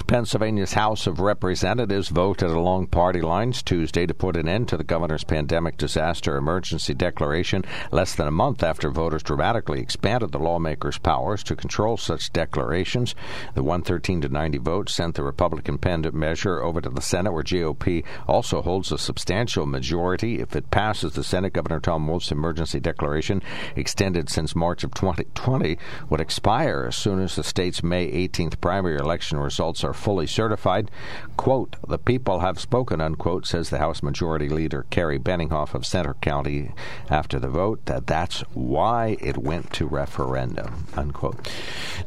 Pennsylvania's 0.05 0.73
House 0.73 1.07
of 1.07 1.19
Representatives 1.19 2.09
voted 2.09 2.51
along 2.51 2.87
party 2.87 3.21
lines 3.21 3.63
Tuesday 3.63 4.05
to 4.05 4.13
put 4.13 4.35
an 4.35 4.47
end 4.47 4.67
to 4.67 4.77
the 4.77 4.83
governor's 4.83 5.23
pandemic 5.23 5.77
disaster 5.77 6.37
emergency 6.37 6.93
declaration 6.93 7.63
less 7.91 8.13
than 8.13 8.27
a 8.27 8.31
month 8.31 8.61
after 8.61 8.91
voters 8.91 9.23
dramatically 9.23 9.79
expanded 9.79 10.31
the 10.31 10.37
lawmakers' 10.37 10.99
powers 10.99 11.41
to 11.43 11.55
control 11.55 11.97
such 11.97 12.31
declarations. 12.31 13.15
The 13.55 13.63
113 13.63 14.21
to 14.21 14.29
90 14.29 14.57
vote 14.59 14.89
sent 14.89 15.15
the 15.15 15.23
Republican 15.23 15.79
penned 15.79 16.13
measure 16.13 16.61
over 16.61 16.79
to 16.81 16.89
the 16.89 17.01
Senate, 17.01 17.33
where 17.33 17.43
GOP 17.43 18.03
also 18.27 18.61
holds 18.61 18.91
a 18.91 18.99
substantial 18.99 19.65
majority. 19.65 20.41
If 20.41 20.55
it 20.55 20.69
passes 20.69 21.13
the 21.13 21.23
Senate, 21.23 21.53
Governor 21.53 21.79
Tom 21.79 22.07
Wolf 22.07 22.24
Emergency 22.31 22.79
declaration, 22.79 23.41
extended 23.75 24.29
since 24.29 24.55
March 24.55 24.83
of 24.83 24.93
2020, 24.93 25.77
would 26.09 26.21
expire 26.21 26.85
as 26.87 26.95
soon 26.95 27.21
as 27.21 27.35
the 27.35 27.43
state's 27.43 27.83
May 27.83 28.09
18th 28.27 28.59
primary 28.61 28.97
election 28.97 29.37
results 29.37 29.83
are 29.83 29.93
fully 29.93 30.27
certified. 30.27 30.89
Quote, 31.37 31.75
the 31.87 31.97
people 31.97 32.39
have 32.39 32.59
spoken, 32.59 33.01
unquote, 33.01 33.45
says 33.45 33.69
the 33.69 33.79
House 33.79 34.01
Majority 34.01 34.49
Leader 34.49 34.85
Kerry 34.89 35.19
Benninghoff 35.19 35.73
of 35.73 35.85
Centre 35.85 36.15
County 36.21 36.71
after 37.09 37.39
the 37.39 37.49
vote. 37.49 37.85
That 37.85 38.07
that's 38.07 38.41
why 38.53 39.17
it 39.19 39.37
went 39.37 39.71
to 39.73 39.85
referendum, 39.85 40.87
unquote. 40.95 41.43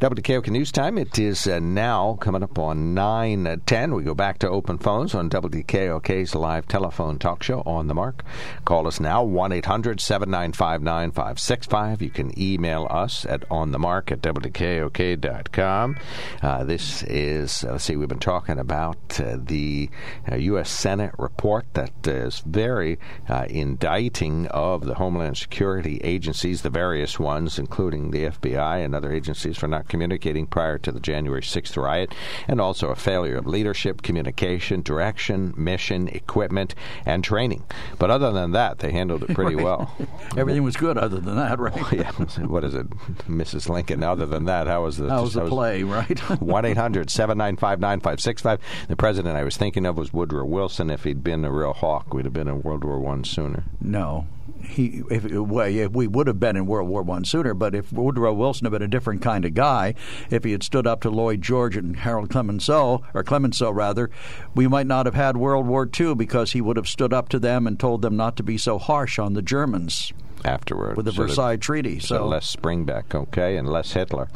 WKOK 0.01 0.49
News 0.49 0.73
Time. 0.73 0.99
It 0.99 1.19
is 1.19 1.47
uh, 1.47 1.59
now 1.59 2.19
coming 2.21 2.43
up 2.43 2.59
on 2.59 2.95
9.10. 2.95 3.95
We 3.97 4.03
go 4.03 4.15
back 4.15 4.39
to 4.41 4.49
open 4.49 4.79
phones 4.79 5.15
on 5.15 5.31
WKOK's 5.31 6.35
live 6.35 6.67
telephone 6.69 7.19
talk 7.19 7.43
show 7.43 7.63
on 7.67 7.89
the 7.89 7.95
mark. 7.95 8.25
Call 8.65 8.87
us 8.87 9.01
now, 9.01 9.23
1 9.23 9.53
800 9.53 10.01
795 10.09 10.81
9565. 10.81 12.01
You 12.01 12.09
can 12.09 12.41
email 12.41 12.87
us 12.89 13.27
at 13.27 13.47
onthemark 13.51 14.11
at 14.11 14.23
WKOK.com. 14.23 15.99
Uh, 16.41 16.65
this 16.65 17.03
is, 17.03 17.63
uh, 17.63 17.73
let's 17.73 17.85
see, 17.85 17.95
we've 17.95 18.09
been 18.09 18.19
talking 18.19 18.59
about 18.59 19.21
uh, 19.21 19.37
the 19.39 19.91
U.S. 20.35 20.67
Uh, 20.67 20.89
Senate 20.89 21.15
report 21.19 21.67
that 21.75 22.07
is 22.07 22.39
very 22.47 22.99
uh, 23.29 23.45
indicting 23.51 24.47
of 24.47 24.87
the 24.87 24.95
Homeland 24.95 25.37
Security 25.37 26.01
agencies, 26.03 26.63
the 26.63 26.71
various 26.71 27.19
ones, 27.19 27.59
including 27.59 28.11
the 28.11 28.31
FBI 28.31 28.83
and 28.83 28.95
other 28.95 29.13
agencies, 29.13 29.59
for 29.59 29.69
not 29.69 29.89
communicating 29.89 30.47
prior 30.47 30.79
to 30.79 30.91
the 30.91 31.01
January 31.01 31.43
6th 31.43 31.77
riot, 31.77 32.15
and 32.47 32.63
also 32.63 32.89
a 32.89 32.97
failure 32.97 33.37
of 33.37 33.47
leadership, 33.47 34.01
communication, 34.01 34.81
direction, 34.81 35.53
mission, 35.55 36.09
equipment, 36.09 36.75
and 37.05 37.23
training. 37.23 37.63
But 37.99 38.11
other 38.11 38.33
than 38.33 38.53
that, 38.53 38.79
they 38.79 38.93
handled 38.93 39.25
it 39.25 39.35
pretty 39.35 39.55
well. 39.63 39.98
Everything 40.37 40.63
was 40.63 40.77
good 40.77 40.99
other 40.99 41.19
than 41.19 41.37
that, 41.37 41.59
right? 41.59 41.73
Oh, 41.77 41.91
yeah. 41.93 42.11
What 42.47 42.65
is 42.65 42.75
it, 42.75 42.89
Mrs. 43.29 43.69
Lincoln? 43.69 44.03
Other 44.03 44.27
than 44.27 44.45
that, 44.45 44.67
how 44.67 44.85
was 44.85 44.97
the, 44.97 45.09
how 45.09 45.23
was 45.23 45.35
the 45.35 45.47
play, 45.47 45.83
right? 45.83 46.19
1 46.41 46.65
800 46.65 47.11
795 47.11 47.81
9565. 47.81 48.61
The 48.89 48.97
president 48.97 49.37
I 49.37 49.45
was 49.45 49.57
thinking 49.57 49.87
of 49.87 49.97
was 49.97 50.13
Woodrow 50.13 50.45
Wilson. 50.45 50.91
If 50.91 51.05
he'd 51.05 51.25
been 51.25 51.45
a 51.45 51.53
real 51.53 51.73
hawk, 51.73 52.15
we'd 52.15 52.25
have 52.25 52.35
been 52.35 52.49
in 52.49 52.63
World 52.63 52.85
War 52.85 52.99
One 53.01 53.25
sooner. 53.25 53.65
No, 53.81 54.27
he 54.69 55.03
if, 55.11 55.31
well, 55.33 55.69
yeah, 55.69 55.87
we 55.87 56.07
would 56.07 56.27
have 56.27 56.39
been 56.39 56.57
in 56.57 56.67
World 56.67 56.89
War 56.89 57.03
One 57.03 57.25
sooner. 57.25 57.55
But 57.55 57.75
if 57.75 57.93
Woodrow 57.93 58.35
Wilson 58.35 58.67
had 58.67 58.73
been 58.73 58.83
a 58.83 58.89
different 58.89 59.23
kind 59.23 59.45
of 59.45 59.55
guy, 59.55 59.95
if 60.31 60.45
he 60.45 60.53
had 60.53 60.63
stood 60.63 60.87
up 60.87 61.01
to 61.03 61.11
Lloyd 61.11 61.43
George 61.43 61.77
and 61.77 61.97
Harold 61.97 62.31
Clemenceau 62.31 63.03
or 63.15 63.25
Clemenceau 63.25 63.71
rather, 63.71 64.11
we 64.55 64.69
might 64.69 64.87
not 64.87 65.07
have 65.07 65.15
had 65.15 65.37
World 65.37 65.67
War 65.67 65.89
II 65.99 66.15
because 66.15 66.53
he 66.53 66.61
would 66.61 66.77
have 66.77 66.89
stood 66.89 67.13
up 67.13 67.29
to 67.31 67.39
them 67.39 67.67
and 67.67 67.79
told 67.79 68.03
them 68.03 68.17
not 68.17 68.37
to 68.37 68.43
be 68.43 68.59
so 68.59 68.79
harsh 68.79 69.19
on 69.19 69.35
the 69.35 69.43
Germans 69.43 70.13
afterward 70.45 70.97
with 70.97 71.07
the 71.07 71.13
so 71.13 71.27
Versailles 71.27 71.57
Treaty. 71.57 72.01
So. 72.01 72.19
so 72.19 72.27
less 72.27 72.55
Springbeck, 72.55 73.15
okay, 73.15 73.57
and 73.57 73.69
less 73.69 73.93
Hitler. 73.93 74.29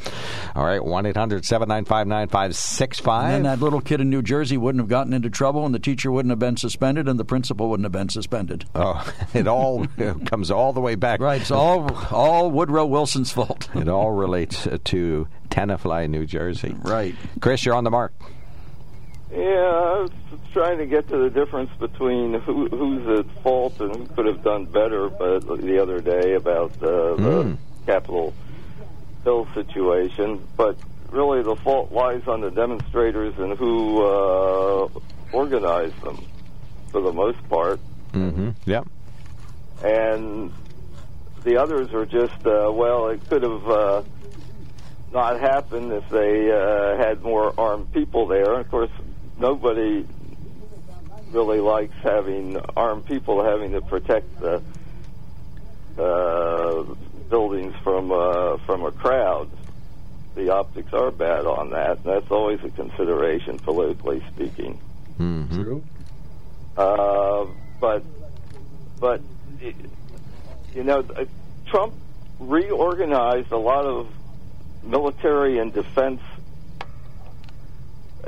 All 0.54 0.64
right, 0.64 0.84
one 0.84 1.04
9565 1.04 3.34
And 3.34 3.46
that 3.46 3.60
little 3.60 3.80
kid 3.80 4.00
in 4.00 4.10
New 4.10 4.22
Jersey 4.22 4.56
wouldn't 4.56 4.82
have 4.82 4.88
gotten 4.88 5.12
into 5.12 5.30
trouble, 5.30 5.64
and 5.64 5.74
the 5.74 5.78
teacher 5.78 6.10
wouldn't 6.10 6.30
have 6.30 6.38
been 6.38 6.56
suspended, 6.56 7.08
and 7.08 7.18
the 7.18 7.24
principal 7.24 7.70
wouldn't 7.70 7.84
have 7.84 7.92
been 7.92 8.08
suspended. 8.08 8.64
Oh, 8.74 9.06
it 9.34 9.46
all 9.46 9.86
comes 10.26 10.50
all 10.50 10.72
the 10.72 10.80
way 10.80 10.94
back. 10.94 11.20
Right, 11.20 11.40
it's 11.40 11.50
all 11.50 11.94
all 12.10 12.50
Woodrow 12.50 12.86
Wilson's 12.86 13.32
fault. 13.32 13.68
it 13.74 13.88
all 13.88 14.12
relates 14.12 14.68
to 14.84 15.28
Tenafly, 15.50 16.08
New 16.08 16.26
Jersey. 16.26 16.74
Right, 16.78 17.14
Chris, 17.40 17.64
you're 17.64 17.74
on 17.74 17.84
the 17.84 17.90
mark. 17.90 18.12
Yeah, 19.32 19.40
I 19.40 20.00
was 20.02 20.10
trying 20.52 20.78
to 20.78 20.86
get 20.86 21.08
to 21.08 21.16
the 21.16 21.30
difference 21.30 21.70
between 21.78 22.34
who, 22.34 22.68
who's 22.68 23.20
at 23.20 23.42
fault 23.42 23.80
and 23.80 23.96
who 23.96 24.06
could 24.14 24.26
have 24.26 24.44
done 24.44 24.66
better. 24.66 25.08
But 25.08 25.46
the 25.46 25.80
other 25.80 26.00
day 26.00 26.34
about 26.34 26.72
uh, 26.82 27.14
the 27.16 27.44
mm. 27.44 27.56
Capitol 27.86 28.34
Hill 29.24 29.48
situation, 29.54 30.46
but 30.56 30.76
really 31.10 31.42
the 31.42 31.56
fault 31.56 31.92
lies 31.92 32.28
on 32.28 32.42
the 32.42 32.50
demonstrators 32.50 33.34
and 33.38 33.56
who 33.56 34.02
uh, 34.04 34.88
organized 35.32 36.00
them, 36.02 36.22
for 36.90 37.00
the 37.00 37.12
most 37.12 37.48
part. 37.48 37.80
Mm-hmm. 38.12 38.50
Yep. 38.66 38.86
And 39.82 40.52
the 41.42 41.56
others 41.56 41.94
are 41.94 42.04
just 42.04 42.46
uh, 42.46 42.70
well, 42.70 43.08
it 43.08 43.26
could 43.28 43.42
have. 43.42 43.68
Uh, 43.68 44.02
not 45.12 45.38
happened 45.38 45.92
if 45.92 46.08
they 46.08 46.50
uh, 46.50 46.96
had 46.96 47.20
more 47.20 47.52
armed 47.60 47.92
people 47.92 48.26
there. 48.26 48.54
Of 48.54 48.70
course, 48.70 48.90
nobody 49.38 50.06
really 51.30 51.60
likes 51.60 51.94
having 52.02 52.58
armed 52.76 53.06
people 53.06 53.42
having 53.42 53.72
to 53.72 53.80
protect 53.80 54.40
the 54.40 54.62
uh, 55.98 56.84
buildings 57.28 57.74
from 57.82 58.12
uh, 58.12 58.56
from 58.58 58.84
a 58.84 58.92
crowd. 58.92 59.50
The 60.34 60.50
optics 60.50 60.92
are 60.92 61.10
bad 61.10 61.44
on 61.44 61.70
that. 61.70 61.98
And 61.98 62.04
that's 62.04 62.30
always 62.30 62.62
a 62.64 62.70
consideration, 62.70 63.58
politically 63.58 64.22
speaking. 64.34 64.78
Mm-hmm. 65.18 65.62
True. 65.62 65.82
Uh, 66.76 67.46
but 67.80 68.02
but 68.98 69.20
you 70.74 70.84
know, 70.84 71.04
Trump 71.66 71.94
reorganized 72.38 73.52
a 73.52 73.58
lot 73.58 73.84
of 73.84 74.08
military 74.82 75.58
and 75.58 75.72
defense 75.72 76.20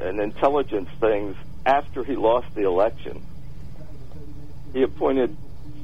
and 0.01 0.21
intelligence 0.21 0.89
things 1.01 1.37
after 1.65 2.05
he 2.05 2.17
lost 2.17 2.55
the 2.55 2.63
election. 2.63 3.25
He 4.73 4.83
appointed 4.83 5.37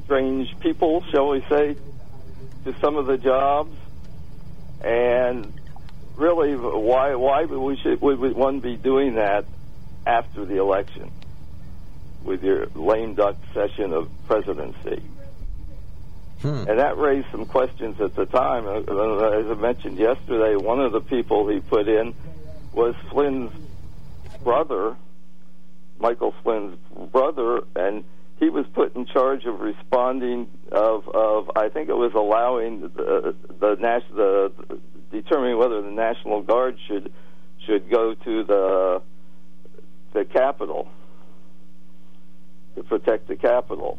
strange 0.05 0.59
people, 0.61 1.05
shall 1.11 1.29
we 1.29 1.44
say, 1.49 1.77
to 2.64 2.75
some 2.81 2.96
of 2.96 3.07
the 3.07 3.16
jobs, 3.16 3.77
and 4.83 5.53
really, 6.16 6.55
why 6.55 7.14
why 7.14 7.44
would 7.44 7.59
we 7.59 7.77
should 7.77 8.01
would 8.01 8.35
one 8.35 8.61
be 8.61 8.77
doing 8.77 9.14
that 9.14 9.44
after 10.07 10.44
the 10.44 10.57
election 10.57 11.11
with 12.25 12.42
your 12.42 12.66
lame 12.75 13.14
duck 13.14 13.37
session 13.55 13.92
of 13.92 14.11
presidency? 14.27 15.03
Hmm. 16.42 16.64
And 16.68 16.79
that 16.79 16.96
raised 16.96 17.31
some 17.31 17.44
questions 17.44 18.01
at 18.01 18.14
the 18.14 18.25
time. 18.27 18.66
Uh, 18.66 18.81
as 18.81 19.46
I 19.51 19.55
mentioned 19.55 19.99
yesterday, 19.99 20.57
one 20.57 20.81
of 20.81 20.92
the 20.92 21.01
people 21.01 21.49
he 21.49 21.61
put 21.61 21.87
in 21.87 22.14
was 22.73 22.94
Flynn's 23.11 23.53
brother, 24.42 24.96
Michael 25.98 26.35
Flynn's 26.42 26.79
brother, 27.12 27.62
and 27.76 28.05
he 28.38 28.48
was 28.48 28.66
put 28.74 28.96
in 28.96 29.07
charge 29.07 29.44
of 29.44 29.61
responding 29.61 30.48
of, 30.72 31.07
of 31.09 31.50
I 31.55 31.68
think 31.68 31.88
it 31.88 31.96
was 31.96 32.12
allowing 32.14 32.81
the 32.81 33.35
the, 33.61 33.76
nas- 33.79 34.03
the 34.14 34.53
determining 35.12 35.59
whether 35.59 35.83
the 35.83 35.90
National 35.90 36.42
Guard 36.42 36.79
should 36.88 37.12
should 37.66 37.90
go 37.90 38.14
to 38.14 38.44
the 38.44 39.03
the 40.14 40.24
Capitol 40.24 40.88
to 42.76 42.83
protect 42.83 43.29
the 43.29 43.37
Capitol. 43.37 43.98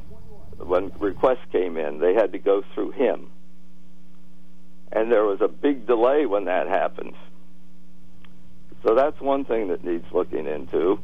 When 0.58 0.92
requests 1.00 1.46
came 1.52 1.78
in, 1.78 2.00
they 2.00 2.14
had 2.14 2.34
to 2.34 2.40
go 2.40 2.64
through 2.74 2.92
him, 2.92 3.32
and 4.92 5.12
there 5.12 5.24
was 5.24 5.42
a 5.42 5.48
big 5.48 5.88
delay 5.88 6.26
when 6.26 6.46
that 6.46 6.68
happened. 6.68 7.14
So 8.86 8.96
that's 8.96 9.20
one 9.22 9.46
thing 9.46 9.68
that 9.70 9.84
needs 9.84 10.06
looking 10.12 10.48
into. 10.48 11.00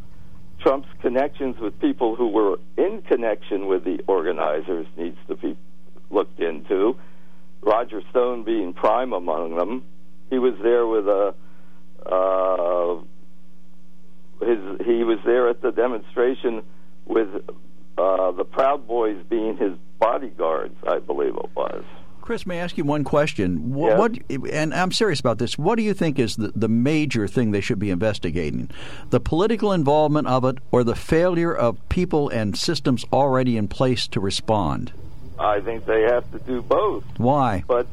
Trump's 0.61 0.89
connections 1.01 1.57
with 1.59 1.79
people 1.79 2.15
who 2.15 2.29
were 2.29 2.59
in 2.77 3.03
connection 3.03 3.67
with 3.67 3.83
the 3.83 3.99
organizers 4.07 4.87
needs 4.97 5.17
to 5.27 5.35
be 5.35 5.57
looked 6.09 6.39
into. 6.39 6.97
Roger 7.61 8.01
Stone 8.09 8.43
being 8.43 8.73
prime 8.73 9.13
among 9.13 9.55
them. 9.55 9.83
He 10.29 10.39
was 10.39 10.55
there 10.61 10.87
with 10.87 11.07
a 11.07 11.33
uh, 12.05 13.01
his 14.45 14.59
he 14.85 15.03
was 15.03 15.19
there 15.25 15.49
at 15.49 15.61
the 15.61 15.71
demonstration 15.71 16.63
with 17.05 17.27
uh, 17.97 18.31
the 18.31 18.45
Proud 18.45 18.87
Boys 18.87 19.17
being 19.29 19.57
his 19.57 19.73
bodyguards, 19.99 20.75
I 20.87 20.99
believe 20.99 21.35
it 21.35 21.49
was. 21.55 21.83
Chris, 22.27 22.45
may 22.45 22.59
I 22.59 22.63
ask 22.65 22.77
you 22.77 22.83
one 22.83 23.05
question? 23.05 23.73
What, 23.73 24.17
yes. 24.17 24.37
what, 24.37 24.51
and 24.51 24.73
I'm 24.73 24.91
serious 24.91 25.21
about 25.21 25.37
this. 25.37 25.57
What 25.57 25.77
do 25.77 25.81
you 25.81 25.93
think 25.93 26.19
is 26.19 26.35
the, 26.35 26.51
the 26.53 26.67
major 26.67 27.25
thing 27.25 27.51
they 27.51 27.61
should 27.61 27.79
be 27.79 27.89
investigating? 27.89 28.69
The 29.11 29.21
political 29.21 29.71
involvement 29.71 30.27
of 30.27 30.43
it, 30.43 30.57
or 30.69 30.83
the 30.83 30.93
failure 30.93 31.55
of 31.55 31.77
people 31.87 32.27
and 32.27 32.57
systems 32.57 33.05
already 33.13 33.55
in 33.55 33.69
place 33.69 34.09
to 34.09 34.19
respond? 34.19 34.91
I 35.39 35.61
think 35.61 35.85
they 35.85 36.01
have 36.01 36.29
to 36.33 36.39
do 36.39 36.61
both. 36.61 37.05
Why? 37.15 37.63
But 37.65 37.87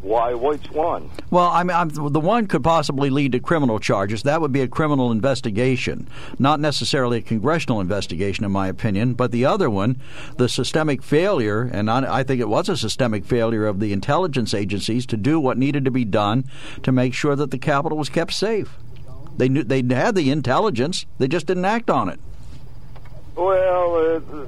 why? 0.00 0.32
Which 0.32 0.70
one? 0.70 1.10
Well, 1.30 1.48
I 1.48 1.64
mean, 1.64 1.76
I'm, 1.76 1.88
the 1.88 2.20
one 2.20 2.46
could 2.46 2.62
possibly 2.62 3.10
lead 3.10 3.32
to 3.32 3.40
criminal 3.40 3.80
charges. 3.80 4.22
That 4.22 4.40
would 4.40 4.52
be 4.52 4.60
a 4.60 4.68
criminal 4.68 5.10
investigation, 5.10 6.08
not 6.38 6.60
necessarily 6.60 7.18
a 7.18 7.22
congressional 7.22 7.80
investigation, 7.80 8.44
in 8.44 8.52
my 8.52 8.68
opinion. 8.68 9.14
But 9.14 9.32
the 9.32 9.44
other 9.44 9.68
one, 9.68 10.00
the 10.36 10.48
systemic 10.48 11.02
failure, 11.02 11.62
and 11.62 11.90
I, 11.90 12.20
I 12.20 12.22
think 12.22 12.40
it 12.40 12.48
was 12.48 12.68
a 12.68 12.76
systemic 12.76 13.24
failure 13.24 13.66
of 13.66 13.80
the 13.80 13.92
intelligence 13.92 14.54
agencies 14.54 15.04
to 15.06 15.16
do 15.16 15.40
what 15.40 15.58
needed 15.58 15.84
to 15.84 15.90
be 15.90 16.04
done 16.04 16.44
to 16.84 16.92
make 16.92 17.12
sure 17.12 17.34
that 17.34 17.50
the 17.50 17.58
Capitol 17.58 17.98
was 17.98 18.08
kept 18.08 18.32
safe. 18.32 18.76
They 19.36 19.48
knew 19.48 19.64
they 19.64 19.82
had 19.82 20.14
the 20.14 20.30
intelligence; 20.30 21.06
they 21.18 21.28
just 21.28 21.46
didn't 21.46 21.64
act 21.64 21.90
on 21.90 22.08
it. 22.08 22.20
Well, 23.34 23.94
uh, 23.96 24.46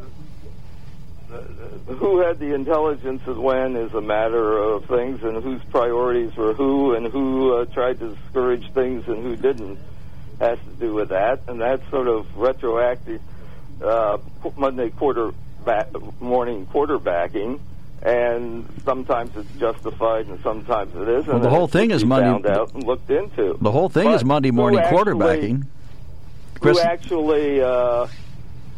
who 1.86 2.20
had 2.20 2.38
the 2.38 2.54
intelligence 2.54 3.22
and 3.26 3.42
when 3.42 3.76
is 3.76 3.92
a 3.94 4.00
matter 4.00 4.58
of 4.58 4.84
things, 4.86 5.22
and 5.22 5.42
whose 5.42 5.62
priorities 5.64 6.34
were 6.36 6.54
who, 6.54 6.94
and 6.94 7.06
who 7.06 7.54
uh, 7.56 7.64
tried 7.66 7.98
to 8.00 8.14
discourage 8.14 8.70
things 8.72 9.06
and 9.08 9.22
who 9.22 9.36
didn't 9.36 9.78
has 10.40 10.58
to 10.60 10.70
do 10.78 10.94
with 10.94 11.10
that, 11.10 11.40
and 11.48 11.60
that 11.60 11.80
sort 11.90 12.08
of 12.08 12.26
retroactive 12.36 13.20
uh, 13.84 14.18
Monday 14.56 14.88
quarter 14.90 15.32
back, 15.64 15.88
morning 16.20 16.66
quarterbacking. 16.66 17.60
And 18.02 18.66
sometimes 18.86 19.36
it's 19.36 19.52
justified, 19.58 20.26
and 20.28 20.40
sometimes 20.40 20.94
it 20.96 21.06
isn't. 21.06 21.26
Well, 21.28 21.38
the 21.38 21.50
whole 21.50 21.68
thing 21.68 21.90
is 21.90 22.02
Monday- 22.02 22.30
found 22.30 22.46
out 22.46 22.72
and 22.72 22.82
looked 22.84 23.10
into. 23.10 23.58
The 23.60 23.70
whole 23.70 23.90
thing 23.90 24.04
But 24.04 24.14
is 24.14 24.24
Monday 24.24 24.48
who 24.48 24.54
morning 24.54 24.80
actually- 24.80 24.96
quarterbacking. 25.14 25.66
Chris, 26.60 26.80
who 26.80 26.88
actually 26.88 27.62
uh, 27.62 28.06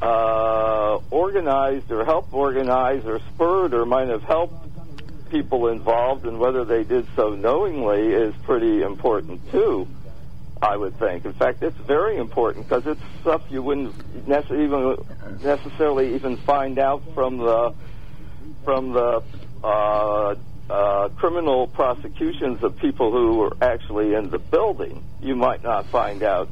uh, 0.03 0.98
organized 1.11 1.90
or 1.92 2.05
helped 2.05 2.32
organize 2.32 3.05
or 3.05 3.20
spurred 3.34 3.72
or 3.72 3.86
might 3.86 4.09
have 4.09 4.22
helped 4.24 4.55
people 5.30 5.68
involved, 5.68 6.26
and 6.26 6.38
whether 6.38 6.64
they 6.64 6.84
did 6.84 7.07
so 7.16 7.30
knowingly 7.30 8.09
is 8.09 8.34
pretty 8.42 8.82
important 8.82 9.40
too. 9.50 9.86
I 10.61 10.76
would 10.76 10.96
think. 10.98 11.24
In 11.24 11.32
fact, 11.32 11.62
it's 11.62 11.76
very 11.76 12.18
important 12.18 12.68
because 12.68 12.86
it's 12.86 13.00
stuff 13.20 13.42
you 13.50 13.62
wouldn't 13.62 13.94
even 14.28 14.96
necessarily 15.42 16.14
even 16.14 16.36
find 16.36 16.78
out 16.78 17.03
from 17.14 17.38
the 17.38 17.74
from 18.64 18.92
the 18.92 19.22
uh, 19.64 20.36
uh, 20.70 21.09
criminal 21.16 21.66
prosecutions 21.66 22.62
of 22.62 22.78
people 22.78 23.11
who 23.11 23.38
were 23.38 23.57
actually 23.61 24.14
in 24.14 24.30
the 24.30 24.38
building. 24.38 25.03
You 25.20 25.34
might 25.34 25.64
not 25.64 25.86
find 25.86 26.22
out 26.22 26.48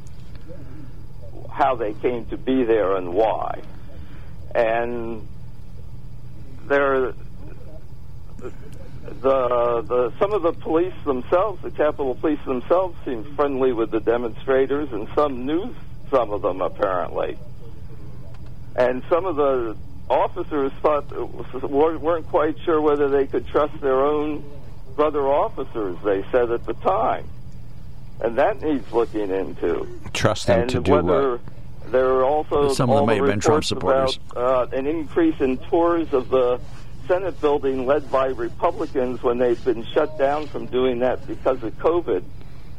how 1.51 1.75
they 1.75 1.93
came 1.93 2.25
to 2.27 2.37
be 2.37 2.63
there 2.63 2.95
and 2.95 3.13
why. 3.13 3.61
And 4.55 5.27
there, 6.67 7.13
the 9.21 9.81
the 9.81 10.13
some 10.17 10.33
of 10.33 10.41
the 10.41 10.53
police 10.53 10.93
themselves, 11.05 11.61
the 11.61 11.71
Capitol 11.71 12.15
Police 12.15 12.43
themselves, 12.45 12.97
seemed 13.05 13.35
friendly 13.35 13.73
with 13.73 13.91
the 13.91 13.99
demonstrators, 13.99 14.91
and 14.91 15.07
some 15.13 15.45
knew 15.45 15.75
some 16.09 16.31
of 16.31 16.41
them 16.41 16.61
apparently. 16.61 17.37
And 18.75 19.03
some 19.09 19.25
of 19.25 19.35
the 19.35 19.77
officers 20.09 20.71
thought 20.81 21.11
weren't 21.69 22.27
quite 22.27 22.57
sure 22.59 22.81
whether 22.81 23.09
they 23.09 23.27
could 23.27 23.47
trust 23.47 23.79
their 23.81 24.05
own 24.05 24.43
brother 24.95 25.27
officers. 25.27 25.97
They 26.03 26.23
said 26.31 26.51
at 26.51 26.65
the 26.65 26.73
time, 26.73 27.27
and 28.21 28.37
that 28.37 28.61
needs 28.61 28.91
looking 28.91 29.29
into. 29.31 29.87
Trust 30.13 30.47
them 30.47 30.61
and 30.61 30.69
to 30.69 30.79
do 30.81 30.91
whether 30.93 31.31
what? 31.37 31.91
there 31.91 32.07
are 32.07 32.23
also 32.23 32.73
Some 32.73 32.89
of 32.89 32.97
them 32.97 33.05
may 33.07 33.15
the 33.19 33.25
have 33.25 33.31
been 33.31 33.39
Trump 33.39 33.63
supporters. 33.65 34.19
about 34.31 34.71
uh, 34.73 34.77
an 34.77 34.85
increase 34.87 35.39
in 35.39 35.57
tours 35.57 36.13
of 36.13 36.29
the 36.29 36.59
Senate 37.07 37.39
building 37.41 37.85
led 37.85 38.09
by 38.11 38.27
Republicans 38.27 39.21
when 39.23 39.37
they've 39.37 39.63
been 39.65 39.85
shut 39.93 40.17
down 40.17 40.47
from 40.47 40.67
doing 40.67 40.99
that 40.99 41.25
because 41.27 41.61
of 41.63 41.77
COVID. 41.79 42.23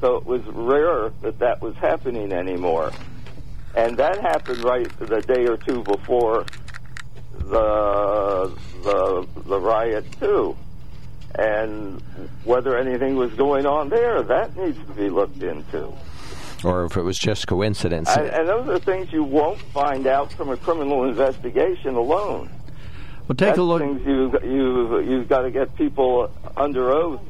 So 0.00 0.16
it 0.16 0.24
was 0.24 0.42
rare 0.46 1.10
that 1.22 1.38
that 1.40 1.60
was 1.60 1.74
happening 1.76 2.32
anymore. 2.32 2.92
And 3.74 3.96
that 3.98 4.20
happened 4.20 4.62
right 4.64 4.88
the 4.98 5.20
day 5.22 5.46
or 5.46 5.56
two 5.56 5.82
before 5.82 6.44
the 7.38 8.52
the 8.82 9.26
the 9.46 9.60
riot 9.60 10.04
too. 10.20 10.56
And 11.38 12.00
whether 12.44 12.76
anything 12.76 13.16
was 13.16 13.32
going 13.34 13.66
on 13.66 13.88
there, 13.88 14.22
that 14.22 14.56
needs 14.56 14.78
to 14.86 14.92
be 14.92 15.08
looked 15.08 15.42
into. 15.42 15.92
Or 16.64 16.84
if 16.84 16.96
it 16.96 17.02
was 17.02 17.18
just 17.18 17.46
coincidence. 17.46 18.08
And, 18.10 18.28
and 18.28 18.48
those 18.48 18.68
are 18.68 18.78
things 18.78 19.12
you 19.12 19.24
won't 19.24 19.60
find 19.60 20.06
out 20.06 20.32
from 20.32 20.50
a 20.50 20.56
criminal 20.56 21.04
investigation 21.04 21.94
alone. 21.96 22.50
well, 23.26 23.34
take 23.34 23.38
That's 23.38 23.58
a 23.58 23.62
look. 23.62 23.80
things 23.80 24.06
you 24.06 24.38
you 24.44 25.00
you've 25.00 25.28
got 25.28 25.42
to 25.42 25.50
get 25.50 25.74
people 25.76 26.30
under 26.56 26.90
oath 26.90 27.20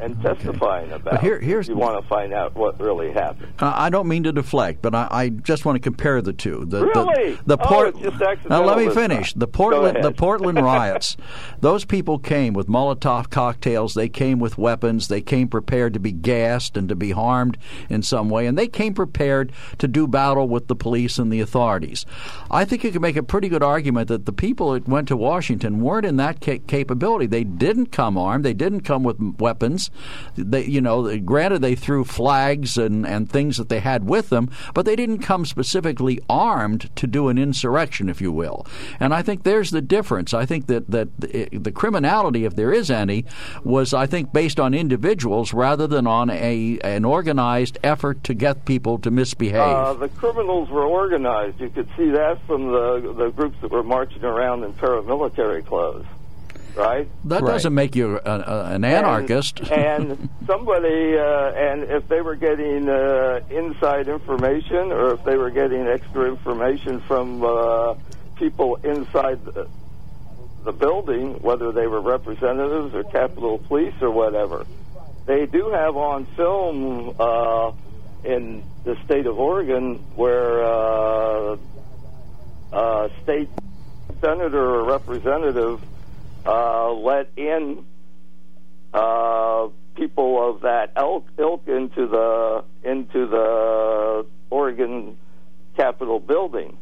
and 0.00 0.20
testifying 0.22 0.90
about. 0.92 1.20
here- 1.20 1.38
here's- 1.40 1.68
you 1.68 1.76
want 1.76 2.00
to 2.00 2.08
find 2.08 2.32
out 2.32 2.54
what 2.54 2.80
really 2.80 3.12
happened. 3.12 3.52
Uh, 3.60 3.72
I 3.74 3.90
don't 3.90 4.08
mean 4.08 4.22
to 4.24 4.32
deflect, 4.32 4.82
but 4.82 4.94
I, 4.94 5.08
I 5.10 5.28
just 5.28 5.64
want 5.64 5.76
to 5.76 5.80
compare 5.80 6.20
the 6.22 6.32
two. 6.32 6.64
The, 6.66 6.86
Really? 6.86 7.32
The, 7.46 7.56
the 7.56 7.62
Oh, 7.62 7.66
Port- 7.68 8.02
just 8.02 8.48
now 8.48 8.64
let 8.64 8.78
me 8.78 8.88
finish. 8.90 9.32
The 9.34 9.46
Portland, 9.46 10.02
the. 10.02 10.12
Portland 10.12 10.58
riots. 10.62 11.16
Those 11.60 11.84
people 11.84 12.18
came 12.18 12.52
with 12.54 12.66
Molotov 12.68 13.30
cocktails. 13.30 13.94
They 13.94 14.08
came 14.08 14.38
with 14.38 14.58
weapons. 14.58 15.08
They 15.08 15.20
came 15.20 15.48
prepared 15.48 15.94
to 15.94 16.00
be 16.00 16.12
gassed 16.12 16.76
and 16.76 16.88
to 16.88 16.94
be 16.94 17.10
harmed 17.12 17.56
in 17.88 18.02
some 18.02 18.28
way, 18.28 18.46
and 18.46 18.56
they 18.58 18.66
came 18.68 18.94
prepared 18.94 19.52
to 19.78 19.88
do 19.88 20.06
battle 20.06 20.48
with 20.48 20.66
the 20.68 20.76
police 20.76 21.18
and 21.18 21.32
the 21.32 21.40
authorities. 21.40 22.04
I 22.50 22.64
think 22.64 22.84
you 22.84 22.90
can 22.90 23.02
make 23.02 23.16
a 23.16 23.22
pretty 23.22 23.48
good 23.48 23.62
argument 23.62 24.08
that 24.08 24.26
the 24.26 24.32
people 24.32 24.72
that 24.72 24.88
went 24.88 25.08
to 25.08 25.16
Washington 25.16 25.80
weren't 25.80 26.06
in 26.06 26.16
that 26.16 26.40
ca- 26.40 26.58
capability. 26.66 27.26
They 27.26 27.44
didn't 27.44 27.86
come 27.92 28.16
armed. 28.18 28.44
They 28.44 28.54
didn't 28.54 28.80
come 28.82 29.02
with 29.02 29.20
m- 29.20 29.34
They, 30.36 30.64
you 30.64 30.80
know, 30.80 31.18
granted 31.18 31.62
they 31.62 31.74
threw 31.74 32.04
flags 32.04 32.76
and, 32.78 33.06
and 33.06 33.30
things 33.30 33.56
that 33.56 33.68
they 33.68 33.80
had 33.80 34.06
with 34.06 34.30
them, 34.30 34.50
but 34.74 34.86
they 34.86 34.96
didn't 34.96 35.18
come 35.18 35.44
specifically 35.44 36.20
armed 36.28 36.94
to 36.96 37.06
do 37.06 37.28
an 37.28 37.38
insurrection, 37.38 38.08
if 38.08 38.20
you 38.20 38.32
will. 38.32 38.66
And 38.98 39.12
I 39.14 39.22
think 39.22 39.42
there's 39.42 39.70
the 39.70 39.82
difference. 39.82 40.32
I 40.32 40.46
think 40.46 40.66
that, 40.66 40.90
that 40.90 41.08
the, 41.18 41.48
the 41.52 41.72
criminality, 41.72 42.44
if 42.44 42.56
there 42.56 42.72
is 42.72 42.90
any, 42.90 43.24
was, 43.64 43.92
I 43.92 44.06
think, 44.06 44.32
based 44.32 44.58
on 44.58 44.74
individuals 44.74 45.52
rather 45.52 45.86
than 45.86 46.06
on 46.06 46.30
a 46.30 46.78
an 46.82 47.04
organized 47.04 47.78
effort 47.82 48.24
to 48.24 48.34
get 48.34 48.64
people 48.64 48.98
to 48.98 49.10
misbehave. 49.10 49.60
Uh, 49.60 49.94
the 49.94 50.08
criminals 50.08 50.68
were 50.70 50.84
organized. 50.84 51.60
You 51.60 51.70
could 51.70 51.88
see 51.96 52.10
that 52.10 52.38
from 52.46 52.68
the 52.68 53.14
the 53.16 53.30
groups 53.30 53.56
that 53.62 53.70
were 53.70 53.82
marching 53.82 54.24
around 54.24 54.64
in 54.64 54.72
paramilitary 54.74 55.64
clothes, 55.64 56.06
right? 56.76 57.08
that 57.24 57.42
Right. 57.42 57.52
doesn't 57.52 57.74
make 57.74 57.94
you 57.96 58.18
a, 58.24 58.30
a, 58.30 58.64
an 58.74 58.84
anarchist. 58.84 59.60
And, 59.60 59.70
and 60.12 60.28
somebody, 60.46 61.16
uh, 61.18 61.52
and 61.52 61.82
if 61.84 62.08
they 62.08 62.20
were 62.20 62.36
getting 62.36 62.88
uh, 62.88 63.40
inside 63.50 64.08
information 64.08 64.92
or 64.92 65.14
if 65.14 65.24
they 65.24 65.36
were 65.36 65.50
getting 65.50 65.86
extra 65.86 66.28
information 66.28 67.00
from 67.00 67.42
uh, 67.42 67.94
people 68.36 68.76
inside 68.76 69.44
the, 69.44 69.68
the 70.64 70.72
building, 70.72 71.40
whether 71.42 71.72
they 71.72 71.86
were 71.86 72.00
representatives 72.00 72.94
or 72.94 73.04
Capitol 73.04 73.58
Police 73.58 73.94
or 74.00 74.10
whatever, 74.10 74.66
they 75.26 75.46
do 75.46 75.70
have 75.70 75.96
on 75.96 76.26
film 76.36 77.14
uh, 77.18 77.72
in 78.24 78.62
the 78.84 78.96
state 79.04 79.26
of 79.26 79.38
Oregon 79.38 79.96
where 80.16 80.64
uh, 80.64 81.56
a 82.72 83.10
state 83.22 83.48
senator 84.20 84.62
or 84.76 84.84
representative 84.84 85.80
uh, 86.46 86.92
let 86.92 87.28
in 87.36 87.84
uh, 88.92 89.68
people 89.96 90.48
of 90.50 90.62
that 90.62 90.92
ilk, 90.96 91.26
ilk 91.38 91.68
into 91.68 92.06
the 92.06 92.64
into 92.82 93.26
the 93.26 94.26
Oregon 94.50 95.16
Capitol 95.76 96.18
building 96.20 96.76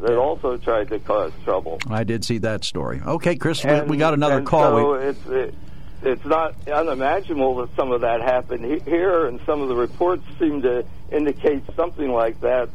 that 0.00 0.16
also 0.16 0.56
tried 0.56 0.88
to 0.88 0.98
cause 0.98 1.32
trouble. 1.44 1.78
I 1.88 2.04
did 2.04 2.24
see 2.24 2.38
that 2.38 2.64
story. 2.64 3.00
Okay, 3.04 3.36
Chris, 3.36 3.64
we- 3.64 3.70
And- 3.70 3.90
we 3.90 3.96
got 3.96 4.14
another 4.14 4.42
call. 4.42 4.76
So 4.76 4.92
We- 4.92 4.98
it's 5.06 5.26
it, 5.26 5.54
it's 6.02 6.24
not 6.24 6.54
unimaginable 6.68 7.56
that 7.56 7.74
some 7.76 7.92
of 7.92 8.00
that 8.00 8.20
happened 8.20 8.64
he- 8.64 8.90
here, 8.90 9.26
and 9.26 9.40
some 9.46 9.60
of 9.62 9.68
the 9.68 9.76
reports 9.76 10.24
seem 10.38 10.62
to 10.62 10.84
indicate 11.10 11.62
something 11.76 12.10
like 12.10 12.40
that 12.40 12.68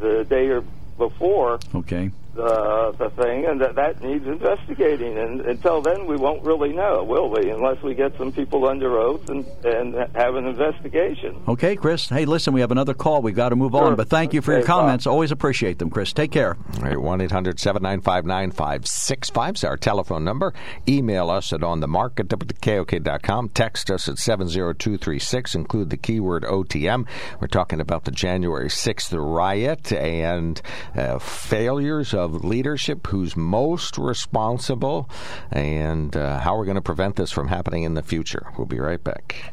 the 0.00 0.24
day 0.24 0.48
or 0.48 0.62
before 0.98 1.58
okay. 1.74 2.10
The 2.34 2.92
the 2.98 3.10
thing, 3.22 3.46
and 3.46 3.60
that 3.60 3.74
that 3.76 4.02
needs 4.02 4.26
investigating. 4.26 5.18
And 5.18 5.40
until 5.42 5.82
then, 5.82 6.06
we 6.06 6.16
won't 6.16 6.42
really 6.44 6.72
know, 6.72 7.02
will 7.04 7.30
we? 7.30 7.50
Unless 7.50 7.82
we 7.82 7.94
get 7.94 8.16
some 8.18 8.32
people 8.32 8.66
under 8.68 8.98
oath 8.98 9.28
and 9.28 9.44
and 9.64 9.94
have 10.14 10.34
an 10.36 10.46
investigation. 10.46 11.42
Okay, 11.48 11.76
Chris. 11.76 12.08
Hey, 12.08 12.24
listen, 12.24 12.52
we 12.54 12.60
have 12.60 12.70
another 12.70 12.94
call. 12.94 13.22
We've 13.22 13.34
got 13.34 13.50
to 13.50 13.56
move 13.56 13.74
on, 13.74 13.96
but 13.96 14.08
thank 14.08 14.32
you 14.32 14.40
for 14.42 14.52
your 14.52 14.60
Okay, 14.60 14.66
bye. 14.68 14.72
comments. 14.80 15.06
Always 15.06 15.32
appreciate 15.32 15.78
them, 15.78 15.90
Chris. 15.90 16.12
Take 16.12 16.30
care. 16.32 16.56
All 16.76 16.82
right, 16.82 17.00
1 17.00 17.20
800 17.20 17.58
795 17.60 18.24
9565 18.24 19.54
is 19.56 19.64
our 19.64 19.76
telephone 19.76 20.24
number. 20.24 20.54
Email 20.88 21.30
us 21.30 21.52
at 21.52 21.60
onthemark 21.60 22.18
at 22.20 22.28
WKOK.com. 22.28 23.48
Text 23.50 23.90
us 23.90 24.08
at 24.08 24.18
70236. 24.18 25.54
Include 25.54 25.90
the 25.90 25.96
keyword 25.96 26.44
OTM. 26.44 27.06
We're 27.40 27.48
talking 27.48 27.80
about 27.80 28.04
the 28.04 28.10
January 28.10 28.68
6th 28.68 29.12
riot 29.16 29.92
and 29.92 30.60
uh, 30.96 31.18
failures 31.18 32.14
of 32.24 32.44
leadership. 32.44 33.06
Who's 33.08 33.36
most 33.36 33.98
responsible? 33.98 35.08
And 35.50 36.16
uh, 36.16 36.38
how 36.40 36.56
we're 36.56 36.64
going 36.64 36.76
to 36.76 36.82
prevent 36.82 37.16
this 37.16 37.30
from 37.30 37.48
happening 37.48 37.82
in 37.84 37.94
the 37.94 38.02
future. 38.02 38.52
We'll 38.56 38.66
be 38.66 38.78
right 38.78 39.02
back. 39.02 39.52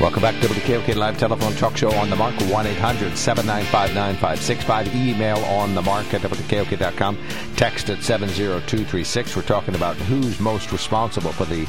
Welcome 0.00 0.22
back 0.22 0.40
to 0.40 0.48
WKOK 0.48 0.94
Live 0.94 1.18
Telephone 1.18 1.52
Talk 1.56 1.76
Show 1.76 1.92
on 1.92 2.08
the 2.08 2.16
Mark, 2.16 2.34
1 2.40 2.66
800 2.66 3.18
795 3.18 3.94
9565. 3.94 4.94
Email 4.96 5.36
on 5.44 5.74
the 5.74 5.82
Mark 5.82 6.14
at 6.14 6.22
WKOK.com. 6.22 7.18
Text 7.56 7.90
at 7.90 8.02
70236. 8.02 9.36
We're 9.36 9.42
talking 9.42 9.74
about 9.74 9.96
who's 9.96 10.40
most 10.40 10.72
responsible 10.72 11.32
for 11.32 11.44
the, 11.44 11.66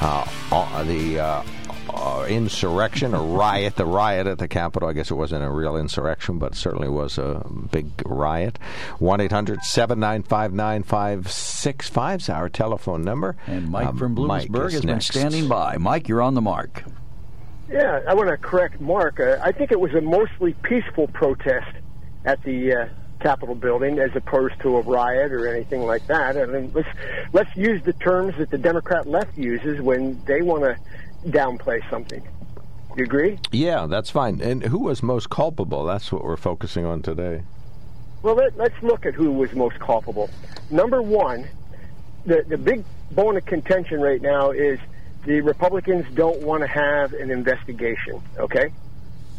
uh, 0.00 0.26
uh, 0.50 0.82
the 0.84 1.20
uh, 1.20 1.42
uh, 1.94 2.26
insurrection 2.28 3.14
a 3.14 3.20
riot, 3.20 3.76
the 3.76 3.86
riot 3.86 4.26
at 4.26 4.38
the 4.38 4.48
Capitol. 4.48 4.88
I 4.88 4.92
guess 4.92 5.10
it 5.10 5.14
wasn't 5.14 5.44
a 5.44 5.50
real 5.50 5.76
insurrection, 5.76 6.38
but 6.38 6.54
certainly 6.54 6.88
was 6.88 7.18
a 7.18 7.46
big 7.70 7.86
riot. 8.04 8.58
1 8.98 9.20
800 9.20 9.62
795 9.62 10.52
9565 10.52 12.20
is 12.20 12.28
our 12.28 12.48
telephone 12.48 13.02
number. 13.02 13.36
And 13.46 13.70
Mike 13.70 13.86
Um, 13.88 13.96
from 13.98 14.14
Mike 14.14 14.48
Bloomsburg 14.48 14.66
is 14.66 14.72
has 14.74 14.84
been 14.84 15.00
standing 15.00 15.48
by. 15.48 15.76
Mike, 15.78 16.08
you're 16.08 16.22
on 16.22 16.34
the 16.34 16.40
mark. 16.42 16.84
Yeah, 17.70 18.00
I 18.06 18.14
want 18.14 18.28
to 18.28 18.36
correct 18.36 18.80
Mark. 18.80 19.20
Uh, 19.20 19.38
I 19.42 19.52
think 19.52 19.72
it 19.72 19.80
was 19.80 19.94
a 19.94 20.00
mostly 20.00 20.52
peaceful 20.62 21.08
protest 21.08 21.70
at 22.26 22.42
the 22.42 22.74
uh, 22.74 22.88
Capitol 23.20 23.54
building, 23.54 23.98
as 23.98 24.14
opposed 24.14 24.60
to 24.60 24.76
a 24.76 24.82
riot 24.82 25.32
or 25.32 25.48
anything 25.48 25.82
like 25.82 26.06
that. 26.08 26.36
I 26.36 26.44
mean, 26.44 26.70
let's 26.74 26.88
let's 27.32 27.56
use 27.56 27.82
the 27.82 27.94
terms 27.94 28.34
that 28.36 28.50
the 28.50 28.58
Democrat 28.58 29.06
left 29.06 29.38
uses 29.38 29.80
when 29.80 30.22
they 30.26 30.42
want 30.42 30.62
to 30.64 30.76
downplay 31.26 31.88
something. 31.90 32.22
You 32.96 33.04
agree? 33.04 33.38
Yeah, 33.50 33.86
that's 33.86 34.10
fine. 34.10 34.40
And 34.40 34.62
who 34.62 34.78
was 34.78 35.02
most 35.02 35.28
culpable? 35.28 35.84
That's 35.84 36.12
what 36.12 36.22
we're 36.22 36.36
focusing 36.36 36.84
on 36.84 37.02
today. 37.02 37.42
Well, 38.22 38.36
let, 38.36 38.56
let's 38.56 38.82
look 38.82 39.04
at 39.04 39.14
who 39.14 39.32
was 39.32 39.52
most 39.52 39.78
culpable. 39.80 40.30
Number 40.70 41.02
one, 41.02 41.46
the 42.24 42.44
the 42.46 42.56
big 42.56 42.84
bone 43.10 43.36
of 43.36 43.44
contention 43.44 44.00
right 44.00 44.22
now 44.22 44.50
is 44.50 44.78
the 45.26 45.40
Republicans 45.40 46.06
don't 46.14 46.40
want 46.42 46.62
to 46.62 46.66
have 46.66 47.12
an 47.14 47.30
investigation. 47.30 48.22
Okay, 48.38 48.70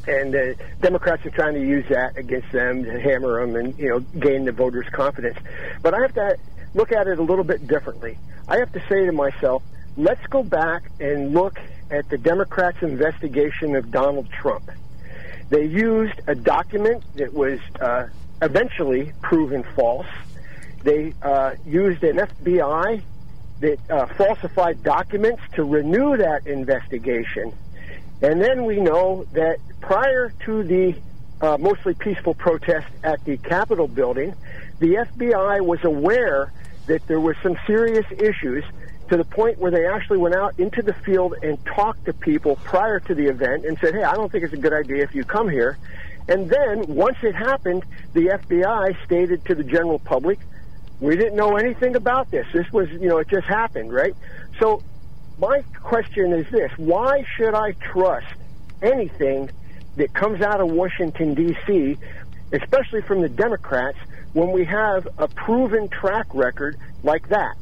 and 0.08 0.34
the 0.34 0.56
Democrats 0.82 1.26
are 1.26 1.32
trying 1.32 1.54
to 1.54 1.62
use 1.62 1.86
that 1.90 2.18
against 2.18 2.52
them 2.52 2.84
to 2.84 3.00
hammer 3.00 3.40
them 3.40 3.56
and 3.56 3.80
you 3.80 3.90
know 3.90 4.00
gain 4.20 4.46
the 4.46 4.52
voters' 4.52 4.88
confidence. 4.92 5.38
But 5.82 5.94
I 5.94 6.02
have 6.02 6.14
to 6.16 6.38
look 6.74 6.92
at 6.92 7.08
it 7.08 7.20
a 7.20 7.24
little 7.24 7.46
bit 7.46 7.68
differently. 7.68 8.18
I 8.48 8.58
have 8.58 8.72
to 8.74 8.82
say 8.88 9.06
to 9.06 9.12
myself, 9.12 9.64
let's 9.98 10.26
go 10.28 10.44
back 10.44 10.92
and 11.00 11.34
look 11.34 11.60
at 11.92 12.10
the 12.10 12.18
Democrats' 12.18 12.82
investigation 12.82 13.76
of 13.76 13.92
Donald 13.92 14.30
Trump. 14.32 14.70
They 15.50 15.66
used 15.66 16.20
a 16.28 16.36
document 16.36 17.04
that 17.16 17.34
was 17.34 17.60
uh, 17.80 18.08
eventually 18.42 19.12
proven 19.22 19.64
false. 19.76 20.08
They 20.84 21.14
uh, 21.22 21.56
used 21.66 22.04
an 22.04 22.18
FBI 22.18 23.02
that 23.60 23.80
uh, 23.90 24.06
falsified 24.18 24.84
documents 24.84 25.42
to 25.54 25.64
renew 25.64 26.18
that 26.18 26.48
investigation. 26.48 27.54
And 28.22 28.42
then 28.42 28.66
we 28.66 28.80
know 28.80 29.26
that 29.34 29.60
prior 29.82 30.34
to 30.46 30.64
the 30.64 30.96
uh, 31.42 31.58
mostly 31.58 31.94
peaceful 31.94 32.34
protest 32.34 32.88
at 33.04 33.24
the 33.26 33.38
Capitol 33.38 33.88
building, 33.88 34.34
the 34.80 34.96
FBI 34.96 35.66
was 35.66 35.84
aware 35.84 36.52
that 36.88 37.06
there 37.08 37.20
were 37.20 37.38
some 37.42 37.58
serious 37.66 38.06
issues 38.12 38.64
to 39.10 39.18
the 39.18 39.24
point 39.24 39.60
where 39.60 39.72
they 39.72 39.86
actually 39.86 40.18
went 40.18 40.36
out 40.36 40.60
into 40.60 40.82
the 40.82 40.94
field 40.94 41.36
and 41.44 41.64
talked 41.66 42.06
to 42.06 42.14
people 42.14 42.56
prior 42.58 43.00
to 43.00 43.14
the 43.14 43.28
event 43.28 43.66
and 43.66 43.78
said, 43.80 43.94
hey, 43.94 44.04
I 44.04 44.16
don't 44.16 44.32
think 44.32 44.44
it's 44.44 44.54
a 44.54 44.58
good 44.58 44.74
idea 44.74 45.04
if 45.04 45.14
you 45.14 45.24
come 45.24 45.50
here. 45.50 45.78
And 46.28 46.50
then, 46.50 46.88
once 46.88 47.18
it 47.22 47.36
happened, 47.36 47.84
the 48.14 48.28
FBI 48.28 49.04
stated 49.06 49.46
to 49.46 49.56
the 49.56 49.64
general 49.64 50.00
public, 50.00 50.40
we 51.00 51.16
didn't 51.16 51.36
know 51.36 51.58
anything 51.58 51.96
about 51.96 52.32
this. 52.32 52.48
This 52.52 52.72
was, 52.72 52.90
you 52.90 53.08
know, 53.08 53.20
it 53.20 53.28
just 53.28 53.46
happened, 53.46 53.94
right? 53.94 54.16
So, 54.60 54.82
my 55.38 55.62
question 55.82 56.32
is 56.34 56.50
this 56.50 56.72
why 56.78 57.26
should 57.36 57.54
I 57.54 57.74
trust 57.74 58.34
anything 58.82 59.52
that 59.98 60.14
comes 60.14 60.42
out 60.42 60.62
of 60.62 60.72
Washington, 60.72 61.36
D.C., 61.36 61.98
especially 62.52 63.02
from 63.02 63.22
the 63.22 63.30
Democrats, 63.30 63.98
when 64.34 64.52
we 64.52 64.66
have 64.66 65.08
a 65.20 65.28
proven 65.28 65.90
track 65.90 66.26
record 66.34 66.78
like 67.04 67.28
that? 67.30 67.56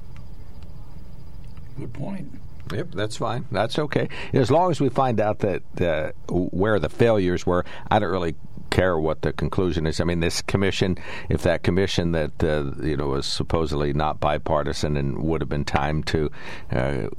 Good 1.78 1.94
point. 1.94 2.40
Yep, 2.72 2.92
that's 2.94 3.18
fine. 3.18 3.46
That's 3.52 3.78
okay. 3.78 4.10
As 4.32 4.50
long 4.50 4.72
as 4.72 4.80
we 4.80 4.90
find 4.90 5.20
out 5.20 5.40
that 5.40 5.64
uh, 5.82 6.12
where 6.30 6.80
the 6.80 6.90
failures 6.90 7.46
were, 7.46 7.66
I 7.92 8.00
don't 8.00 8.12
really 8.12 8.36
care 8.74 8.98
what 8.98 9.22
the 9.22 9.32
conclusion 9.32 9.86
is. 9.86 10.02
I 10.02 10.04
mean, 10.04 10.20
this 10.20 10.42
commission, 10.42 10.98
if 11.30 11.44
that 11.44 11.62
commission 11.62 12.12
that 12.14 12.44
uh, 12.44 12.72
you 12.84 12.98
know 12.98 13.10
was 13.10 13.28
supposedly 13.28 13.94
not 13.94 14.20
bipartisan 14.20 14.98
and 14.98 15.22
would 15.24 15.42
have 15.42 15.50
been 15.50 15.66
time 15.66 16.02
to 16.06 16.32
uh, 16.72 17.10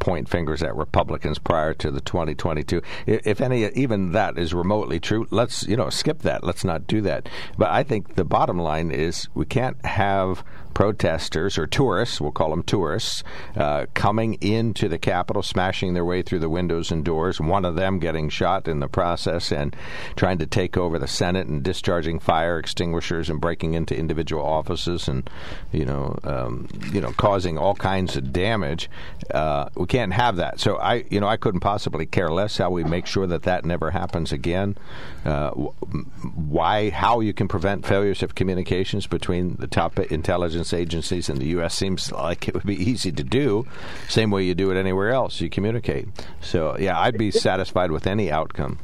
point 0.00 0.28
fingers 0.28 0.64
at 0.64 0.74
Republicans 0.74 1.38
prior 1.38 1.74
to 1.74 1.92
the 1.92 2.00
2022, 2.00 2.82
if 3.06 3.40
any, 3.40 3.66
even 3.66 4.12
that 4.12 4.36
is 4.36 4.52
remotely 4.52 4.98
true, 4.98 5.28
let's 5.30 5.62
you 5.68 5.76
know 5.76 5.90
skip 5.90 6.22
that. 6.22 6.42
Let's 6.42 6.64
not 6.64 6.88
do 6.88 7.00
that. 7.02 7.28
But 7.56 7.70
I 7.70 7.84
think 7.84 8.16
the 8.16 8.24
bottom 8.24 8.58
line 8.58 8.90
is 8.90 9.28
we 9.34 9.46
can't 9.46 9.82
have 9.86 10.42
protesters 10.76 11.56
or 11.56 11.66
tourists, 11.66 12.20
we'll 12.20 12.30
call 12.30 12.50
them 12.50 12.62
tourists, 12.62 13.24
uh, 13.56 13.86
coming 13.94 14.34
into 14.42 14.90
the 14.90 14.98
Capitol, 14.98 15.42
smashing 15.42 15.94
their 15.94 16.04
way 16.04 16.20
through 16.20 16.38
the 16.38 16.50
windows 16.50 16.90
and 16.90 17.02
doors, 17.02 17.40
one 17.40 17.64
of 17.64 17.76
them 17.76 17.98
getting 17.98 18.28
shot 18.28 18.68
in 18.68 18.78
the 18.80 18.86
process 18.86 19.50
and 19.50 19.74
trying 20.16 20.36
to 20.36 20.44
take 20.44 20.76
over 20.76 20.98
the 20.98 21.06
Senate 21.08 21.46
and 21.46 21.62
discharging 21.62 22.18
fire 22.18 22.58
extinguishers 22.58 23.30
and 23.30 23.40
breaking 23.40 23.72
into 23.72 23.96
individual 23.96 24.44
offices 24.44 25.08
and, 25.08 25.30
you 25.72 25.86
know, 25.86 26.14
um, 26.24 26.68
you 26.92 27.00
know, 27.00 27.12
causing 27.12 27.56
all 27.56 27.74
kinds 27.74 28.14
of 28.14 28.30
damage. 28.30 28.90
Uh, 29.32 29.70
we 29.76 29.86
can't 29.86 30.12
have 30.12 30.36
that. 30.36 30.60
So 30.60 30.76
I, 30.76 31.06
you 31.08 31.20
know, 31.20 31.26
I 31.26 31.38
couldn't 31.38 31.60
possibly 31.60 32.04
care 32.04 32.28
less 32.28 32.58
how 32.58 32.68
we 32.68 32.84
make 32.84 33.06
sure 33.06 33.26
that 33.26 33.44
that 33.44 33.64
never 33.64 33.92
happens 33.92 34.30
again. 34.30 34.76
Uh, 35.24 35.52
why, 35.52 36.90
how 36.90 37.20
you 37.20 37.32
can 37.32 37.48
prevent 37.48 37.86
failures 37.86 38.22
of 38.22 38.34
communications 38.34 39.06
between 39.06 39.56
the 39.56 39.66
top 39.66 39.98
intelligence 39.98 40.65
agencies 40.72 41.28
in 41.28 41.38
the 41.38 41.46
U.S. 41.48 41.74
seems 41.74 42.10
like 42.12 42.48
it 42.48 42.54
would 42.54 42.66
be 42.66 42.76
easy 42.90 43.12
to 43.12 43.22
do. 43.22 43.66
Same 44.08 44.30
way 44.30 44.44
you 44.44 44.54
do 44.54 44.70
it 44.70 44.76
anywhere 44.76 45.10
else, 45.10 45.40
you 45.40 45.48
communicate. 45.48 46.08
So, 46.40 46.76
yeah, 46.78 46.98
I'd 46.98 47.18
be 47.18 47.30
satisfied 47.30 47.90
with 47.90 48.06
any 48.06 48.30
outcome 48.30 48.78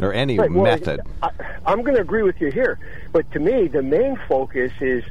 or 0.00 0.12
any 0.12 0.38
Right, 0.38 0.50
well, 0.50 0.64
method. 0.64 1.00
I, 1.22 1.30
I'm 1.66 1.82
going 1.82 1.94
to 1.96 2.00
agree 2.00 2.22
with 2.22 2.40
you 2.40 2.50
here, 2.50 2.78
but 3.12 3.30
to 3.32 3.38
me, 3.40 3.68
the 3.68 3.82
main 3.82 4.18
focus 4.28 4.72
is 4.80 5.04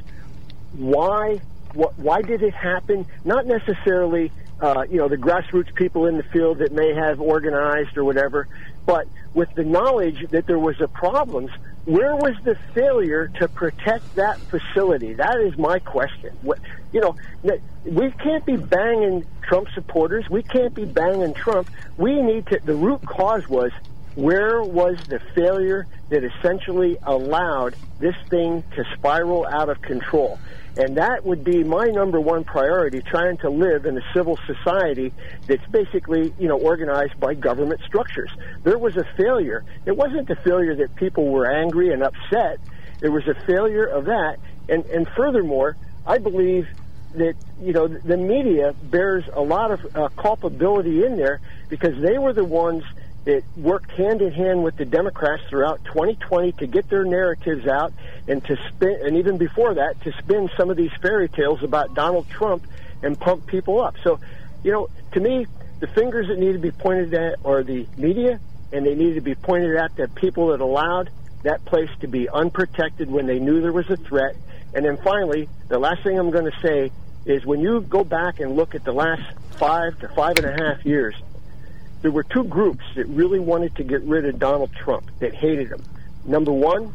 why 0.76 1.40
wh- 1.74 1.98
why 1.98 2.22
did 2.22 2.42
it 2.42 2.54
happen? 2.54 3.06
Not 3.24 3.46
necessarily, 3.46 4.32
uh, 4.60 4.84
you 4.90 4.98
know, 4.98 5.08
the 5.08 5.16
grassroots 5.16 5.74
people 5.74 6.06
in 6.06 6.16
the 6.16 6.22
field 6.24 6.58
that 6.58 6.72
may 6.72 6.94
have 6.94 7.20
organized 7.20 7.96
or 7.96 8.04
whatever, 8.04 8.48
but 8.86 9.06
with 9.32 9.52
the 9.54 9.64
knowledge 9.64 10.26
that 10.30 10.46
there 10.46 10.58
was 10.58 10.80
a 10.80 10.88
problems. 10.88 11.50
Where 11.84 12.16
was 12.16 12.34
the 12.44 12.54
failure 12.72 13.28
to 13.40 13.48
protect 13.48 14.14
that 14.14 14.38
facility? 14.38 15.14
That 15.14 15.38
is 15.40 15.58
my 15.58 15.78
question. 15.78 16.36
What, 16.40 16.58
you 16.92 17.00
know, 17.00 17.16
we 17.84 18.10
can't 18.12 18.44
be 18.46 18.56
banging 18.56 19.26
Trump 19.42 19.68
supporters. 19.74 20.28
We 20.30 20.42
can't 20.42 20.74
be 20.74 20.86
banging 20.86 21.34
Trump. 21.34 21.68
We 21.98 22.22
need 22.22 22.46
to. 22.46 22.60
The 22.64 22.74
root 22.74 23.04
cause 23.04 23.46
was 23.48 23.70
where 24.14 24.62
was 24.62 24.96
the 25.08 25.20
failure 25.34 25.86
that 26.08 26.24
essentially 26.24 26.96
allowed 27.02 27.76
this 27.98 28.16
thing 28.30 28.62
to 28.76 28.84
spiral 28.94 29.46
out 29.46 29.68
of 29.68 29.82
control? 29.82 30.38
And 30.76 30.96
that 30.96 31.24
would 31.24 31.44
be 31.44 31.62
my 31.62 31.86
number 31.86 32.20
one 32.20 32.42
priority, 32.42 33.00
trying 33.00 33.36
to 33.38 33.50
live 33.50 33.86
in 33.86 33.96
a 33.96 34.02
civil 34.12 34.38
society 34.46 35.12
that's 35.46 35.64
basically, 35.66 36.34
you 36.38 36.48
know, 36.48 36.58
organized 36.58 37.18
by 37.20 37.34
government 37.34 37.80
structures. 37.86 38.30
There 38.64 38.78
was 38.78 38.96
a 38.96 39.04
failure. 39.16 39.64
It 39.86 39.96
wasn't 39.96 40.28
a 40.30 40.36
failure 40.36 40.74
that 40.76 40.96
people 40.96 41.28
were 41.28 41.46
angry 41.46 41.92
and 41.92 42.02
upset. 42.02 42.58
It 43.00 43.08
was 43.08 43.26
a 43.28 43.34
failure 43.46 43.84
of 43.84 44.06
that. 44.06 44.38
And, 44.68 44.84
and 44.86 45.08
furthermore, 45.16 45.76
I 46.06 46.18
believe 46.18 46.66
that, 47.14 47.34
you 47.60 47.72
know, 47.72 47.86
the 47.86 48.16
media 48.16 48.74
bears 48.90 49.24
a 49.32 49.42
lot 49.42 49.70
of 49.70 49.96
uh, 49.96 50.08
culpability 50.16 51.04
in 51.04 51.16
there 51.16 51.40
because 51.68 52.00
they 52.02 52.18
were 52.18 52.32
the 52.32 52.44
ones– 52.44 52.82
it 53.26 53.44
worked 53.56 53.90
hand 53.92 54.20
in 54.20 54.32
hand 54.32 54.62
with 54.62 54.76
the 54.76 54.84
Democrats 54.84 55.42
throughout 55.48 55.84
2020 55.86 56.52
to 56.52 56.66
get 56.66 56.88
their 56.90 57.04
narratives 57.04 57.66
out 57.66 57.92
and 58.28 58.44
to 58.44 58.56
spin, 58.68 58.98
and 59.02 59.16
even 59.16 59.38
before 59.38 59.74
that, 59.74 60.00
to 60.02 60.12
spin 60.18 60.50
some 60.56 60.70
of 60.70 60.76
these 60.76 60.92
fairy 61.00 61.28
tales 61.28 61.62
about 61.62 61.94
Donald 61.94 62.28
Trump 62.28 62.66
and 63.02 63.18
pump 63.18 63.46
people 63.46 63.80
up. 63.80 63.94
So, 64.02 64.20
you 64.62 64.72
know, 64.72 64.88
to 65.12 65.20
me, 65.20 65.46
the 65.80 65.86
fingers 65.86 66.28
that 66.28 66.38
need 66.38 66.52
to 66.52 66.58
be 66.58 66.70
pointed 66.70 67.14
at 67.14 67.38
are 67.44 67.62
the 67.62 67.86
media, 67.96 68.40
and 68.72 68.84
they 68.84 68.94
need 68.94 69.14
to 69.14 69.20
be 69.20 69.34
pointed 69.34 69.76
at 69.76 69.96
the 69.96 70.08
people 70.08 70.48
that 70.48 70.60
allowed 70.60 71.10
that 71.44 71.64
place 71.64 71.90
to 72.00 72.06
be 72.06 72.28
unprotected 72.28 73.10
when 73.10 73.26
they 73.26 73.38
knew 73.38 73.60
there 73.60 73.72
was 73.72 73.88
a 73.90 73.96
threat. 73.96 74.36
And 74.74 74.84
then 74.84 74.96
finally, 74.98 75.48
the 75.68 75.78
last 75.78 76.02
thing 76.02 76.18
I'm 76.18 76.30
going 76.30 76.50
to 76.50 76.58
say 76.60 76.90
is 77.26 77.46
when 77.46 77.60
you 77.60 77.80
go 77.80 78.04
back 78.04 78.40
and 78.40 78.56
look 78.56 78.74
at 78.74 78.84
the 78.84 78.92
last 78.92 79.22
five 79.56 79.98
to 80.00 80.08
five 80.08 80.36
and 80.38 80.46
a 80.46 80.52
half 80.52 80.84
years, 80.84 81.14
there 82.04 82.12
were 82.12 82.22
two 82.22 82.44
groups 82.44 82.84
that 82.96 83.06
really 83.06 83.38
wanted 83.38 83.74
to 83.76 83.82
get 83.82 84.02
rid 84.02 84.26
of 84.26 84.38
Donald 84.38 84.70
Trump, 84.74 85.10
that 85.20 85.34
hated 85.34 85.68
him. 85.72 85.82
Number 86.26 86.52
one, 86.52 86.94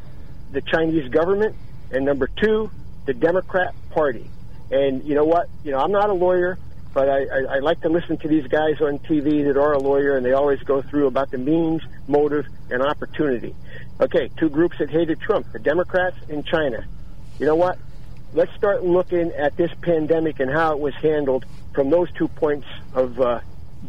the 0.52 0.62
Chinese 0.62 1.10
government, 1.10 1.56
and 1.90 2.06
number 2.06 2.28
two, 2.28 2.70
the 3.08 3.16
Democrat 3.16 3.74
Party. 3.90 4.30
And 4.70 5.04
you 5.04 5.16
know 5.16 5.26
what? 5.26 5.50
You 5.64 5.72
know, 5.72 5.80
I'm 5.80 5.92
not 5.92 6.12
a 6.12 6.14
lawyer, 6.14 6.60
but 6.94 7.10
I, 7.10 7.24
I, 7.24 7.56
I 7.56 7.60
like 7.60 7.82
to 7.82 7.90
listen 7.90 8.18
to 8.18 8.28
these 8.28 8.46
guys 8.46 8.82
on 8.82 9.00
TV 9.00 9.44
that 9.46 9.58
are 9.60 9.74
a 9.74 9.80
lawyer, 9.80 10.16
and 10.16 10.24
they 10.24 10.34
always 10.34 10.60
go 10.60 10.84
through 10.84 11.08
about 11.08 11.32
the 11.32 11.40
means, 11.40 11.82
motive, 12.08 12.46
and 12.70 12.84
opportunity. 12.84 13.56
Okay, 14.00 14.30
two 14.38 14.50
groups 14.50 14.78
that 14.78 14.92
hated 14.92 15.20
Trump, 15.20 15.52
the 15.52 15.58
Democrats 15.58 16.18
and 16.30 16.46
China. 16.46 16.86
You 17.40 17.48
know 17.48 17.56
what? 17.56 17.80
Let's 18.36 18.54
start 18.54 18.84
looking 18.84 19.32
at 19.32 19.58
this 19.58 19.72
pandemic 19.82 20.40
and 20.40 20.52
how 20.52 20.74
it 20.74 20.80
was 20.80 20.94
handled 21.02 21.46
from 21.74 21.90
those 21.90 22.12
two 22.12 22.28
points 22.28 22.68
of 22.94 23.20
uh, 23.20 23.40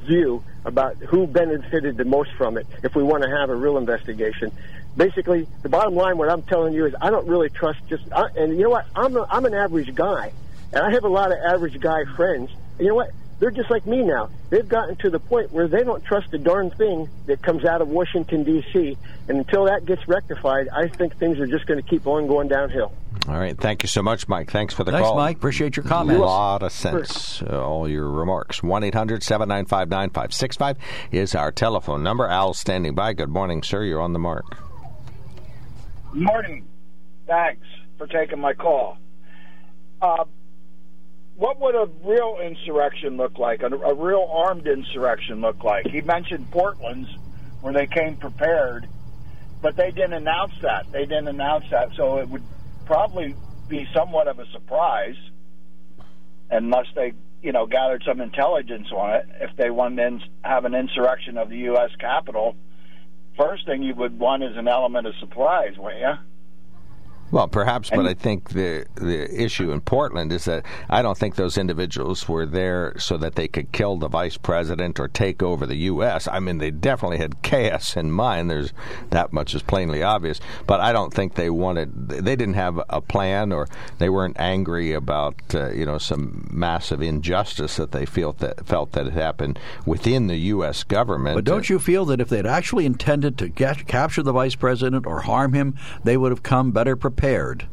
view 0.06 0.42
about 0.64 0.96
who 0.96 1.26
benefited 1.26 1.96
the 1.96 2.04
most 2.04 2.30
from 2.32 2.56
it 2.56 2.66
if 2.82 2.94
we 2.94 3.02
want 3.02 3.22
to 3.22 3.30
have 3.30 3.50
a 3.50 3.56
real 3.56 3.78
investigation. 3.78 4.52
Basically, 4.96 5.46
the 5.62 5.68
bottom 5.68 5.94
line, 5.94 6.18
what 6.18 6.28
I'm 6.28 6.42
telling 6.42 6.74
you 6.74 6.86
is 6.86 6.94
I 7.00 7.10
don't 7.10 7.26
really 7.26 7.48
trust 7.48 7.78
just, 7.88 8.04
I, 8.12 8.26
and 8.36 8.56
you 8.56 8.64
know 8.64 8.70
what? 8.70 8.86
I'm, 8.94 9.16
a, 9.16 9.26
I'm 9.30 9.44
an 9.44 9.54
average 9.54 9.94
guy, 9.94 10.32
and 10.72 10.82
I 10.82 10.90
have 10.92 11.04
a 11.04 11.08
lot 11.08 11.32
of 11.32 11.38
average 11.38 11.80
guy 11.80 12.04
friends. 12.16 12.50
And 12.78 12.80
you 12.80 12.88
know 12.88 12.96
what? 12.96 13.10
They're 13.38 13.50
just 13.50 13.70
like 13.70 13.86
me 13.86 14.02
now. 14.02 14.28
They've 14.50 14.68
gotten 14.68 14.96
to 14.96 15.08
the 15.08 15.18
point 15.18 15.50
where 15.50 15.66
they 15.66 15.82
don't 15.82 16.04
trust 16.04 16.34
a 16.34 16.38
darn 16.38 16.70
thing 16.70 17.08
that 17.24 17.40
comes 17.40 17.64
out 17.64 17.80
of 17.80 17.88
Washington, 17.88 18.44
D.C. 18.44 18.98
And 19.28 19.38
until 19.38 19.64
that 19.64 19.86
gets 19.86 20.06
rectified, 20.06 20.68
I 20.68 20.88
think 20.88 21.16
things 21.16 21.38
are 21.38 21.46
just 21.46 21.66
going 21.66 21.82
to 21.82 21.88
keep 21.88 22.06
on 22.06 22.26
going 22.26 22.48
downhill. 22.48 22.92
All 23.30 23.38
right. 23.38 23.56
Thank 23.56 23.84
you 23.84 23.88
so 23.88 24.02
much, 24.02 24.26
Mike. 24.26 24.50
Thanks 24.50 24.74
for 24.74 24.82
the 24.82 24.90
Thanks, 24.90 25.06
call. 25.06 25.16
Mike. 25.16 25.36
Appreciate 25.36 25.76
your 25.76 25.84
comments. 25.84 26.20
A 26.20 26.24
lot 26.24 26.64
of 26.64 26.72
sense, 26.72 27.40
uh, 27.42 27.64
all 27.64 27.88
your 27.88 28.10
remarks. 28.10 28.60
1 28.60 28.82
800 28.82 29.22
795 29.22 29.88
9565 29.88 30.76
is 31.12 31.36
our 31.36 31.52
telephone 31.52 32.02
number. 32.02 32.26
Al 32.26 32.54
standing 32.54 32.92
by. 32.96 33.12
Good 33.12 33.28
morning, 33.28 33.62
sir. 33.62 33.84
You're 33.84 34.00
on 34.00 34.14
the 34.14 34.18
mark. 34.18 34.58
Morning. 36.12 36.66
Thanks 37.28 37.64
for 37.98 38.08
taking 38.08 38.40
my 38.40 38.52
call. 38.52 38.98
Uh, 40.02 40.24
what 41.36 41.60
would 41.60 41.76
a 41.76 41.88
real 42.02 42.38
insurrection 42.42 43.16
look 43.16 43.38
like? 43.38 43.62
A, 43.62 43.66
a 43.66 43.94
real 43.94 44.28
armed 44.28 44.66
insurrection 44.66 45.40
look 45.40 45.62
like? 45.62 45.86
He 45.86 46.00
mentioned 46.00 46.50
Portland's, 46.50 47.08
where 47.60 47.72
they 47.72 47.86
came 47.86 48.16
prepared, 48.16 48.88
but 49.62 49.76
they 49.76 49.92
didn't 49.92 50.14
announce 50.14 50.54
that. 50.62 50.90
They 50.90 51.06
didn't 51.06 51.28
announce 51.28 51.70
that, 51.70 51.90
so 51.94 52.18
it 52.18 52.28
would 52.28 52.42
probably 52.90 53.36
be 53.68 53.86
somewhat 53.94 54.26
of 54.26 54.40
a 54.40 54.46
surprise 54.50 55.14
unless 56.50 56.86
they, 56.96 57.12
you 57.40 57.52
know, 57.52 57.64
gathered 57.64 58.02
some 58.04 58.20
intelligence 58.20 58.88
on 58.90 59.14
it. 59.14 59.28
If 59.40 59.56
they 59.56 59.70
want 59.70 59.96
to 59.98 60.18
have 60.42 60.64
an 60.64 60.74
insurrection 60.74 61.38
of 61.38 61.50
the 61.50 61.58
U.S. 61.58 61.90
Capitol, 62.00 62.56
first 63.38 63.64
thing 63.64 63.84
you 63.84 63.94
would 63.94 64.18
want 64.18 64.42
is 64.42 64.56
an 64.56 64.66
element 64.66 65.06
of 65.06 65.14
surprise, 65.20 65.74
wouldn't 65.78 66.00
you? 66.00 66.14
Well, 67.30 67.46
perhaps, 67.46 67.90
but 67.90 68.06
I 68.06 68.14
think 68.14 68.50
the 68.50 68.86
the 68.96 69.42
issue 69.42 69.70
in 69.70 69.82
Portland 69.82 70.32
is 70.32 70.46
that 70.46 70.64
I 70.88 71.00
don't 71.00 71.16
think 71.16 71.36
those 71.36 71.56
individuals 71.56 72.28
were 72.28 72.44
there 72.44 72.98
so 72.98 73.16
that 73.18 73.36
they 73.36 73.46
could 73.46 73.70
kill 73.70 73.98
the 73.98 74.08
vice 74.08 74.36
president 74.36 74.98
or 74.98 75.06
take 75.06 75.40
over 75.42 75.64
the 75.64 75.76
U.S. 75.76 76.26
I 76.26 76.40
mean, 76.40 76.58
they 76.58 76.72
definitely 76.72 77.18
had 77.18 77.40
chaos 77.42 77.96
in 77.96 78.10
mind. 78.10 78.50
There's 78.50 78.72
that 79.10 79.32
much 79.32 79.54
is 79.54 79.62
plainly 79.62 80.02
obvious, 80.02 80.40
but 80.66 80.80
I 80.80 80.92
don't 80.92 81.14
think 81.14 81.34
they 81.34 81.50
wanted. 81.50 82.08
They 82.08 82.34
didn't 82.34 82.54
have 82.54 82.80
a 82.88 83.00
plan, 83.00 83.52
or 83.52 83.68
they 83.98 84.08
weren't 84.08 84.38
angry 84.40 84.92
about 84.92 85.36
uh, 85.54 85.70
you 85.70 85.86
know 85.86 85.98
some 85.98 86.48
massive 86.50 87.00
injustice 87.00 87.76
that 87.76 87.92
they 87.92 88.06
felt 88.06 88.38
that 88.38 88.66
felt 88.66 88.90
that 88.92 89.04
had 89.04 89.14
happened 89.14 89.58
within 89.86 90.26
the 90.26 90.36
U.S. 90.36 90.82
government. 90.82 91.36
But 91.36 91.44
don't 91.44 91.70
you 91.70 91.78
feel 91.78 92.04
that 92.06 92.20
if 92.20 92.28
they'd 92.28 92.46
actually 92.46 92.86
intended 92.86 93.38
to 93.38 93.48
get, 93.48 93.86
capture 93.86 94.24
the 94.24 94.32
vice 94.32 94.56
president 94.56 95.06
or 95.06 95.20
harm 95.20 95.52
him, 95.52 95.76
they 96.02 96.16
would 96.16 96.32
have 96.32 96.42
come 96.42 96.72
better 96.72 96.96
prepared? 96.96 97.19
Prepared? 97.20 97.66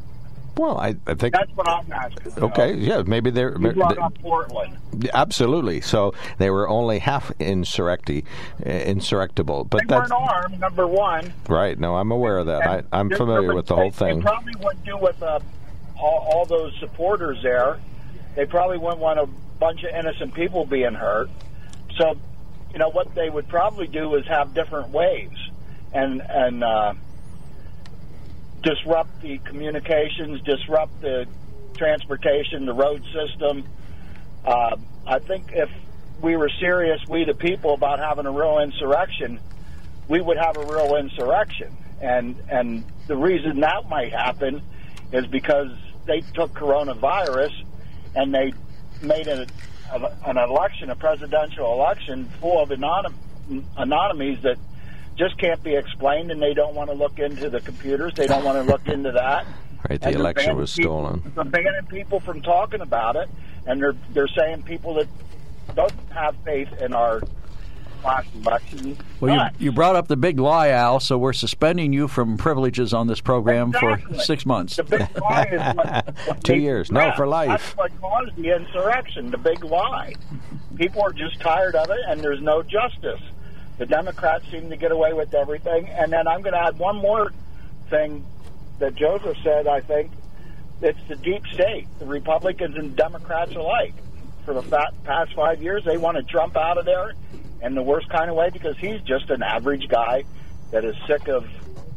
Well, 0.56 0.76
I, 0.76 0.96
I, 1.06 1.14
think 1.14 1.34
that's 1.34 1.52
what 1.54 1.68
I'm 1.68 1.92
asking. 1.92 2.42
Okay, 2.42 2.74
yeah, 2.74 3.02
maybe 3.06 3.30
they're 3.30 3.56
you 3.60 3.72
brought 3.72 3.94
they, 3.94 4.02
up 4.02 4.18
Portland. 4.20 4.76
Absolutely. 5.14 5.80
So 5.80 6.14
they 6.38 6.50
were 6.50 6.68
only 6.68 6.98
half 6.98 7.30
insurrecti, 7.38 8.24
insurrectable, 8.64 9.70
but 9.70 9.82
they 9.82 9.86
that's 9.86 10.10
weren't 10.10 10.30
armed. 10.30 10.58
Number 10.58 10.88
one. 10.88 11.32
Right. 11.48 11.78
No, 11.78 11.94
I'm 11.94 12.10
aware 12.10 12.38
of 12.38 12.46
that. 12.46 12.66
I, 12.66 12.82
I'm 12.90 13.08
familiar 13.08 13.54
with 13.54 13.66
the 13.66 13.76
whole 13.76 13.92
thing. 13.92 14.16
They 14.16 14.22
probably 14.22 14.54
wouldn't 14.60 14.84
do 14.84 14.96
with 14.96 15.22
uh, 15.22 15.38
all, 15.96 16.28
all 16.28 16.44
those 16.44 16.76
supporters 16.80 17.40
there. 17.40 17.78
They 18.34 18.44
probably 18.44 18.78
wouldn't 18.78 19.00
want 19.00 19.20
a 19.20 19.26
bunch 19.60 19.84
of 19.84 19.94
innocent 19.94 20.34
people 20.34 20.66
being 20.66 20.94
hurt. 20.94 21.30
So, 21.96 22.16
you 22.72 22.80
know, 22.80 22.90
what 22.90 23.14
they 23.14 23.30
would 23.30 23.46
probably 23.46 23.86
do 23.86 24.16
is 24.16 24.26
have 24.26 24.54
different 24.54 24.88
waves, 24.88 25.38
and 25.92 26.20
and. 26.20 26.64
Uh, 26.64 26.94
disrupt 28.62 29.20
the 29.22 29.38
communications, 29.38 30.40
disrupt 30.42 31.00
the 31.00 31.26
transportation, 31.76 32.66
the 32.66 32.74
road 32.74 33.02
system. 33.12 33.64
Uh, 34.44 34.76
I 35.06 35.18
think 35.20 35.52
if 35.52 35.70
we 36.20 36.36
were 36.36 36.50
serious, 36.60 37.00
we 37.08 37.24
the 37.24 37.34
people, 37.34 37.74
about 37.74 37.98
having 37.98 38.26
a 38.26 38.32
real 38.32 38.58
insurrection, 38.58 39.40
we 40.08 40.20
would 40.20 40.38
have 40.38 40.56
a 40.56 40.64
real 40.64 40.96
insurrection. 40.96 41.76
And 42.00 42.36
and 42.48 42.84
the 43.06 43.16
reason 43.16 43.60
that 43.60 43.88
might 43.88 44.12
happen 44.12 44.62
is 45.12 45.26
because 45.26 45.70
they 46.06 46.20
took 46.20 46.52
coronavirus 46.54 47.52
and 48.14 48.34
they 48.34 48.52
made 49.02 49.28
a, 49.28 49.46
a, 49.92 50.16
an 50.26 50.38
election, 50.38 50.90
a 50.90 50.96
presidential 50.96 51.72
election, 51.72 52.28
full 52.40 52.62
of 52.62 52.70
anonymies 52.70 54.42
that 54.42 54.58
just 55.18 55.36
can't 55.38 55.62
be 55.62 55.74
explained, 55.74 56.30
and 56.30 56.40
they 56.40 56.54
don't 56.54 56.74
want 56.74 56.90
to 56.90 56.96
look 56.96 57.18
into 57.18 57.50
the 57.50 57.60
computers. 57.60 58.14
They 58.14 58.26
don't 58.26 58.44
want 58.44 58.56
to 58.58 58.72
look 58.72 58.86
into 58.88 59.12
that. 59.12 59.46
Right, 59.88 60.00
the 60.00 60.08
and 60.08 60.16
election 60.16 60.56
was 60.56 60.74
people, 60.74 60.90
stolen. 60.90 61.32
They're 61.36 61.44
banning 61.44 61.86
people 61.88 62.18
from 62.18 62.42
talking 62.42 62.80
about 62.80 63.14
it, 63.14 63.28
and 63.64 63.80
they're 63.80 63.94
they're 64.10 64.26
saying 64.26 64.62
people 64.62 64.94
that 64.94 65.06
don't 65.76 65.92
have 66.12 66.34
faith 66.44 66.68
in 66.80 66.94
our 66.94 67.22
last 68.04 68.28
election. 68.34 68.98
Well, 69.20 69.52
you, 69.58 69.66
you 69.66 69.72
brought 69.72 69.96
up 69.96 70.08
the 70.08 70.16
big 70.16 70.38
lie, 70.38 70.70
Al. 70.70 71.00
So 71.00 71.16
we're 71.18 71.32
suspending 71.32 71.92
you 71.92 72.08
from 72.08 72.36
privileges 72.36 72.92
on 72.92 73.06
this 73.06 73.20
program 73.20 73.68
exactly. 73.68 74.16
for 74.16 74.22
six 74.22 74.44
months. 74.44 74.76
The 74.76 74.84
big 74.84 75.00
lie 75.20 75.44
is 75.44 75.76
what, 75.76 76.14
what 76.26 76.44
two 76.44 76.56
years. 76.56 76.90
No, 76.90 77.12
for 77.16 77.26
life. 77.26 77.48
That's 77.48 77.76
what 77.76 78.00
caused 78.00 78.36
the 78.36 78.56
insurrection. 78.56 79.30
The 79.30 79.38
big 79.38 79.62
lie. 79.64 80.14
People 80.76 81.02
are 81.02 81.12
just 81.12 81.40
tired 81.40 81.74
of 81.74 81.88
it, 81.90 82.00
and 82.08 82.20
there's 82.20 82.40
no 82.40 82.62
justice. 82.62 83.20
The 83.78 83.86
Democrats 83.86 84.44
seem 84.50 84.70
to 84.70 84.76
get 84.76 84.92
away 84.92 85.12
with 85.12 85.34
everything. 85.34 85.88
And 85.88 86.12
then 86.12 86.26
I'm 86.26 86.42
going 86.42 86.52
to 86.52 86.60
add 86.60 86.78
one 86.78 86.96
more 86.96 87.32
thing 87.88 88.26
that 88.80 88.94
Joseph 88.94 89.36
said, 89.42 89.66
I 89.66 89.80
think. 89.80 90.10
It's 90.80 90.98
the 91.08 91.16
deep 91.16 91.42
state, 91.52 91.88
the 91.98 92.06
Republicans 92.06 92.76
and 92.76 92.94
Democrats 92.94 93.52
alike. 93.54 93.94
For 94.44 94.54
the 94.54 94.62
past 95.04 95.34
five 95.34 95.62
years, 95.62 95.84
they 95.84 95.96
want 95.96 96.16
to 96.16 96.22
jump 96.22 96.56
out 96.56 96.78
of 96.78 96.84
there 96.84 97.14
in 97.62 97.74
the 97.74 97.82
worst 97.82 98.08
kind 98.08 98.30
of 98.30 98.36
way 98.36 98.50
because 98.50 98.76
he's 98.78 99.00
just 99.02 99.30
an 99.30 99.42
average 99.42 99.88
guy 99.88 100.24
that 100.70 100.84
is 100.84 100.94
sick 101.06 101.28
of 101.28 101.46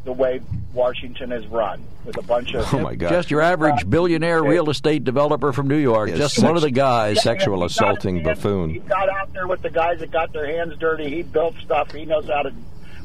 the 0.04 0.12
way 0.12 0.40
Washington 0.74 1.32
is 1.32 1.46
run 1.46 1.82
with 2.04 2.16
a 2.16 2.22
bunch 2.22 2.54
of 2.54 2.72
oh 2.74 2.80
my 2.80 2.94
God. 2.94 3.10
just 3.10 3.30
your 3.30 3.40
average 3.40 3.88
billionaire 3.88 4.42
real 4.42 4.68
estate 4.70 5.04
developer 5.04 5.52
from 5.52 5.68
New 5.68 5.76
York, 5.76 6.10
Yeah, 6.10 6.16
just 6.16 6.34
sex- 6.36 6.44
one 6.44 6.56
of 6.56 6.62
the 6.62 6.70
guys. 6.70 7.22
Sexual 7.22 7.62
assaulting 7.64 8.16
got 8.16 8.24
hands- 8.24 8.38
buffoon. 8.38 8.70
He 8.70 8.78
got 8.80 9.08
out 9.08 9.32
there 9.32 9.46
with 9.46 9.62
the 9.62 9.70
guys 9.70 10.00
that 10.00 10.10
got 10.10 10.32
their 10.32 10.46
hands 10.46 10.76
dirty. 10.78 11.08
He 11.08 11.22
built 11.22 11.54
stuff. 11.62 11.92
He 11.92 12.04
knows 12.04 12.26
how 12.28 12.42
to 12.42 12.52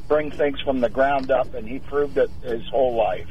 bring 0.07 0.31
things 0.31 0.59
from 0.61 0.79
the 0.79 0.89
ground 0.89 1.29
up, 1.31 1.53
and 1.53 1.67
he 1.67 1.79
proved 1.79 2.17
it 2.17 2.29
his 2.41 2.65
whole 2.69 2.95
life. 2.95 3.27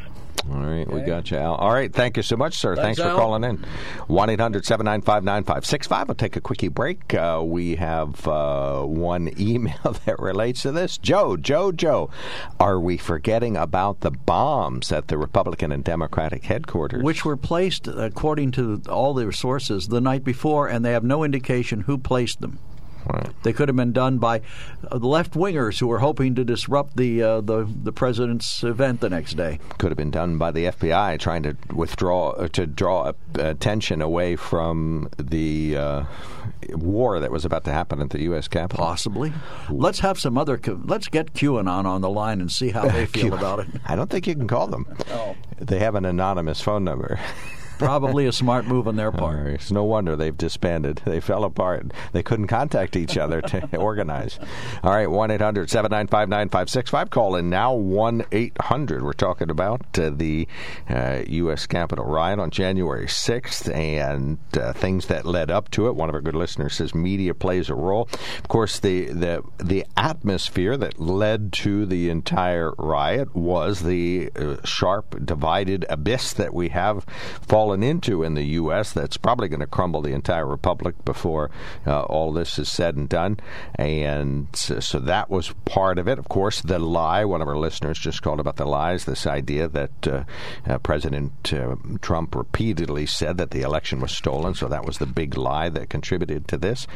All 0.53 0.61
right, 0.61 0.89
we 0.89 1.01
got 1.01 1.31
you, 1.31 1.39
Al. 1.39 1.57
All 1.57 1.73
right, 1.73 1.93
thank 1.93 2.17
you 2.17 2.23
so 2.23 2.37
much, 2.37 2.57
sir. 2.57 2.77
Thanks, 2.77 2.99
Thanks, 2.99 3.01
for 3.01 3.09
Al. 3.09 3.17
calling 3.17 3.45
in. 3.45 3.65
1 4.07 4.31
800 4.31 4.65
795 4.65 5.25
9565. 5.25 6.09
We'll 6.09 6.15
take 6.15 6.37
a 6.37 6.41
quickie 6.41 6.69
break. 6.69 7.15
Uh, 7.15 7.43
we 7.45 7.75
have 7.77 8.27
uh, 8.29 8.83
one 8.83 9.31
email 9.41 9.97
that 10.05 10.19
relates 10.21 10.63
to 10.63 10.73
this. 10.73 10.99
Joe, 10.99 11.37
Joe, 11.37 11.73
Joe, 11.73 12.11
are 12.61 12.79
we 12.79 12.97
forgetting 12.97 13.57
about 13.57 14.01
the 14.01 14.11
bombs 14.13 14.93
at 14.93 15.09
the 15.09 15.19
Republican 15.19 15.73
and 15.73 15.83
Democratic 15.83 16.45
headquarters? 16.45 17.03
Which 17.03 17.25
were 17.25 17.37
placed, 17.37 17.89
according 17.89 18.53
to 18.53 18.83
all 18.89 19.15
their 19.15 19.33
sources, 19.33 19.89
the 19.89 20.01
night 20.01 20.23
before, 20.23 20.69
and 20.69 20.85
they 20.85 20.93
have 20.93 21.05
no 21.05 21.25
indication 21.25 21.83
who 21.83 21.99
placed 21.99 22.41
them. 22.41 22.59
Right. 23.09 23.43
They 23.43 23.53
could 23.53 23.69
have 23.69 23.77
been 23.77 23.93
done 23.93 24.19
by 24.19 24.41
uh, 24.91 24.97
left 24.97 25.35
wingers 25.35 25.79
who 25.79 25.87
were 25.87 26.01
hoping 26.01 26.35
to 26.35 26.45
disrupt 26.45 26.97
the, 26.97 27.23
uh, 27.23 27.41
the 27.41 27.69
the 27.83 27.93
president's 27.93 28.65
event 28.65 29.01
the 29.01 29.11
next 29.11 29.35
day. 29.35 29.61
Could 29.79 29.91
have 29.91 29.97
been 29.97 30.11
done 30.11 30.39
by 30.39 30.51
the 30.51 30.67
FBI 30.67 31.19
trying 31.19 31.43
to 31.45 31.57
withdraw, 31.73 32.31
uh, 32.31 32.49
to 32.49 32.67
draw 32.67 33.13
attention 33.35 34.03
away 34.03 34.37
from 34.37 35.09
the 35.19 35.77
uh, 35.77 36.05
war 36.71 37.21
that 37.21 37.31
was 37.31 37.45
about 37.45 37.65
to 37.65 37.73
happen 37.73 38.01
at 38.01 38.11
the 38.11 38.23
U.S. 38.23 38.49
Capitol. 38.49 38.85
Possibly. 38.85 39.33
Let's 39.71 40.01
have 40.01 40.19
some 40.19 40.37
other. 40.37 40.61
Let's 40.67 41.09
get 41.09 41.33
QAnon 41.35 41.85
on 41.85 42.01
the 42.01 42.11
line 42.11 42.41
and 42.41 42.51
see 42.51 42.71
how 42.71 42.89
they 42.89 43.07
feel 43.07 43.35
about 43.35 43.61
it. 43.61 43.69
I 43.87 43.95
don't 43.95 44.11
think 44.11 44.27
you 44.27 44.35
can 44.35 44.49
call 44.49 44.67
them. 44.67 44.87
They 45.59 45.79
have 45.79 45.95
an 45.95 46.05
anonymous 46.05 46.61
phone 46.61 46.85
number. 46.85 47.21
Probably 47.79 48.27
a 48.27 48.33
smart 48.33 48.67
move 48.67 48.89
on 48.89 48.97
their 48.97 49.13
part. 49.13 49.45
Right. 49.45 49.55
It's 49.55 49.71
no 49.71 49.85
wonder 49.85 50.17
they've 50.17 50.37
disbanded. 50.37 51.03
They 51.05 51.21
fell 51.21 51.45
apart. 51.45 51.93
They 52.13 52.23
couldn't 52.23 52.47
contact 52.47 52.97
each 52.97 53.19
other 53.19 53.41
to 53.43 53.77
organize. 53.77 54.39
All 54.83 54.93
right, 54.93 55.11
1 55.11 55.31
800 55.31 55.71
795 55.71 56.29
9565. 56.29 57.11
Call 57.11 57.37
in 57.37 57.51
now 57.51 57.75
1 57.75 58.25
800. 58.33 59.03
We're 59.03 59.13
talking 59.13 59.51
about 59.51 59.99
uh, 59.99 60.11
the 60.11 60.49
uh, 60.89 61.23
U.S. 61.27 61.67
Capitol 61.67 62.05
riot 62.05 62.39
on 62.39 62.51
January 62.51 63.07
6th 63.07 63.73
and 63.75 64.39
uh, 64.55 64.73
things 64.73 65.07
that 65.07 65.27
led 65.27 65.51
up 65.51 65.71
to 65.73 65.89
it. 65.89 65.95
One 65.95 66.09
of 66.09 66.15
our 66.15 66.21
good 66.21 66.35
listeners 66.35 66.75
says 66.75 66.95
media 66.95 67.35
plays 67.35 67.69
a 67.69 67.75
role. 67.75 68.09
Of 68.39 68.49
course, 68.49 68.79
the, 68.79 69.07
the, 69.07 69.43
the 69.59 69.85
atmosphere 69.97 70.77
that 70.77 70.99
led 70.99 71.53
to 71.55 71.85
the 71.87 72.09
entire 72.11 72.73
riot 72.73 73.35
was 73.35 73.81
the 73.81 74.31
uh, 74.37 74.57
sharp, 74.65 75.25
divided 75.25 75.85
abyss 75.89 76.33
that 76.35 76.55
we 76.55 76.71
have 76.71 77.05
fallen 77.67 77.83
into 77.83 78.23
in 78.23 78.35
the 78.35 78.45
U.S. 78.61 78.93
that's 78.93 79.17
probably 79.17 79.49
going 79.49 79.59
to 79.59 79.67
crumble 79.67 80.01
the 80.01 80.13
entire 80.13 80.47
republic 80.47 80.95
before 81.05 81.51
uh, 81.85 82.03
all 82.03 82.33
this 82.33 82.61
is 82.61 82.71
said 82.71 82.95
and 82.95 83.09
done. 83.09 83.41
And 83.75 84.47
so, 84.53 84.79
so 84.79 85.01
that 85.01 85.29
was 85.29 85.53
part 85.65 85.99
of 85.99 86.07
it. 86.07 86.17
Of 86.17 86.29
course, 86.29 86.63
the 86.63 86.79
lie, 86.79 87.25
one 87.25 87.43
of 87.43 87.49
our 87.49 87.57
listeners 87.57 87.99
just 87.99 88.23
called 88.23 88.39
about 88.39 88.55
the 88.55 88.67
lies, 88.67 89.05
this 89.05 89.27
idea 89.27 89.67
that 89.67 90.07
uh, 90.07 90.23
uh, 90.65 90.79
President 90.79 91.53
uh, 91.53 91.75
Trump 92.01 92.37
repeatedly 92.37 93.05
said 93.05 93.37
that 93.39 93.51
the 93.51 93.63
election 93.63 93.99
was 93.99 94.13
stolen. 94.13 94.55
So 94.55 94.69
that 94.69 94.85
was 94.85 94.99
the 94.99 95.07
big 95.07 95.37
lie 95.37 95.69
that 95.71 95.91
contributed 95.91 96.47
to 96.47 96.57
this. 96.57 96.87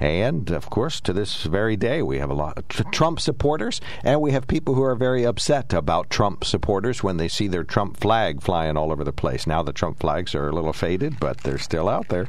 And 0.00 0.50
of 0.50 0.70
course, 0.70 1.02
to 1.02 1.12
this 1.12 1.42
very 1.42 1.76
day, 1.76 2.00
we 2.00 2.18
have 2.18 2.30
a 2.30 2.34
lot 2.34 2.56
of 2.56 2.68
tr- 2.68 2.84
Trump 2.92 3.20
supporters, 3.20 3.78
and 4.02 4.22
we 4.22 4.32
have 4.32 4.48
people 4.48 4.74
who 4.74 4.84
are 4.84 4.96
very 4.96 5.24
upset 5.24 5.74
about 5.74 6.08
Trump 6.08 6.44
supporters 6.44 7.02
when 7.02 7.18
they 7.18 7.28
see 7.28 7.46
their 7.46 7.64
Trump 7.64 7.98
flag 7.98 8.40
flying 8.40 8.78
all 8.78 8.90
over 8.90 9.04
the 9.04 9.12
place. 9.12 9.46
Now 9.46 9.62
the 9.62 9.74
Trump 9.74 10.00
flags 10.14 10.34
are 10.36 10.48
a 10.48 10.52
little 10.52 10.72
faded, 10.72 11.18
but 11.18 11.38
they're 11.38 11.58
still 11.58 11.88
out 11.88 12.08
there. 12.08 12.26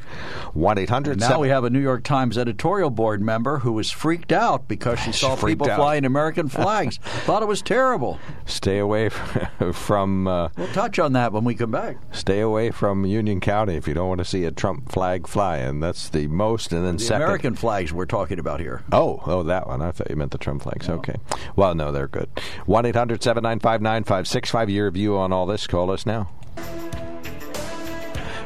1 0.53 0.77
800 0.79 1.19
Now 1.19 1.39
we 1.39 1.49
have 1.49 1.65
a 1.65 1.69
New 1.69 1.79
York 1.79 2.03
Times 2.03 2.35
editorial 2.35 2.89
board 2.89 3.21
member 3.21 3.59
who 3.59 3.73
was 3.73 3.91
freaked 3.91 4.31
out 4.31 4.67
because 4.67 4.99
she 4.99 5.11
saw 5.11 5.35
freaked 5.35 5.59
people 5.61 5.71
out. 5.71 5.77
flying 5.77 6.03
American 6.03 6.49
flags. 6.49 6.97
Thought 6.97 7.43
it 7.43 7.47
was 7.47 7.61
terrible. 7.61 8.17
Stay 8.45 8.79
away 8.79 9.09
from 9.73 10.27
uh, 10.27 10.49
We'll 10.57 10.67
touch 10.69 10.97
on 10.97 11.13
that 11.13 11.31
when 11.31 11.43
we 11.43 11.53
come 11.53 11.69
back. 11.69 11.97
stay 12.11 12.39
away 12.39 12.71
from 12.71 13.05
Union 13.05 13.39
County 13.39 13.75
if 13.75 13.87
you 13.87 13.93
don't 13.93 14.07
want 14.09 14.17
to 14.19 14.25
see 14.25 14.45
a 14.45 14.51
Trump 14.51 14.91
flag 14.91 15.27
flying. 15.27 15.79
That's 15.79 16.09
the 16.09 16.25
most, 16.27 16.71
and 16.73 16.83
then 16.83 16.95
The 16.97 17.03
second. 17.03 17.21
American 17.21 17.55
flags 17.55 17.93
we're 17.93 18.05
talking 18.07 18.39
about 18.39 18.59
here. 18.61 18.81
Oh, 18.91 19.21
oh, 19.27 19.43
that 19.43 19.67
one. 19.67 19.83
I 19.83 19.91
thought 19.91 20.09
you 20.09 20.15
meant 20.15 20.31
the 20.31 20.39
Trump 20.39 20.63
flags. 20.63 20.89
Okay. 20.89 21.15
Well, 21.55 21.75
no, 21.75 21.91
they're 21.91 22.07
good. 22.07 22.29
1 22.65 22.85
800 22.87 23.21
795 23.21 23.81
9565. 23.83 24.69
Your 24.71 24.89
view 24.89 25.17
on 25.17 25.31
all 25.31 25.45
this. 25.45 25.67
Call 25.67 25.91
us 25.91 26.07
now. 26.07 26.29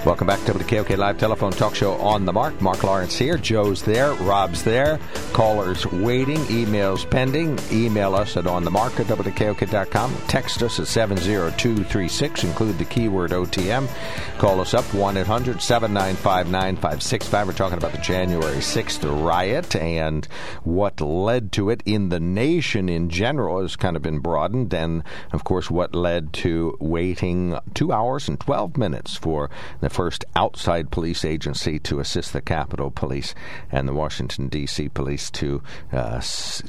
Welcome 0.05 0.27
back 0.27 0.41
to 0.45 0.53
the 0.53 0.63
KOK 0.63 0.97
Live 0.97 1.17
Telephone 1.17 1.51
Talk 1.51 1.75
Show 1.75 1.95
on 1.95 2.23
the 2.23 2.31
Mark. 2.31 2.61
Mark 2.61 2.85
Lawrence 2.85 3.17
here. 3.17 3.37
Joe's 3.37 3.83
there. 3.83 4.13
Rob's 4.13 4.63
there. 4.63 4.97
Callers 5.33 5.85
waiting. 5.87 6.37
Emails 6.45 7.07
pending. 7.07 7.59
Email 7.69 8.15
us 8.15 8.37
at 8.37 8.45
onthemark 8.45 8.97
at 8.97 9.07
WKOK.com. 9.07 10.15
Text 10.29 10.63
us 10.63 10.79
at 10.79 10.87
70236. 10.87 12.45
Include 12.45 12.77
the 12.77 12.85
keyword 12.85 13.31
OTM. 13.31 13.89
Call 14.37 14.61
us 14.61 14.73
up 14.73 14.85
1 14.93 15.17
800 15.17 15.61
795 15.61 16.49
9565. 16.49 17.47
We're 17.47 17.53
talking 17.53 17.77
about 17.77 17.91
the 17.91 17.97
January 17.97 18.59
6th 18.59 19.25
riot 19.25 19.75
and 19.75 20.25
what 20.63 21.01
led 21.01 21.51
to 21.51 21.69
it 21.69 21.83
in 21.85 22.07
the 22.07 22.21
nation 22.21 22.87
in 22.87 23.09
general 23.09 23.61
has 23.61 23.75
kind 23.75 23.97
of 23.97 24.01
been 24.01 24.19
broadened. 24.19 24.73
And, 24.73 25.03
of 25.33 25.43
course, 25.43 25.69
what 25.69 25.93
led 25.93 26.31
to 26.33 26.77
waiting 26.79 27.59
two 27.73 27.91
hours 27.91 28.29
and 28.29 28.39
12 28.39 28.77
minutes 28.77 29.17
for 29.17 29.49
the 29.81 29.88
first 29.89 30.25
outside 30.35 30.91
police 30.91 31.25
agency 31.25 31.79
to 31.79 31.99
assist 31.99 32.33
the 32.33 32.41
Capitol 32.41 32.91
Police 32.91 33.33
and 33.71 33.87
the 33.87 33.93
Washington 33.93 34.47
D.C. 34.47 34.89
Police 34.89 35.29
to 35.31 35.61
uh, 35.91 36.21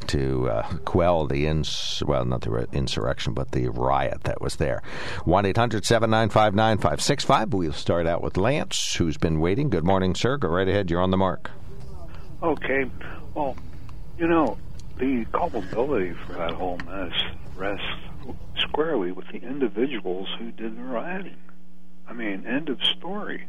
to 0.07 0.51
uh, 0.51 0.63
quell 0.85 1.27
the 1.27 1.47
ins 1.47 2.03
well 2.07 2.25
not 2.25 2.43
the 2.43 2.51
re- 2.51 2.67
insurrection 2.73 3.35
but 3.35 3.53
the 3.53 3.69
riot 3.69 4.25
that 4.25 4.41
was 4.41 4.57
there. 4.57 4.83
One 5.25 5.45
9565 5.45 7.53
We'll 7.53 7.73
start 7.73 8.07
out 8.07 8.23
with 8.23 8.37
Lance, 8.37 8.95
who's 8.95 9.17
been 9.17 9.41
waiting. 9.41 9.71
Good 9.71 9.85
morning, 9.85 10.15
sir. 10.15 10.37
Go 10.37 10.49
right 10.49 10.69
ahead. 10.69 10.91
You're 10.91 11.03
on 11.03 11.11
the 11.11 11.17
mark. 11.17 11.51
Okay. 12.43 12.91
Well, 13.35 13.57
you 14.19 14.27
know, 14.27 14.59
the 14.99 15.25
culpability 15.33 16.15
for 16.27 16.35
that 16.35 16.53
whole 16.53 16.79
mess 16.87 17.13
rests 17.57 17.87
squarely 18.59 19.13
with 19.13 19.27
the 19.29 19.39
individuals 19.39 20.29
who 20.39 20.51
did 20.53 20.77
the 20.77 20.83
rioting. 20.83 21.37
I 22.11 22.13
mean, 22.13 22.45
end 22.45 22.69
of 22.69 22.83
story. 22.83 23.45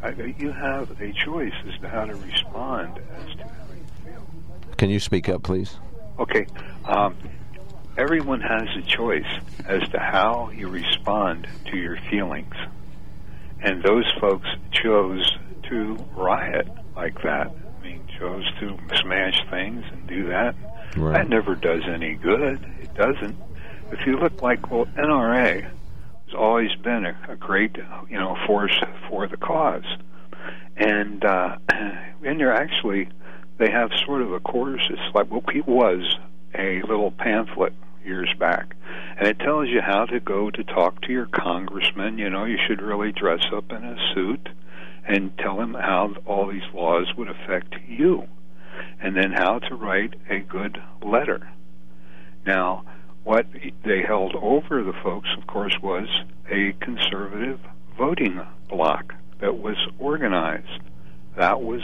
I, 0.00 0.10
you 0.10 0.52
have 0.52 1.00
a 1.00 1.12
choice 1.12 1.52
as 1.66 1.78
to 1.80 1.88
how 1.88 2.04
to 2.04 2.14
respond 2.14 3.00
as 3.16 3.34
to 3.36 3.42
how 3.42 3.64
you 3.74 3.84
feel. 4.04 4.26
Can 4.76 4.90
you 4.90 5.00
speak 5.00 5.28
up, 5.28 5.42
please? 5.42 5.76
Okay. 6.20 6.46
Um, 6.84 7.16
everyone 7.96 8.40
has 8.40 8.68
a 8.76 8.82
choice 8.82 9.26
as 9.66 9.82
to 9.88 9.98
how 9.98 10.50
you 10.50 10.68
respond 10.68 11.48
to 11.66 11.76
your 11.76 11.96
feelings. 12.10 12.54
And 13.60 13.82
those 13.82 14.10
folks 14.20 14.48
chose 14.70 15.36
to 15.64 15.94
riot 16.16 16.68
like 16.94 17.20
that. 17.22 17.48
I 17.48 17.82
mean, 17.84 18.06
chose 18.18 18.44
to 18.60 18.78
smash 19.00 19.44
things 19.50 19.84
and 19.90 20.06
do 20.06 20.28
that. 20.28 20.54
Right. 20.96 21.14
That 21.14 21.28
never 21.28 21.56
does 21.56 21.82
any 21.88 22.14
good. 22.14 22.64
It 22.80 22.94
doesn't. 22.94 23.36
If 23.90 24.06
you 24.06 24.18
look 24.18 24.42
like, 24.42 24.70
well, 24.70 24.86
NRA 24.86 25.70
has 26.32 26.38
always 26.38 26.74
been 26.82 27.04
a, 27.04 27.16
a 27.28 27.36
great, 27.36 27.76
you 28.08 28.18
know, 28.18 28.36
force 28.46 28.78
for 29.08 29.28
the 29.28 29.36
cause. 29.36 29.84
And, 30.76 31.24
uh, 31.24 31.56
and 31.68 32.40
they're 32.40 32.54
actually, 32.54 33.08
they 33.58 33.70
have 33.70 33.90
sort 34.06 34.22
of 34.22 34.32
a 34.32 34.40
course. 34.40 34.86
It's 34.90 35.14
like, 35.14 35.30
well, 35.30 35.42
it 35.54 35.66
was 35.66 36.16
a 36.54 36.80
little 36.82 37.10
pamphlet 37.10 37.74
years 38.04 38.32
back. 38.38 38.74
And 39.18 39.28
it 39.28 39.38
tells 39.38 39.68
you 39.68 39.80
how 39.80 40.06
to 40.06 40.20
go 40.20 40.50
to 40.50 40.64
talk 40.64 41.02
to 41.02 41.12
your 41.12 41.26
congressman. 41.26 42.18
You 42.18 42.30
know, 42.30 42.44
you 42.44 42.58
should 42.66 42.82
really 42.82 43.12
dress 43.12 43.44
up 43.54 43.70
in 43.70 43.84
a 43.84 43.96
suit 44.14 44.48
and 45.06 45.36
tell 45.38 45.60
him 45.60 45.74
how 45.74 46.14
all 46.26 46.50
these 46.50 46.62
laws 46.74 47.12
would 47.16 47.28
affect 47.28 47.74
you. 47.86 48.26
And 49.00 49.16
then 49.16 49.32
how 49.32 49.58
to 49.58 49.74
write 49.74 50.14
a 50.30 50.38
good 50.38 50.78
letter. 51.02 51.50
Now, 52.46 52.84
what 53.24 53.46
they 53.84 54.02
held 54.02 54.34
over 54.34 54.82
the 54.82 54.92
folks, 55.02 55.28
of 55.38 55.46
course, 55.46 55.76
was 55.82 56.08
a 56.50 56.72
conservative 56.80 57.60
voting 57.96 58.40
bloc 58.68 59.14
that 59.40 59.58
was 59.58 59.76
organized. 59.98 60.82
That 61.36 61.62
was 61.62 61.82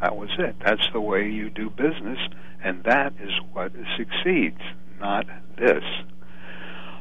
that 0.00 0.16
was 0.16 0.30
it. 0.38 0.56
That's 0.64 0.88
the 0.92 1.00
way 1.00 1.28
you 1.28 1.50
do 1.50 1.68
business, 1.68 2.18
and 2.64 2.82
that 2.84 3.12
is 3.20 3.32
what 3.52 3.72
succeeds, 3.98 4.60
not 4.98 5.26
this. 5.58 5.84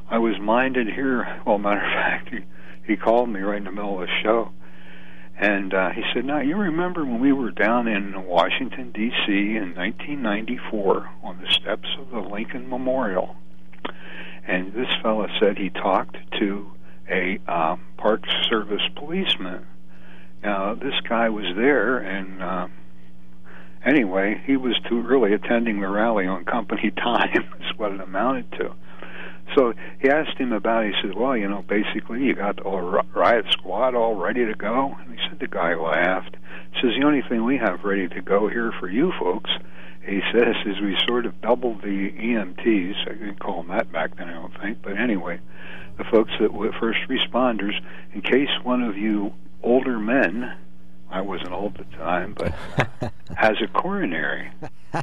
I 0.10 0.18
was 0.18 0.38
minded 0.42 0.88
here. 0.88 1.42
Well, 1.46 1.58
matter 1.58 1.86
of 1.86 1.94
fact, 1.94 2.30
he, 2.30 2.40
he 2.86 2.98
called 2.98 3.30
me 3.30 3.40
right 3.40 3.58
in 3.58 3.64
the 3.64 3.72
middle 3.72 4.02
of 4.02 4.08
the 4.08 4.14
show, 4.22 4.52
and 5.38 5.74
uh, 5.74 5.92
he 5.92 6.04
said, 6.14 6.26
"Now 6.26 6.42
you 6.42 6.58
remember 6.58 7.06
when 7.06 7.22
we 7.22 7.32
were 7.32 7.52
down 7.52 7.88
in 7.88 8.26
Washington 8.26 8.92
D.C. 8.92 9.32
in 9.32 9.74
1994 9.76 11.10
on 11.24 11.40
the 11.42 11.50
steps 11.50 11.88
of 11.98 12.10
the 12.10 12.20
Lincoln 12.20 12.70
Memorial?" 12.70 13.38
And 14.48 14.74
this 14.74 14.90
fellow 15.02 15.28
said 15.40 15.58
he 15.58 15.70
talked 15.70 16.18
to 16.40 16.72
a 17.10 17.40
uh, 17.48 17.76
Park 17.98 18.24
Service 18.50 18.82
policeman. 18.96 19.66
Now 20.44 20.74
this 20.76 20.94
guy 21.08 21.30
was 21.30 21.46
there, 21.56 21.98
and 21.98 22.42
uh, 22.42 22.68
anyway, 23.86 24.42
he 24.46 24.58
was 24.58 24.80
too 24.88 25.06
early 25.08 25.34
attending 25.34 25.82
the 25.82 25.88
rally 25.88 26.28
on 26.28 26.46
company 26.46 26.92
time. 26.98 27.46
is 27.60 27.78
what 27.78 27.92
it 27.92 28.02
amounted 28.02 28.52
to. 28.54 28.74
So 29.56 29.74
he 30.00 30.10
asked 30.10 30.38
him 30.38 30.54
about. 30.54 30.86
it. 30.86 30.96
He 30.96 31.02
said, 31.08 31.18
"Well, 31.18 31.36
you 31.36 31.50
know, 31.50 31.64
basically, 31.68 32.24
you 32.24 32.36
got 32.36 32.58
the 32.58 33.04
riot 33.16 33.46
squad 33.52 33.96
all 33.96 34.16
ready 34.16 34.46
to 34.46 34.54
go." 34.54 34.96
And 35.02 35.18
he 35.18 35.28
said 35.28 35.40
the 35.40 35.48
guy 35.48 35.76
laughed. 35.76 36.38
He 36.74 36.82
says, 36.82 36.92
"The 36.98 37.06
only 37.06 37.24
thing 37.28 37.44
we 37.44 37.58
have 37.58 37.84
ready 37.84 38.08
to 38.08 38.22
go 38.22 38.48
here 38.48 38.72
for 38.80 38.88
you 38.88 39.12
folks," 39.20 39.50
he 40.10 40.22
says, 40.34 40.56
"is 40.66 40.82
we 40.82 40.98
sort 41.08 41.26
of 41.26 41.40
doubled 41.42 41.82
the 41.82 42.12
EMTs. 42.12 42.96
I 43.08 43.14
didn't 43.14 43.40
call 43.40 43.64
them 43.64 43.76
that 43.76 43.92
back 43.92 44.18
then, 44.18 44.30
I 44.30 44.34
don't 44.34 44.60
think, 44.60 44.82
but 44.82 44.98
anyway, 44.98 45.40
the 45.98 46.04
folks 46.04 46.32
that 46.40 46.54
were 46.54 46.72
first 46.74 47.00
responders, 47.08 47.80
in 48.14 48.22
case 48.22 48.50
one 48.64 48.82
of 48.82 48.98
you 48.98 49.34
older 49.62 50.00
men." 50.00 50.56
I 51.12 51.22
wasn't 51.22 51.52
old 51.52 51.80
at 51.80 51.90
the 51.90 51.98
time, 51.98 52.36
but 52.38 52.54
has 53.36 53.58
a 53.64 53.68
coronary. 53.68 54.52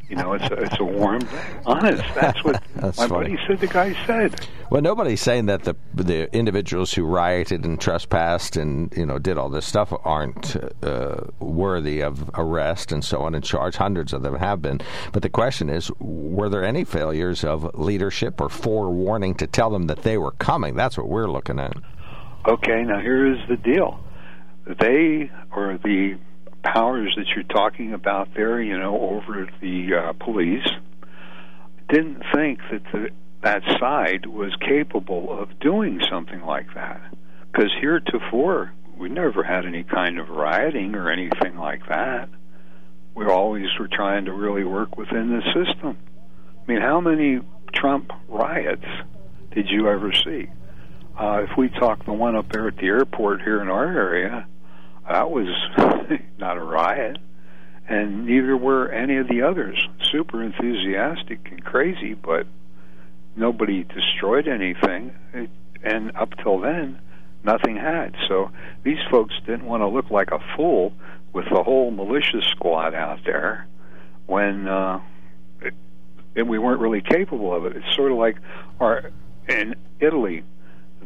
You 0.08 0.16
know, 0.16 0.32
it's 0.34 0.44
a, 0.44 0.54
it's 0.54 0.78
a 0.80 0.84
warm 0.84 1.20
day. 1.20 1.60
Honest, 1.64 2.02
that's 2.14 2.42
what 2.44 2.62
that's 2.76 2.98
my 2.98 3.08
funny. 3.08 3.30
buddy 3.36 3.46
said. 3.46 3.60
The 3.60 3.66
guy 3.66 4.06
said. 4.06 4.48
Well, 4.70 4.82
nobody's 4.82 5.20
saying 5.20 5.46
that 5.46 5.64
the 5.64 5.74
the 5.94 6.32
individuals 6.36 6.92
who 6.92 7.04
rioted 7.04 7.64
and 7.64 7.80
trespassed 7.80 8.56
and 8.56 8.92
you 8.96 9.06
know 9.06 9.18
did 9.18 9.36
all 9.38 9.48
this 9.48 9.66
stuff 9.66 9.92
aren't 10.04 10.56
uh, 10.84 11.18
worthy 11.40 12.00
of 12.02 12.30
arrest 12.34 12.92
and 12.92 13.04
so 13.04 13.22
on 13.22 13.34
and 13.34 13.44
charge. 13.44 13.76
Hundreds 13.76 14.12
of 14.12 14.22
them 14.22 14.36
have 14.36 14.62
been. 14.62 14.80
But 15.12 15.22
the 15.22 15.30
question 15.30 15.68
is, 15.68 15.90
were 15.98 16.48
there 16.48 16.64
any 16.64 16.84
failures 16.84 17.44
of 17.44 17.74
leadership 17.78 18.40
or 18.40 18.48
forewarning 18.48 19.34
to 19.36 19.46
tell 19.46 19.70
them 19.70 19.86
that 19.86 20.02
they 20.02 20.18
were 20.18 20.32
coming? 20.32 20.74
That's 20.76 20.96
what 20.96 21.08
we're 21.08 21.30
looking 21.30 21.58
at. 21.58 21.76
Okay, 22.48 22.84
now 22.84 23.00
here 23.00 23.26
is 23.32 23.38
the 23.48 23.56
deal 23.56 24.00
they 24.66 25.30
or 25.54 25.78
the 25.82 26.18
powers 26.62 27.14
that 27.16 27.26
you're 27.34 27.44
talking 27.44 27.92
about 27.92 28.34
there, 28.34 28.60
you 28.60 28.76
know, 28.76 28.98
over 28.98 29.48
the 29.60 29.94
uh, 29.94 30.12
police, 30.24 30.66
didn't 31.88 32.22
think 32.34 32.58
that 32.70 32.82
the, 32.92 33.10
that 33.42 33.62
side 33.78 34.26
was 34.26 34.52
capable 34.60 35.28
of 35.30 35.58
doing 35.60 36.00
something 36.10 36.42
like 36.42 36.66
that. 36.74 37.00
Because 37.52 37.70
heretofore, 37.80 38.72
we 38.98 39.08
never 39.08 39.44
had 39.44 39.64
any 39.64 39.84
kind 39.84 40.18
of 40.18 40.28
rioting 40.28 40.94
or 40.94 41.10
anything 41.10 41.56
like 41.56 41.86
that. 41.88 42.28
We 43.14 43.26
always 43.26 43.68
were 43.78 43.88
trying 43.88 44.24
to 44.24 44.32
really 44.32 44.64
work 44.64 44.96
within 44.98 45.30
the 45.30 45.42
system. 45.54 45.96
I 46.62 46.72
mean, 46.72 46.80
how 46.80 47.00
many 47.00 47.40
Trump 47.72 48.10
riots 48.28 48.84
did 49.54 49.68
you 49.70 49.88
ever 49.88 50.12
see? 50.12 50.48
Uh, 51.18 51.46
if 51.48 51.56
we 51.56 51.68
talk 51.68 52.04
the 52.04 52.12
one 52.12 52.36
up 52.36 52.50
there 52.52 52.68
at 52.68 52.76
the 52.76 52.86
airport 52.86 53.40
here 53.40 53.62
in 53.62 53.68
our 53.68 53.84
area, 53.84 54.46
that 55.08 55.30
was 55.30 55.48
not 56.38 56.56
a 56.56 56.62
riot, 56.62 57.18
and 57.88 58.26
neither 58.26 58.56
were 58.56 58.88
any 58.88 59.16
of 59.16 59.28
the 59.28 59.42
others. 59.42 59.78
Super 60.10 60.42
enthusiastic 60.42 61.48
and 61.50 61.64
crazy, 61.64 62.14
but 62.14 62.46
nobody 63.36 63.84
destroyed 63.84 64.48
anything, 64.48 65.12
and 65.82 66.16
up 66.16 66.30
till 66.42 66.60
then, 66.60 66.98
nothing 67.44 67.76
had. 67.76 68.14
So 68.28 68.50
these 68.82 68.98
folks 69.10 69.34
didn't 69.46 69.64
want 69.64 69.82
to 69.82 69.88
look 69.88 70.10
like 70.10 70.30
a 70.32 70.40
fool 70.56 70.92
with 71.32 71.44
the 71.50 71.62
whole 71.62 71.90
militia 71.90 72.40
squad 72.50 72.94
out 72.94 73.20
there 73.24 73.66
when 74.26 74.66
uh, 74.66 75.00
it, 75.60 75.74
it, 76.34 76.46
we 76.46 76.58
weren't 76.58 76.80
really 76.80 77.02
capable 77.02 77.54
of 77.54 77.66
it. 77.66 77.76
It's 77.76 77.94
sort 77.94 78.10
of 78.10 78.18
like 78.18 78.36
our 78.80 79.12
in 79.48 79.76
Italy, 80.00 80.42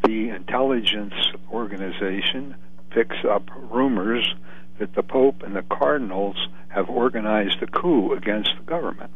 the 0.04 0.30
intelligence 0.30 1.14
organization 1.52 2.54
picks 2.90 3.16
up 3.28 3.48
rumors 3.70 4.34
that 4.78 4.94
the 4.94 5.02
Pope 5.02 5.42
and 5.42 5.54
the 5.54 5.62
cardinals 5.62 6.36
have 6.68 6.88
organized 6.88 7.62
a 7.62 7.66
coup 7.66 8.12
against 8.12 8.50
the 8.56 8.64
government. 8.64 9.10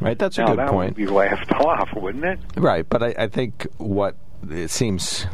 Right, 0.00 0.18
that's 0.18 0.38
now, 0.38 0.44
a 0.44 0.48
good 0.48 0.58
that 0.58 0.68
point. 0.70 0.96
Would 0.96 1.06
be 1.06 1.06
laughed 1.06 1.52
off, 1.52 1.90
wouldn't 1.94 2.24
it? 2.24 2.38
Right, 2.56 2.88
but 2.88 3.02
I, 3.02 3.14
I 3.18 3.28
think 3.28 3.66
what 3.76 4.16
it 4.50 4.70
seems, 4.70 5.26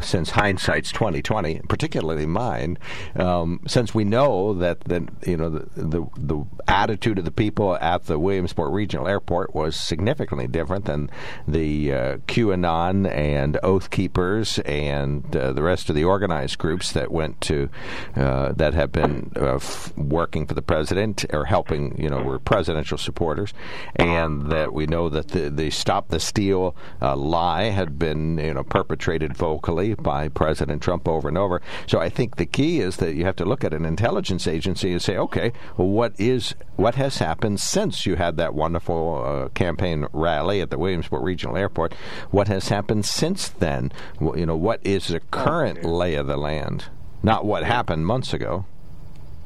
since 0.00 0.30
hindsight's 0.30 0.92
twenty 0.92 1.22
twenty, 1.22 1.60
particularly 1.68 2.26
mine, 2.26 2.78
um, 3.16 3.60
since 3.66 3.94
we 3.94 4.04
know 4.04 4.54
that 4.54 4.80
the 4.80 5.08
you 5.26 5.36
know 5.36 5.50
the, 5.50 5.68
the, 5.76 6.06
the 6.16 6.44
attitude 6.68 7.18
of 7.18 7.24
the 7.24 7.30
people 7.30 7.76
at 7.76 8.04
the 8.04 8.18
Williamsport 8.18 8.72
Regional 8.72 9.08
Airport 9.08 9.54
was 9.54 9.76
significantly 9.76 10.46
different 10.46 10.84
than 10.84 11.10
the 11.46 11.92
uh, 11.92 12.16
QAnon 12.28 13.10
and 13.10 13.58
Oath 13.62 13.90
Keepers 13.90 14.58
and 14.60 15.36
uh, 15.36 15.52
the 15.52 15.62
rest 15.62 15.88
of 15.88 15.96
the 15.96 16.04
organized 16.04 16.58
groups 16.58 16.92
that 16.92 17.10
went 17.10 17.40
to 17.42 17.68
uh, 18.16 18.52
that 18.52 18.74
have 18.74 18.92
been 18.92 19.32
uh, 19.36 19.56
f- 19.56 19.96
working 19.96 20.46
for 20.46 20.54
the 20.54 20.62
president 20.62 21.24
or 21.32 21.44
helping 21.44 22.00
you 22.00 22.08
know 22.08 22.22
were 22.22 22.38
presidential 22.38 22.98
supporters, 22.98 23.52
and 23.96 24.50
that 24.50 24.72
we 24.72 24.86
know 24.86 25.08
that 25.08 25.28
the 25.28 25.50
the 25.50 25.70
Stop 25.70 26.08
the 26.08 26.20
Steal 26.20 26.76
uh, 27.02 27.16
lie 27.16 27.64
had 27.64 27.98
been 27.98 28.38
you 28.44 28.54
know 28.54 28.62
perpetrated 28.62 29.36
vocally 29.36 29.94
by 29.94 30.28
President 30.28 30.82
Trump 30.82 31.08
over 31.08 31.28
and 31.28 31.38
over. 31.38 31.62
So 31.86 31.98
I 31.98 32.08
think 32.08 32.36
the 32.36 32.46
key 32.46 32.80
is 32.80 32.96
that 32.96 33.14
you 33.14 33.24
have 33.24 33.36
to 33.36 33.44
look 33.44 33.64
at 33.64 33.74
an 33.74 33.84
intelligence 33.84 34.46
agency 34.46 34.92
and 34.92 35.02
say, 35.02 35.16
okay, 35.16 35.52
well, 35.76 35.88
what 35.88 36.18
is 36.18 36.54
what 36.76 36.94
has 36.96 37.18
happened 37.18 37.60
since 37.60 38.06
you 38.06 38.16
had 38.16 38.36
that 38.36 38.54
wonderful 38.54 39.24
uh, 39.24 39.48
campaign 39.50 40.06
rally 40.12 40.60
at 40.60 40.70
the 40.70 40.78
Williamsport 40.78 41.22
Regional 41.22 41.56
Airport? 41.56 41.94
What 42.30 42.48
has 42.48 42.68
happened 42.68 43.06
since 43.06 43.48
then? 43.48 43.92
Well, 44.20 44.38
you 44.38 44.46
know, 44.46 44.56
what 44.56 44.80
is 44.84 45.08
the 45.08 45.20
current 45.20 45.84
lay 45.84 46.14
of 46.14 46.26
the 46.26 46.36
land? 46.36 46.86
Not 47.22 47.44
what 47.44 47.64
happened 47.64 48.06
months 48.06 48.34
ago. 48.34 48.66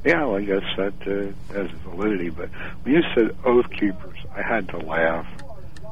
Yeah, 0.04 0.24
well, 0.24 0.36
I 0.36 0.42
guess 0.42 0.62
that 0.76 0.94
uh, 1.02 1.52
has 1.52 1.70
validity. 1.82 2.30
But 2.30 2.50
when 2.82 2.94
you 2.94 3.02
said 3.14 3.36
Oath 3.44 3.70
Keepers, 3.70 4.18
I 4.34 4.42
had 4.42 4.68
to 4.68 4.78
laugh. 4.78 5.26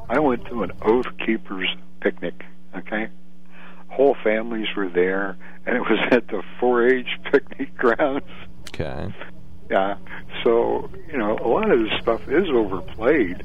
I 0.09 0.19
went 0.19 0.45
to 0.45 0.63
an 0.63 0.71
Oath 0.81 1.07
Keepers 1.25 1.67
picnic 1.99 2.45
Okay, 2.75 3.09
whole 3.89 4.15
families 4.23 4.67
were 4.75 4.89
there, 4.89 5.37
and 5.65 5.77
it 5.77 5.81
was 5.81 5.99
at 6.11 6.27
the 6.27 6.43
4-H 6.59 7.07
picnic 7.31 7.75
grounds. 7.77 8.25
Okay. 8.69 9.13
Yeah. 9.69 9.97
So 10.43 10.89
you 11.07 11.17
know, 11.17 11.37
a 11.37 11.47
lot 11.47 11.71
of 11.71 11.79
this 11.79 11.99
stuff 12.01 12.27
is 12.27 12.49
overplayed. 12.49 13.43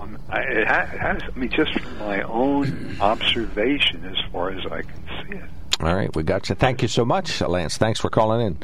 Um, 0.00 0.18
I, 0.28 0.40
it 0.40 0.66
has. 0.68 1.22
I 1.22 1.38
mean, 1.38 1.50
just 1.50 1.78
from 1.78 1.98
my 1.98 2.22
own 2.22 2.96
observation, 3.00 4.04
as 4.04 4.20
far 4.30 4.50
as 4.50 4.64
I 4.66 4.82
can 4.82 5.02
see 5.22 5.36
it. 5.36 5.44
All 5.80 5.94
right, 5.94 6.14
we 6.14 6.22
got 6.22 6.48
you. 6.48 6.54
Thank 6.54 6.82
you 6.82 6.88
so 6.88 7.04
much, 7.04 7.40
Lance. 7.40 7.76
Thanks 7.76 8.00
for 8.00 8.08
calling 8.08 8.46
in. 8.46 8.58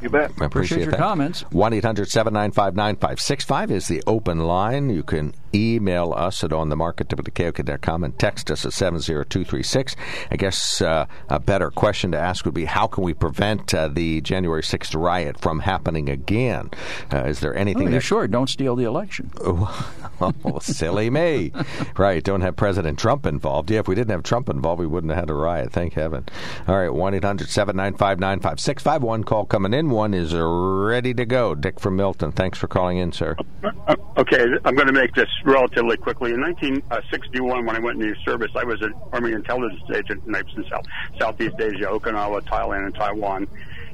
You 0.00 0.10
bet. 0.10 0.30
I 0.40 0.44
appreciate, 0.44 0.46
appreciate 0.46 0.82
your 0.82 0.90
that. 0.92 0.98
comments. 0.98 1.42
1 1.50 1.72
800 1.72 2.08
795 2.08 2.76
9565 2.76 3.70
is 3.70 3.88
the 3.88 4.02
open 4.06 4.40
line. 4.40 4.90
You 4.90 5.02
can 5.02 5.34
email 5.54 6.12
us 6.12 6.44
at 6.44 6.50
onthemarket.com 6.50 8.04
and 8.04 8.18
text 8.18 8.50
us 8.50 8.66
at 8.66 8.72
70236. 8.72 9.96
I 10.30 10.36
guess 10.36 10.82
uh, 10.82 11.06
a 11.28 11.40
better 11.40 11.70
question 11.70 12.12
to 12.12 12.18
ask 12.18 12.44
would 12.44 12.54
be 12.54 12.66
how 12.66 12.86
can 12.86 13.04
we 13.04 13.14
prevent 13.14 13.72
uh, 13.74 13.88
the 13.88 14.20
January 14.20 14.62
6th 14.62 15.00
riot 15.00 15.40
from 15.40 15.60
happening 15.60 16.08
again? 16.08 16.70
Uh, 17.12 17.24
is 17.24 17.40
there 17.40 17.56
anything? 17.56 17.88
Oh, 17.88 17.92
that... 17.92 18.00
sure. 18.02 18.28
Don't 18.28 18.48
steal 18.48 18.76
the 18.76 18.84
election. 18.84 19.30
oh, 19.40 20.58
silly 20.60 21.10
me. 21.10 21.52
right. 21.96 22.22
Don't 22.22 22.42
have 22.42 22.56
President 22.56 22.98
Trump 22.98 23.26
involved. 23.26 23.70
Yeah, 23.70 23.80
if 23.80 23.88
we 23.88 23.94
didn't 23.94 24.10
have 24.10 24.22
Trump 24.22 24.48
involved, 24.48 24.80
we 24.80 24.86
wouldn't 24.86 25.10
have 25.12 25.20
had 25.20 25.30
a 25.30 25.34
riot. 25.34 25.72
Thank 25.72 25.94
heaven. 25.94 26.26
All 26.68 26.76
right. 26.76 26.92
1 26.92 27.14
800 27.14 27.48
795 27.48 28.20
9565. 28.20 29.02
One 29.02 29.24
call 29.24 29.46
coming 29.46 29.72
in. 29.72 29.75
And 29.76 29.90
one 29.90 30.14
is 30.14 30.32
ready 30.34 31.12
to 31.12 31.26
go. 31.26 31.54
Dick 31.54 31.78
from 31.78 31.96
Milton. 31.96 32.32
Thanks 32.32 32.56
for 32.56 32.66
calling 32.66 32.96
in, 32.96 33.12
sir. 33.12 33.36
Uh, 33.62 33.94
okay. 34.16 34.46
I'm 34.64 34.74
going 34.74 34.86
to 34.86 34.92
make 34.94 35.12
this 35.14 35.28
relatively 35.44 35.98
quickly. 35.98 36.32
In 36.32 36.40
1961, 36.40 37.66
when 37.66 37.76
I 37.76 37.78
went 37.78 38.02
into 38.02 38.18
service, 38.22 38.50
I 38.56 38.64
was 38.64 38.80
an 38.80 38.94
Army 39.12 39.32
intelligence 39.32 39.82
agent 39.94 40.22
in 40.26 40.64
South, 40.70 40.86
Southeast 41.20 41.56
Asia, 41.60 41.88
Okinawa, 41.88 42.40
Thailand, 42.44 42.86
and 42.86 42.94
Taiwan. 42.94 43.46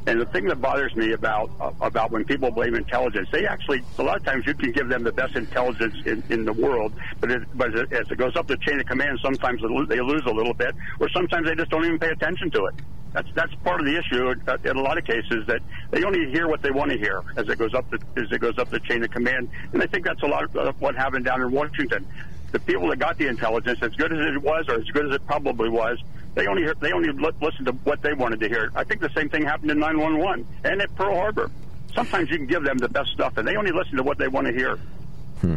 And 0.07 0.21
the 0.21 0.27
thing 0.27 0.47
that 0.47 0.61
bothers 0.61 0.95
me 0.97 1.13
about 1.13 1.51
uh, 1.61 1.71
about 1.81 2.11
when 2.11 2.25
people 2.25 2.51
blame 2.51 2.75
intelligence, 2.75 3.29
they 3.31 3.47
actually 3.47 3.85
a 3.99 4.03
lot 4.03 4.17
of 4.17 4.25
times 4.25 4.45
you 4.47 4.55
can 4.55 4.73
give 4.73 4.89
them 4.89 5.05
the 5.05 5.13
best 5.13 5.37
intelligence 5.37 5.95
in, 6.05 6.25
in 6.29 6.45
the 6.45 6.53
world, 6.53 6.93
but 7.21 7.31
it, 7.31 7.43
but 7.55 7.73
as 7.93 8.11
it 8.11 8.19
goes 8.19 8.35
up 8.35 8.49
the 8.49 8.57
chain 8.57 8.81
of 8.81 8.87
command, 8.87 9.21
sometimes 9.23 9.61
they 9.89 10.01
lose 10.01 10.23
a 10.27 10.33
little 10.33 10.55
bit, 10.55 10.75
or 10.99 11.09
sometimes 11.11 11.47
they 11.47 11.55
just 11.55 11.71
don't 11.71 11.85
even 11.85 12.01
pay 12.01 12.11
attention 12.11 12.51
to 12.51 12.67
it. 12.67 12.75
That's 13.13 13.29
that's 13.35 13.55
part 13.57 13.79
of 13.79 13.87
the 13.87 13.97
issue 13.97 14.31
in 14.65 14.77
a 14.77 14.83
lot 14.83 14.99
of 14.99 15.05
cases 15.05 15.47
that 15.47 15.61
they 15.93 16.03
only 16.03 16.31
hear 16.33 16.49
what 16.49 16.63
they 16.63 16.73
want 16.73 16.91
to 16.91 16.99
hear 16.99 17.23
as 17.37 17.49
it 17.49 17.59
goes 17.59 17.73
up 17.73 17.89
the 17.91 18.01
as 18.17 18.33
it 18.33 18.41
goes 18.41 18.59
up 18.59 18.71
the 18.71 18.81
chain 18.81 19.05
of 19.05 19.11
command, 19.13 19.51
and 19.73 19.83
I 19.83 19.87
think 19.87 20.05
that's 20.05 20.23
a 20.23 20.27
lot 20.27 20.45
of 20.57 20.81
what 20.81 20.97
happened 20.97 21.27
down 21.27 21.43
in 21.43 21.53
Washington. 21.53 22.07
The 22.51 22.59
people 22.59 22.89
that 22.89 22.99
got 22.99 23.19
the 23.19 23.29
intelligence, 23.29 23.79
as 23.83 23.95
good 23.95 24.13
as 24.13 24.35
it 24.35 24.43
was 24.43 24.67
or 24.69 24.75
as 24.75 24.85
good 24.87 25.07
as 25.07 25.15
it 25.15 25.27
probably 25.27 25.71
was, 25.71 25.99
they 26.35 26.47
only 26.47 26.63
hear, 26.63 26.75
they 26.75 26.93
only 26.93 27.11
li- 27.13 27.31
listened 27.41 27.67
to 27.67 27.73
what 27.85 28.03
they 28.03 28.15
wanted 28.15 28.41
to 28.41 28.49
hear. 28.49 28.71
I 28.75 28.85
think 28.85 29.01
the 29.01 29.11
same 29.11 29.29
thing 29.29 29.43
happened 29.43 29.71
in 29.71 29.79
911 29.79 30.47
and 30.65 30.81
at 30.81 30.95
Pearl 30.95 31.15
Harbor. 31.15 31.51
Sometimes 31.95 32.31
you 32.31 32.39
can 32.39 32.47
give 32.47 32.65
them 32.65 32.79
the 32.79 32.89
best 32.89 33.11
stuff, 33.13 33.37
and 33.37 33.47
they 33.47 33.57
only 33.57 33.71
listen 33.71 33.97
to 33.97 34.03
what 34.03 34.17
they 34.17 34.29
want 34.29 34.47
to 34.47 34.53
hear. 34.53 34.79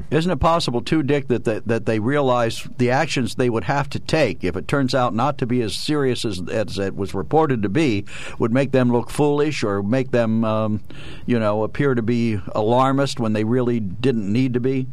Isn't 0.10 0.32
it 0.32 0.40
possible, 0.40 0.82
too, 0.82 1.04
Dick, 1.04 1.28
that 1.28 1.44
they, 1.44 1.60
that 1.60 1.86
they 1.86 2.00
realize 2.00 2.68
the 2.78 2.90
actions 2.90 3.36
they 3.36 3.52
would 3.52 3.66
have 3.66 3.88
to 3.92 4.00
take, 4.00 4.44
if 4.44 4.56
it 4.56 4.68
turns 4.68 4.96
out 4.96 5.14
not 5.14 5.38
to 5.38 5.46
be 5.46 5.62
as 5.62 5.76
serious 5.76 6.26
as, 6.26 6.42
as 6.50 6.80
it 6.80 6.96
was 6.96 7.14
reported 7.14 7.62
to 7.62 7.70
be, 7.70 8.06
would 8.40 8.52
make 8.52 8.72
them 8.72 8.92
look 8.92 9.12
foolish 9.12 9.64
or 9.64 9.84
make 9.84 10.10
them, 10.10 10.44
um, 10.44 10.82
you 11.28 11.40
know, 11.40 11.64
appear 11.64 11.94
to 11.94 12.02
be 12.02 12.40
alarmist 12.54 13.20
when 13.20 13.34
they 13.34 13.44
really 13.44 13.80
didn't 13.80 14.32
need 14.32 14.56
to 14.56 14.60
be? 14.60 14.88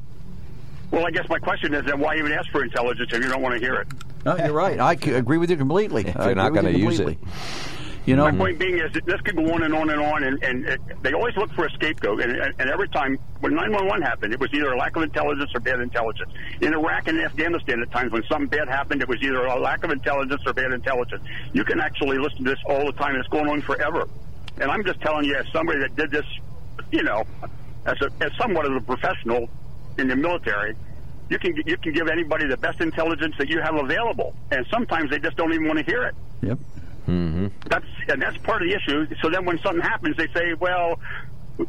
Well, 0.91 1.07
I 1.07 1.11
guess 1.11 1.27
my 1.31 1.39
question 1.39 1.73
is 1.73 1.87
then 1.87 1.99
why 1.99 2.19
even 2.19 2.33
ask 2.33 2.51
for 2.51 2.63
intelligence 2.63 3.11
if 3.15 3.25
you 3.25 3.31
don't 3.31 3.41
want 3.41 3.55
to 3.55 3.61
hear 3.61 3.77
it? 3.77 3.89
No, 4.25 4.37
you're 4.37 4.53
right. 4.53 4.79
I 4.79 4.97
c- 4.97 5.13
agree 5.13 5.39
with 5.39 5.51
you 5.51 5.57
completely. 5.57 6.07
If 6.07 6.17
I 6.17 6.27
you're 6.27 6.35
not 6.35 6.49
agree 6.49 6.57
with 6.59 6.63
going 6.63 6.75
to 6.75 6.79
you 6.81 6.85
use 6.87 7.01
it. 7.01 7.05
completely. 7.05 7.29
You 8.05 8.17
know, 8.17 8.25
my 8.25 8.37
point 8.37 8.59
being 8.59 8.79
is 8.79 8.93
that 8.95 9.07
this 9.07 9.21
could 9.21 9.37
go 9.37 9.53
on 9.55 9.63
and 9.63 9.73
on 9.73 9.89
and 9.89 10.01
on, 10.01 10.25
and, 10.25 10.43
and 10.43 10.67
it, 10.67 10.81
they 11.03 11.13
always 11.13 11.37
look 11.37 11.53
for 11.53 11.67
a 11.67 11.71
scapegoat. 11.71 12.21
And, 12.21 12.33
and, 12.37 12.55
and 12.59 12.69
every 12.69 12.89
time 12.89 13.17
when 13.39 13.55
911 13.55 14.03
happened, 14.03 14.33
it 14.33 14.41
was 14.41 14.53
either 14.53 14.73
a 14.73 14.77
lack 14.77 14.97
of 14.97 15.05
intelligence 15.05 15.53
or 15.55 15.61
bad 15.61 15.79
intelligence. 15.79 16.33
In 16.61 16.75
Iraq 16.75 17.07
and 17.07 17.21
Afghanistan, 17.21 17.81
at 17.81 17.93
times 17.93 18.11
when 18.11 18.25
something 18.25 18.49
bad 18.49 18.69
happened, 18.69 19.03
it 19.03 19.09
was 19.09 19.23
either 19.23 19.45
a 19.45 19.61
lack 19.61 19.85
of 19.85 19.93
intelligence 19.93 20.43
or 20.45 20.53
bad 20.53 20.73
intelligence. 20.73 21.23
You 21.53 21.65
can 21.65 21.79
actually 21.79 22.19
listen 22.19 22.39
to 22.39 22.51
this 22.51 22.59
all 22.67 22.87
the 22.87 22.93
time, 22.93 23.15
and 23.15 23.21
it's 23.21 23.29
going 23.29 23.49
on 23.49 23.63
forever. 23.63 24.09
And 24.61 24.69
I'm 24.69 24.85
just 24.85 25.01
telling 25.01 25.25
you, 25.25 25.37
as 25.37 25.47
somebody 25.53 25.79
that 25.79 25.95
did 25.95 26.11
this, 26.11 26.27
you 26.91 27.05
know, 27.05 27.25
as, 27.87 28.01
a, 28.03 28.11
as 28.21 28.33
somewhat 28.37 28.67
of 28.67 28.75
a 28.75 28.81
professional 28.81 29.49
in 29.99 30.09
the 30.09 30.17
military, 30.17 30.75
you 31.33 31.39
can 31.39 31.57
you 31.67 31.77
can 31.79 31.93
give 31.95 32.09
anybody 32.09 32.47
the 32.47 32.59
best 32.59 32.81
intelligence 32.81 33.35
that 33.39 33.49
you 33.49 33.61
have 33.61 33.75
available, 33.75 34.35
and 34.51 34.67
sometimes 34.71 35.11
they 35.11 35.19
just 35.19 35.37
don't 35.37 35.53
even 35.53 35.67
want 35.67 35.79
to 35.79 35.85
hear 35.85 36.05
it. 36.05 36.15
Yep. 36.43 36.59
Mm-hmm. 37.09 37.47
That's 37.69 37.87
and 38.09 38.21
that's 38.21 38.37
part 38.39 38.63
of 38.63 38.69
the 38.69 38.75
issue. 38.75 39.07
So 39.23 39.31
then 39.31 39.47
when 39.47 39.59
something 39.61 39.83
happens, 39.83 40.17
they 40.19 40.29
say, 40.29 40.53
"Well, 40.53 41.01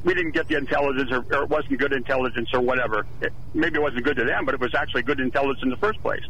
we 0.04 0.14
didn't 0.14 0.32
get 0.32 0.50
the 0.50 0.58
intelligence, 0.58 1.10
or, 1.12 1.26
or 1.34 1.44
it 1.44 1.50
wasn't 1.50 1.80
good 1.80 1.94
intelligence, 1.94 2.50
or 2.54 2.60
whatever." 2.60 3.08
It, 3.22 3.32
maybe 3.54 3.78
it 3.78 3.82
wasn't 3.82 4.04
good 4.04 4.18
to 4.18 4.26
them, 4.26 4.46
but 4.46 4.54
it 4.54 4.60
was 4.60 4.76
actually 4.76 5.04
good 5.04 5.22
intelligence 5.22 5.64
in 5.64 5.70
the 5.70 5.78
first 5.78 6.02
place. 6.02 6.24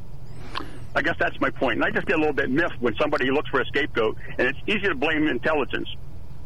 I 0.95 1.01
guess 1.01 1.15
that's 1.17 1.39
my 1.41 1.49
point. 1.49 1.77
And 1.77 1.85
I 1.85 1.89
just 1.89 2.05
get 2.05 2.17
a 2.17 2.19
little 2.19 2.33
bit 2.33 2.51
miffed 2.51 2.79
when 2.79 2.95
somebody 2.97 3.31
looks 3.31 3.49
for 3.49 3.61
a 3.61 3.65
scapegoat, 3.65 4.15
and 4.37 4.47
it's 4.47 4.59
easy 4.67 4.87
to 4.87 4.95
blame 4.95 5.27
intelligence 5.27 5.89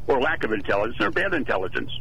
or 0.08 0.22
lack 0.22 0.46
of 0.46 0.54
intelligence 0.54 1.02
or 1.02 1.12
bad 1.12 1.34
intelligence. 1.34 1.92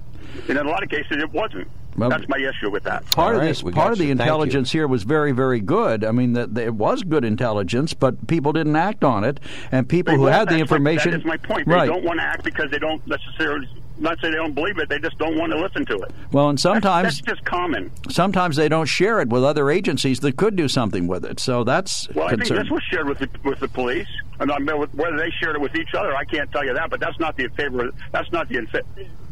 And 0.49 0.51
in 0.51 0.64
a 0.64 0.70
lot 0.70 0.84
of 0.84 0.89
cases, 0.89 1.16
it 1.16 1.32
wasn't. 1.32 1.66
Well, 1.97 2.11
that's 2.11 2.29
my 2.29 2.39
issue 2.39 2.71
with 2.71 2.85
that. 2.85 3.05
part 3.07 3.35
All 3.35 3.41
of 3.41 3.47
this, 3.47 3.63
we 3.63 3.73
part 3.73 3.93
of 3.93 3.99
the 3.99 4.07
you. 4.07 4.13
Intelligence 4.13 4.71
here 4.73 4.87
was 4.87 5.03
very, 5.05 5.33
very 5.33 5.61
good. 5.61 6.05
I 6.05 6.13
mean, 6.13 6.33
that 6.35 6.55
that 6.55 6.65
it 6.65 6.75
was 6.75 7.03
good 7.03 7.25
intelligence, 7.25 7.95
but 7.95 8.27
people 8.27 8.53
didn't 8.53 8.77
act 8.77 9.05
on 9.05 9.25
it, 9.25 9.41
and 9.73 9.89
people 9.89 10.15
They 10.15 10.19
who 10.19 10.27
had 10.27 10.41
the 10.43 10.45
That's 10.45 10.53
my- 10.55 10.59
information. 10.61 11.11
that 11.13 11.21
is 11.21 11.25
my 11.27 11.37
point. 11.37 11.67
Right. 11.67 11.87
They 11.87 11.93
don't 11.93 12.05
want 12.05 12.19
to 12.21 12.25
act 12.25 12.45
because 12.45 12.71
they 12.71 12.79
don't 12.79 13.05
necessarily. 13.07 13.69
Not 13.99 14.21
say 14.21 14.29
they 14.29 14.37
don't 14.37 14.53
believe 14.53 14.77
it. 14.77 14.91
They 14.91 14.99
just 14.99 15.17
don't 15.17 15.39
want 15.39 15.53
to 15.53 15.59
listen 15.59 15.87
to 15.87 15.95
it. 15.97 16.11
Well, 16.31 16.51
and 16.51 16.61
sometimes 16.61 17.17
that's 17.17 17.21
just 17.39 17.45
common. 17.47 17.91
sometimes 18.11 18.57
they 18.57 18.69
don't 18.69 18.85
share 18.85 19.23
it 19.23 19.31
with 19.31 19.43
other 19.43 19.71
agencies 19.71 20.21
that 20.21 20.37
could 20.37 20.55
do 20.55 20.69
something 20.69 21.07
with 21.07 21.25
it. 21.25 21.41
So 21.41 21.65
that's 21.65 22.07
Well, 22.11 22.27
I 22.27 22.29
think 22.33 22.41
concerning. 22.43 22.65
this 22.65 22.71
was 22.73 22.83
shared 22.91 23.09
with 23.09 23.21
the, 23.21 23.29
with 23.43 23.59
the 23.59 23.69
police, 23.69 24.07
and 24.39 24.53
I 24.53 24.59
mean, 24.59 24.77
whether 24.93 25.17
they 25.17 25.31
shared 25.41 25.57
it 25.57 25.63
with 25.63 25.75
each 25.75 25.95
other, 25.95 26.15
I 26.15 26.25
can't 26.27 26.53
tell 26.53 26.63
you 26.63 26.75
that. 26.75 26.91
But 26.91 27.01
that's 27.01 27.19
not 27.19 27.39
the 27.39 27.49
favor. 27.57 27.91
That's 28.13 28.31
not 28.33 28.51
the 28.51 28.57
infe- 28.57 28.83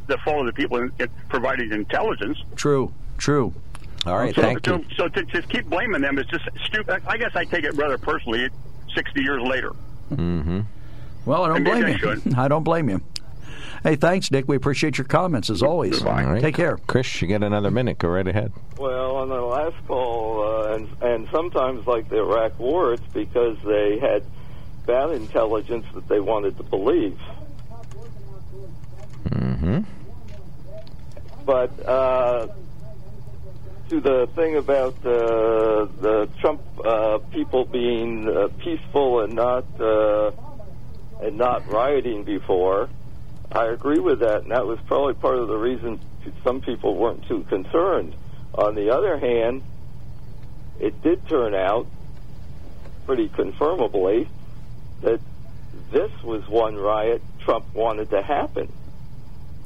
the 0.06 0.18
fault 0.18 0.40
of 0.40 0.46
the 0.46 0.52
people 0.52 0.78
in, 0.78 0.92
in 0.98 1.08
providing 1.28 1.72
intelligence. 1.72 2.38
True. 2.56 2.92
True. 3.18 3.54
All 4.06 4.16
right, 4.18 4.34
so, 4.34 4.42
thank 4.42 4.66
so, 4.66 4.76
you. 4.76 4.84
so 4.96 5.08
to 5.08 5.22
just 5.24 5.48
keep 5.48 5.64
blaming 5.66 6.02
them 6.02 6.18
is 6.18 6.26
just 6.26 6.46
stupid. 6.66 7.02
I 7.06 7.16
guess 7.16 7.34
I 7.34 7.44
take 7.46 7.64
it 7.64 7.74
rather 7.74 7.96
personally. 7.96 8.50
Sixty 8.94 9.22
years 9.22 9.42
later, 9.42 9.72
Mm-hmm. 10.12 10.60
Well, 11.24 11.44
I 11.44 11.48
don't 11.48 11.56
And 11.56 11.64
blame 11.64 11.84
I 11.84 11.88
you. 11.96 12.22
I 12.36 12.48
don't 12.48 12.64
blame 12.64 12.88
you. 12.88 13.00
Hey, 13.82 13.96
thanks, 13.96 14.28
Dick. 14.28 14.46
We 14.46 14.56
appreciate 14.56 14.96
your 14.98 15.06
comments 15.06 15.50
as 15.50 15.62
always. 15.62 16.02
All 16.02 16.12
right. 16.12 16.40
Take 16.40 16.54
care. 16.54 16.78
Chris, 16.86 17.20
you 17.20 17.28
get 17.28 17.42
another 17.42 17.70
minute. 17.70 17.98
Go 17.98 18.08
right 18.08 18.26
ahead. 18.26 18.52
Well, 18.78 19.16
on 19.16 19.28
the 19.28 19.40
last 19.40 19.76
call, 19.86 20.42
uh, 20.42 20.74
and 20.74 20.88
and 21.02 21.28
sometimes 21.30 21.86
like 21.86 22.08
the 22.08 22.18
Iraq 22.18 22.58
War, 22.58 22.94
it's 22.94 23.06
because 23.12 23.58
they 23.64 23.98
had 23.98 24.22
bad 24.86 25.10
intelligence 25.10 25.86
that 25.94 26.08
they 26.08 26.20
wanted 26.20 26.56
to 26.58 26.62
believe. 26.62 27.18
Mm-hmm. 29.34 29.80
But 31.44 31.86
uh, 31.86 32.46
to 33.88 34.00
the 34.00 34.28
thing 34.34 34.56
about 34.56 34.94
uh, 35.04 35.86
the 36.00 36.28
Trump 36.40 36.62
uh, 36.84 37.18
people 37.32 37.64
being 37.64 38.28
uh, 38.28 38.48
peaceful 38.58 39.20
and 39.20 39.34
not 39.34 39.64
uh, 39.80 40.30
and 41.20 41.36
not 41.36 41.66
rioting 41.70 42.24
before, 42.24 42.88
I 43.52 43.66
agree 43.66 43.98
with 43.98 44.20
that, 44.20 44.42
and 44.42 44.52
that 44.52 44.66
was 44.66 44.78
probably 44.86 45.14
part 45.14 45.36
of 45.36 45.48
the 45.48 45.56
reason 45.56 46.00
some 46.42 46.60
people 46.60 46.96
weren't 46.96 47.26
too 47.28 47.44
concerned. 47.44 48.14
On 48.54 48.74
the 48.74 48.90
other 48.90 49.18
hand, 49.18 49.62
it 50.80 51.02
did 51.02 51.26
turn 51.28 51.54
out 51.54 51.86
pretty 53.06 53.28
confirmably 53.28 54.28
that 55.02 55.20
this 55.92 56.10
was 56.22 56.48
one 56.48 56.76
riot 56.76 57.22
Trump 57.40 57.74
wanted 57.74 58.10
to 58.10 58.22
happen. 58.22 58.72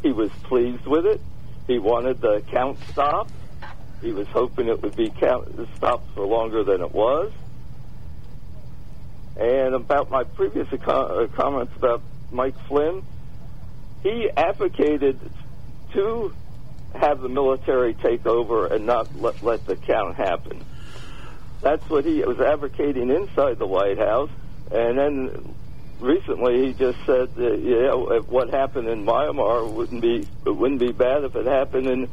He 0.02 0.12
was 0.12 0.30
pleased 0.44 0.86
with 0.86 1.06
it. 1.06 1.20
He 1.66 1.78
wanted 1.78 2.20
the 2.20 2.42
count 2.50 2.78
stopped. 2.90 3.32
He 4.00 4.12
was 4.12 4.26
hoping 4.28 4.68
it 4.68 4.82
would 4.82 4.96
be 4.96 5.10
count 5.10 5.48
stopped 5.76 6.14
for 6.14 6.26
longer 6.26 6.64
than 6.64 6.80
it 6.80 6.94
was. 6.94 7.32
And 9.36 9.74
about 9.74 10.10
my 10.10 10.24
previous 10.24 10.68
co- 10.82 11.28
uh, 11.30 11.36
comments 11.36 11.72
about 11.76 12.02
Mike 12.32 12.56
Flynn, 12.68 13.02
he 14.02 14.30
advocated 14.36 15.18
to 15.92 16.32
have 16.94 17.20
the 17.20 17.28
military 17.28 17.94
take 17.94 18.26
over 18.26 18.66
and 18.66 18.86
not 18.86 19.20
let, 19.20 19.42
let 19.42 19.66
the 19.66 19.76
count 19.76 20.16
happen. 20.16 20.64
That's 21.60 21.88
what 21.90 22.04
he 22.04 22.22
was 22.24 22.40
advocating 22.40 23.10
inside 23.10 23.58
the 23.58 23.66
White 23.66 23.98
House. 23.98 24.30
And 24.70 24.98
then 24.98 25.54
recently 26.00 26.66
he 26.66 26.72
just 26.72 26.98
said, 27.06 27.34
that, 27.36 28.08
if 28.16 28.28
what 28.28 28.50
happened 28.50 28.88
in 28.88 29.04
Myanmar 29.04 29.70
wouldn't 29.72 30.00
be 30.02 30.26
it 30.46 30.50
wouldn't 30.56 30.80
be 30.80 30.92
bad 30.92 31.24
if 31.24 31.34
it 31.36 31.46
happened 31.46 31.86
in 31.86 32.08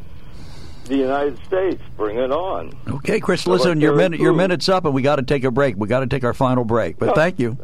the 0.86 0.98
United 0.98 1.38
States. 1.46 1.82
Bring 1.98 2.18
it 2.18 2.32
on. 2.32 2.78
Okay, 2.88 3.20
Chris. 3.20 3.42
So 3.44 3.52
Listen, 3.52 3.82
your 3.82 3.96
minute 3.96 4.20
your 4.20 4.34
minute's 4.34 4.70
up, 4.70 4.86
and 4.86 4.94
we 4.94 5.02
got 5.02 5.16
to 5.18 5.24
take 5.24 5.44
a 5.44 5.52
break. 5.52 5.76
We 5.78 5.88
got 5.88 6.02
to 6.02 6.08
take 6.08 6.24
our 6.24 6.34
final 6.34 6.64
break. 6.64 6.98
But 7.00 7.10
Oh. 7.10 7.14
thank 7.14 7.40
you. 7.40 7.58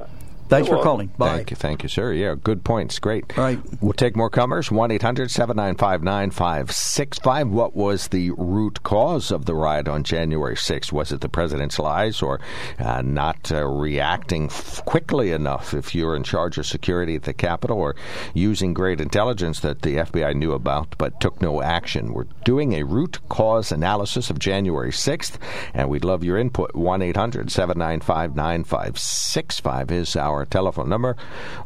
Thanks 0.52 0.68
You're 0.68 0.80
for 0.80 0.84
welcome. 0.84 1.08
calling. 1.08 1.08
Bye. 1.18 1.38
Thank 1.38 1.52
you, 1.52 1.56
thank 1.56 1.84
you, 1.84 1.88
sir. 1.88 2.12
Yeah, 2.12 2.36
good 2.36 2.66
points. 2.66 3.00
Great. 3.00 3.38
All 3.38 3.46
right. 3.46 3.58
We'll 3.80 3.94
take 3.94 4.18
more 4.18 4.30
comers. 4.30 4.70
1 4.70 4.92
800 4.92 5.32
795 5.32 6.04
9565. 6.04 7.48
What 7.48 7.74
was 7.74 8.10
the 8.10 8.32
root 8.32 8.84
cause 8.84 9.32
of 9.32 9.46
the 9.46 9.56
riot 9.56 9.88
on 9.88 10.04
January 10.04 10.56
6th? 10.58 10.92
Was 10.92 11.14
it 11.14 11.22
the 11.22 11.30
president's 11.30 11.80
lies 11.80 12.22
or 12.22 12.42
uh, 12.80 13.02
not 13.02 13.50
uh, 13.50 13.66
reacting 13.66 14.48
f- 14.48 14.84
quickly 14.84 15.32
enough 15.32 15.74
if 15.74 15.96
you're 15.96 16.18
in 16.18 16.24
charge 16.24 16.58
of 16.58 16.66
security 16.66 17.16
at 17.16 17.24
the 17.24 17.32
Capitol 17.32 17.78
or 17.78 17.96
using 18.34 18.74
great 18.74 19.00
intelligence 19.00 19.62
that 19.62 19.84
the 19.84 19.96
FBI 19.96 20.36
knew 20.36 20.52
about 20.52 20.98
but 20.98 21.22
took 21.22 21.42
no 21.42 21.62
action? 21.62 22.12
We're 22.12 22.28
doing 22.44 22.74
a 22.74 22.84
root 22.84 23.20
cause 23.30 23.72
analysis 23.72 24.30
of 24.30 24.38
January 24.38 24.92
6th, 24.92 25.38
and 25.74 25.88
we'd 25.88 26.04
love 26.04 26.26
your 26.26 26.38
input. 26.38 26.76
1 26.76 27.02
800 27.02 27.50
795 27.50 28.36
9565 28.36 29.92
is 29.92 30.18
our 30.18 30.41
telephone 30.46 30.90
number. 30.90 31.16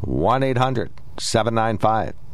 1 0.01 0.43
800 0.43 0.91
795 1.17 2.13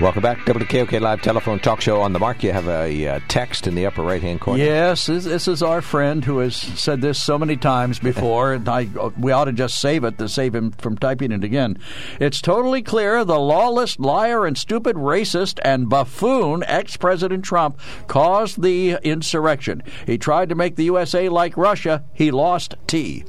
Welcome 0.00 0.22
back, 0.22 0.38
WKOK 0.38 1.00
Live 1.00 1.22
Telephone 1.22 1.60
Talk 1.60 1.80
Show 1.80 2.00
on 2.00 2.12
the 2.12 2.18
Mark. 2.18 2.42
You 2.42 2.52
have 2.52 2.66
a 2.66 3.06
uh, 3.06 3.20
text 3.28 3.68
in 3.68 3.76
the 3.76 3.86
upper 3.86 4.02
right 4.02 4.20
hand 4.20 4.40
corner. 4.40 4.62
Yes, 4.62 5.06
this, 5.06 5.22
this 5.22 5.46
is 5.46 5.62
our 5.62 5.80
friend 5.80 6.24
who 6.24 6.38
has 6.38 6.56
said 6.56 7.00
this 7.00 7.22
so 7.22 7.38
many 7.38 7.56
times 7.56 8.00
before, 8.00 8.54
and 8.54 8.68
I 8.68 8.88
we 9.16 9.30
ought 9.30 9.44
to 9.44 9.52
just 9.52 9.80
save 9.80 10.02
it 10.02 10.18
to 10.18 10.28
save 10.28 10.52
him 10.52 10.72
from 10.72 10.98
typing 10.98 11.30
it 11.30 11.44
again. 11.44 11.78
It's 12.18 12.40
totally 12.40 12.82
clear 12.82 13.24
the 13.24 13.38
lawless, 13.38 13.96
liar, 14.00 14.44
and 14.44 14.58
stupid 14.58 14.96
racist 14.96 15.60
and 15.64 15.88
buffoon 15.88 16.64
ex 16.66 16.96
President 16.96 17.44
Trump 17.44 17.78
caused 18.08 18.62
the 18.62 18.98
insurrection. 19.04 19.80
He 20.06 20.18
tried 20.18 20.48
to 20.48 20.56
make 20.56 20.74
the 20.74 20.84
USA 20.84 21.28
like 21.28 21.56
Russia. 21.56 22.02
He 22.12 22.32
lost 22.32 22.74
T. 22.88 23.24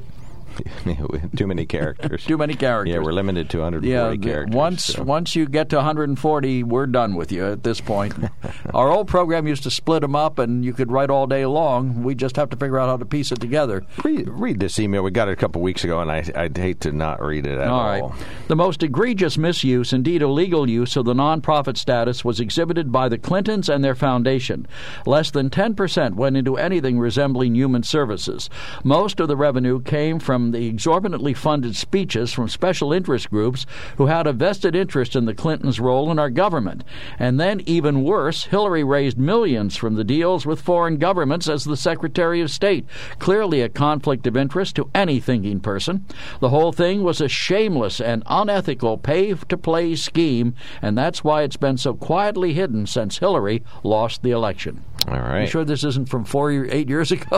Too 1.36 1.48
many 1.48 1.66
characters. 1.66 2.24
Too 2.28 2.38
many 2.38 2.56
characters. 2.56 2.94
Yeah, 2.94 3.00
we're 3.00 3.12
limited 3.12 3.50
to 3.52 3.60
140 3.60 3.88
yeah, 3.88 4.32
characters. 4.32 4.56
Once 4.56 4.86
so. 4.86 5.04
once 5.04 5.36
you 5.36 5.48
get 5.48 5.70
to 5.70 5.78
140, 5.78 6.64
we're 6.64 6.88
done 6.88 7.16
with 7.16 7.32
you 7.32 7.46
at 7.46 7.64
this 7.64 7.82
point. 7.82 8.14
Our 8.74 8.90
old 8.90 9.08
program 9.08 9.48
used 9.48 9.64
to 9.64 9.72
split 9.72 10.02
them 10.02 10.16
up, 10.16 10.40
and 10.40 10.64
you 10.64 10.74
could 10.74 10.92
write 10.92 11.10
all 11.10 11.28
day 11.28 11.46
long. 11.46 12.04
We 12.04 12.16
just 12.16 12.36
have 12.36 12.50
to 12.50 12.58
figure 12.58 12.80
out 12.80 12.90
how 12.90 12.98
to 12.98 13.06
piece 13.06 13.32
it 13.32 13.40
together. 13.40 13.86
Read, 14.04 14.28
read 14.30 14.60
this 14.60 14.80
email. 14.80 15.04
We 15.04 15.12
got 15.12 15.28
it 15.28 15.34
a 15.34 15.36
couple 15.36 15.62
weeks 15.62 15.84
ago, 15.84 16.00
and 16.02 16.12
I, 16.12 16.24
I'd 16.36 16.58
hate 16.58 16.82
to 16.82 16.92
not 16.92 17.22
read 17.22 17.46
it 17.46 17.58
at 17.58 17.68
all. 17.68 17.80
All 17.80 18.10
right. 18.10 18.26
The 18.48 18.56
most 18.56 18.84
egregious 18.84 19.38
misuse, 19.38 19.94
indeed 19.94 20.22
illegal 20.22 20.70
use, 20.70 20.96
of 20.96 21.06
the 21.06 21.14
nonprofit 21.14 21.78
status 21.78 22.24
was 22.24 22.40
exhibited 22.40 22.92
by 22.92 23.10
the 23.10 23.18
Clintons 23.18 23.70
and 23.70 23.84
their 23.84 23.96
foundation. 23.96 24.68
Less 25.06 25.32
than 25.32 25.50
10% 25.50 26.16
went 26.16 26.38
into 26.38 26.58
anything 26.58 27.00
resembling 27.00 27.56
human 27.56 27.84
services. 27.84 28.50
Most 28.84 29.20
of 29.20 29.28
the 29.28 29.38
revenue 29.38 29.82
came 29.82 30.20
from 30.20 30.45
the 30.52 30.68
exorbitantly 30.68 31.34
funded 31.34 31.76
speeches 31.76 32.32
from 32.32 32.48
special 32.50 32.94
interest 32.94 33.30
groups 33.30 33.66
who 33.98 34.08
had 34.08 34.28
a 34.28 34.34
vested 34.34 34.76
interest 34.76 35.16
in 35.16 35.26
the 35.26 35.34
Clintons' 35.34 35.80
role 35.80 36.12
in 36.12 36.20
our 36.20 36.30
government. 36.30 36.84
And 37.20 37.40
then, 37.40 37.62
even 37.66 38.04
worse, 38.04 38.46
Hillary 38.46 38.84
raised 38.84 39.18
millions 39.18 39.76
from 39.76 39.96
the 39.96 40.04
deals 40.04 40.46
with 40.46 40.62
foreign 40.62 40.98
governments 40.98 41.48
as 41.48 41.64
the 41.64 41.78
Secretary 41.78 42.42
of 42.42 42.52
State. 42.52 42.86
Clearly 43.20 43.62
a 43.62 43.70
conflict 43.70 44.28
of 44.28 44.38
interest 44.38 44.76
to 44.76 44.90
any 44.94 45.20
thinking 45.20 45.60
person. 45.60 46.06
The 46.40 46.50
whole 46.50 46.72
thing 46.72 47.04
was 47.04 47.22
a 47.22 47.28
shameless 47.28 48.00
and 48.00 48.24
unethical 48.26 48.98
pay 48.98 49.34
to 49.34 49.58
play 49.58 49.96
scheme, 49.96 50.56
and 50.82 50.98
that's 50.98 51.24
why 51.24 51.44
it's 51.44 51.58
been 51.58 51.78
so 51.78 51.94
quietly 51.94 52.54
hidden 52.54 52.86
since 52.88 53.18
Hillary 53.18 53.64
lost 53.84 54.24
the 54.24 54.32
election. 54.32 54.84
All 55.08 55.20
right. 55.20 55.42
You 55.42 55.48
sure 55.48 55.66
this 55.66 55.84
isn't 55.84 56.10
from 56.10 56.26
four, 56.26 56.52
or 56.52 56.68
eight 56.70 56.90
years 56.90 57.12
ago? 57.12 57.38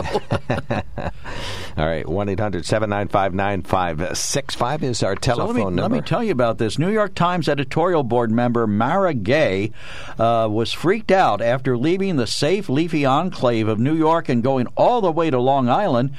All 1.76 1.86
right. 1.86 2.08
1 2.08 2.28
800 2.28 2.64
795 2.64 3.34
9565 3.34 4.82
is 4.82 5.02
our 5.02 5.14
telephone 5.14 5.46
so 5.48 5.52
let 5.52 5.56
me, 5.56 5.64
number. 5.64 5.82
Let 5.82 5.90
me 5.90 6.00
tell 6.00 6.24
you 6.24 6.32
about 6.32 6.58
this. 6.58 6.78
New 6.78 6.90
York 6.90 7.14
Times 7.14 7.48
editorial 7.48 8.02
board 8.02 8.30
member 8.30 8.66
Mara 8.66 9.14
Gay 9.14 9.72
uh, 10.18 10.48
was 10.50 10.72
freaked 10.72 11.10
out 11.10 11.42
after 11.42 11.76
leaving 11.76 12.16
the 12.16 12.26
safe, 12.26 12.68
leafy 12.68 13.04
enclave 13.04 13.68
of 13.68 13.78
New 13.78 13.94
York 13.94 14.28
and 14.28 14.42
going 14.42 14.66
all 14.76 15.00
the 15.00 15.12
way 15.12 15.30
to 15.30 15.38
Long 15.38 15.68
Island 15.68 16.12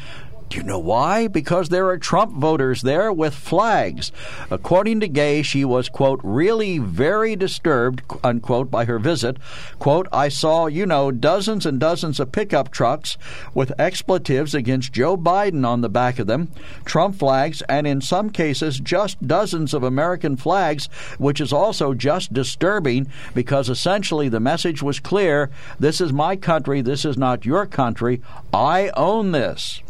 do 0.50 0.58
you 0.58 0.64
know 0.64 0.80
why? 0.80 1.28
Because 1.28 1.70
there 1.70 1.88
are 1.89 1.97
Trump 2.00 2.34
voters 2.34 2.82
there 2.82 3.14
with 3.14 3.36
flags. 3.36 4.12
According 4.50 5.00
to 5.02 5.08
Gay, 5.08 5.43
she 5.43 5.64
was, 5.64 5.89
quote, 5.89 6.20
really 6.24 6.80
very 6.80 7.36
disturbed, 7.36 8.02
unquote, 8.24 8.72
by 8.72 8.86
her 8.86 8.97
visit. 8.97 9.38
Quote, 9.78 10.08
I 10.12 10.30
saw, 10.30 10.66
you 10.66 10.88
know, 10.88 11.12
dozens 11.12 11.68
and 11.68 11.80
dozens 11.80 12.20
of 12.20 12.32
pickup 12.32 12.72
trucks 12.72 13.16
with 13.54 13.80
expletives 13.80 14.56
against 14.56 14.91
Joe 14.91 15.16
Biden 15.16 15.68
on 15.68 15.82
the 15.82 15.89
back 15.89 16.18
of 16.18 16.26
them, 16.26 16.50
Trump 16.84 17.20
flags, 17.20 17.62
and 17.70 17.86
in 17.86 18.02
some 18.02 18.32
cases, 18.32 18.80
just 18.80 19.28
dozens 19.28 19.76
of 19.76 19.84
American 19.84 20.36
flags, 20.36 20.88
which 21.20 21.39
is 21.39 21.54
also 21.54 21.93
just 21.93 22.34
disturbing 22.34 23.06
because 23.36 23.70
essentially 23.70 24.30
the 24.30 24.39
message 24.39 24.82
was 24.82 25.00
clear 25.00 25.52
this 25.80 26.02
is 26.02 26.12
my 26.12 26.36
country, 26.36 26.82
this 26.82 27.06
is 27.06 27.20
not 27.20 27.45
your 27.45 27.68
country, 27.68 28.20
I 28.52 28.89
own 28.97 29.32
this. 29.32 29.84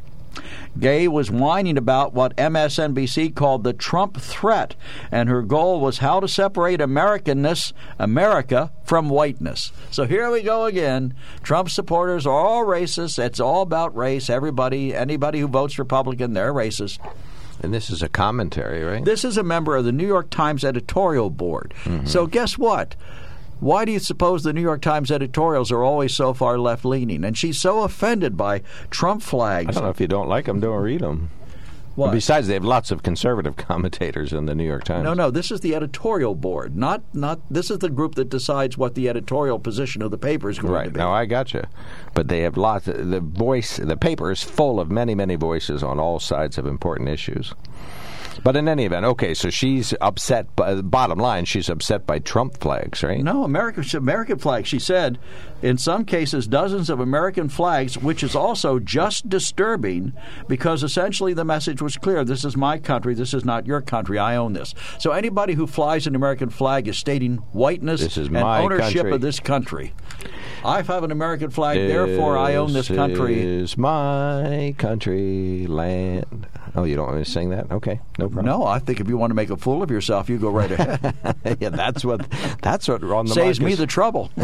Gay 0.80 1.08
was 1.08 1.32
whining 1.32 1.78
about 1.78 2.14
what 2.14 2.36
MSNBC 2.38 3.36
called 3.36 3.64
the 3.64 3.74
Trump 3.74 4.20
threat, 4.22 4.76
and 5.12 5.30
her 5.30 5.42
goal 5.42 5.80
was 5.80 6.00
how 6.00 6.20
to 6.20 6.28
separate 6.28 6.80
Americanness, 6.80 7.74
America, 7.98 8.72
from 8.84 9.10
whiteness. 9.10 9.72
So 9.92 10.06
here 10.06 10.32
we 10.32 10.42
go 10.42 10.66
again. 10.66 11.14
Trump 11.44 11.70
supporters 11.70 12.26
are 12.26 12.46
all 12.46 12.66
racist. 12.66 13.24
It's 13.24 13.40
all 13.40 13.62
about 13.62 13.96
race. 13.96 14.30
Everybody, 14.30 14.96
anybody 14.96 15.40
who 15.40 15.48
votes 15.48 15.80
Republican, 15.80 16.34
they're 16.34 16.54
racist. 16.54 17.00
And 17.62 17.74
this 17.74 17.90
is 17.90 18.02
a 18.02 18.10
commentary, 18.10 18.84
right? 18.84 19.04
This 19.04 19.26
is 19.26 19.38
a 19.38 19.44
member 19.44 19.76
of 19.76 19.84
the 19.84 19.92
New 19.92 20.08
York 20.08 20.30
Times 20.30 20.64
editorial 20.64 21.30
board. 21.30 21.74
Mm-hmm. 21.84 22.06
So 22.06 22.26
guess 22.26 22.58
what? 22.58 22.96
Why 23.60 23.86
do 23.86 23.92
you 23.92 24.00
suppose 24.00 24.44
the 24.44 24.54
New 24.54 24.62
York 24.62 24.82
Times 24.82 25.12
editorials 25.12 25.72
are 25.72 25.84
always 25.84 26.16
so 26.16 26.34
far 26.34 26.58
left 26.58 26.86
leaning? 26.86 27.24
And 27.24 27.38
she's 27.38 27.60
so 27.60 27.84
offended 27.84 28.38
by 28.38 28.62
Trump 28.90 29.22
flags. 29.22 29.70
I 29.70 29.72
don't 29.72 29.84
know 29.84 29.90
if 29.90 30.00
you 30.00 30.08
don't 30.08 30.30
like 30.30 30.46
them, 30.46 30.60
don't 30.60 30.82
read 30.82 31.02
them. 31.02 31.30
What? 32.00 32.14
Besides, 32.14 32.48
they 32.48 32.54
have 32.54 32.64
lots 32.64 32.92
of 32.92 33.04
conservative 33.04 33.58
commentators 33.58 34.32
in 34.32 34.46
the 34.46 34.56
New 34.56 34.64
York 34.64 34.86
Times. 34.86 35.04
No, 35.04 35.14
no, 35.14 35.30
this 35.30 35.52
is 35.52 35.60
the 35.60 35.76
editorial 35.76 36.34
board, 36.34 36.78
not 36.78 37.04
not. 37.14 37.42
This 37.52 37.70
is 37.70 37.80
the 37.80 37.90
group 37.90 38.16
that 38.16 38.30
decides 38.30 38.78
what 38.78 38.96
the 38.96 39.10
editorial 39.10 39.60
position 39.60 40.02
of 40.02 40.10
the 40.10 40.18
paper 40.18 40.50
is 40.50 40.60
going 40.60 40.74
right. 40.74 40.86
to 40.86 40.92
be. 40.92 41.00
Right. 41.00 41.06
Now 41.06 41.12
I 41.12 41.26
got 41.26 41.54
you, 41.54 41.64
but 42.14 42.30
they 42.30 42.40
have 42.42 42.56
lots. 42.56 42.88
Of, 42.88 43.10
the 43.10 43.20
voice, 43.20 43.76
the 43.76 43.98
paper 43.98 44.32
is 44.32 44.42
full 44.42 44.80
of 44.80 44.90
many, 44.90 45.14
many 45.14 45.36
voices 45.36 45.84
on 45.84 46.00
all 46.00 46.20
sides 46.20 46.58
of 46.58 46.66
important 46.66 47.10
issues. 47.10 47.54
But 48.44 48.56
in 48.56 48.68
any 48.68 48.86
event, 48.86 49.06
okay, 49.06 49.34
so 49.34 49.50
she's 49.50 49.94
upset. 50.02 50.56
By, 50.56 50.82
bottom 50.82 51.20
line, 51.20 51.46
she's 51.46 51.70
upset 51.70 52.06
by 52.06 52.20
Trump 52.20 52.58
flags, 52.60 53.04
right? 53.04 53.24
No, 53.24 53.44
American 53.44 53.84
American 53.98 54.38
flags. 54.38 54.68
She 54.68 54.80
said, 54.80 55.20
in 55.62 55.78
some 55.78 56.06
cases, 56.06 56.48
dozens 56.48 56.90
of 56.90 57.00
American 57.00 57.50
flags, 57.50 57.98
which 57.98 58.24
is 58.24 58.36
also 58.36 58.80
just 58.80 59.28
disturbing 59.30 60.14
because 60.48 60.84
essentially 60.84 61.34
the 61.34 61.46
message 61.46 61.82
was 61.82 61.98
clear: 61.98 62.24
this 62.24 62.46
is 62.46 62.56
my 62.56 62.78
country, 62.78 63.14
this 63.14 63.34
is 63.34 63.44
not 63.46 63.66
your 63.66 63.82
country. 63.82 64.18
I 64.18 64.36
own 64.36 64.54
this. 64.54 64.74
So 65.00 65.12
anybody 65.12 65.54
who 65.54 65.68
flies 65.68 66.08
an 66.08 66.16
American 66.16 66.50
flag 66.50 66.88
is 66.88 66.98
stating 66.98 67.38
whiteness 67.54 68.02
this 68.02 68.18
is 68.18 68.28
and 68.28 68.38
ownership 68.38 68.96
country. 68.96 69.12
of 69.12 69.22
this 69.22 69.40
country. 69.40 69.94
I 70.64 70.82
have 70.82 71.04
an 71.04 71.12
American 71.12 71.50
flag, 71.50 71.78
therefore 71.78 72.38
I 72.38 72.56
own 72.56 72.74
this 72.74 72.88
country. 72.88 73.36
This 73.36 73.72
is 73.72 73.78
my 73.78 74.76
country 74.78 75.68
land. 75.68 76.48
Oh, 76.76 76.84
you 76.84 76.96
don't 76.96 77.06
want 77.06 77.18
me 77.18 77.24
to 77.24 77.30
sing 77.30 77.50
that? 77.50 77.72
Okay, 77.72 78.00
no 78.18 78.28
problem. 78.28 78.46
No, 78.46 78.64
I 78.64 78.80
think 78.80 79.00
if 79.00 79.08
you 79.08 79.18
want 79.18 79.32
to 79.32 79.36
make 79.36 79.50
a 79.50 79.58
fool 79.58 79.82
of 79.82 79.90
yourself, 79.90 80.30
you 80.30 80.38
go 80.38 80.50
right 80.50 80.72
ahead. 80.72 81.16
yeah, 81.60 81.70
that's 81.70 82.06
what 82.06 82.30
that's 82.62 82.88
what 82.88 83.04
on 83.04 83.26
the 83.26 83.34
saves 83.34 83.60
me 83.60 83.76
the 83.76 83.88
trouble. 83.88 84.30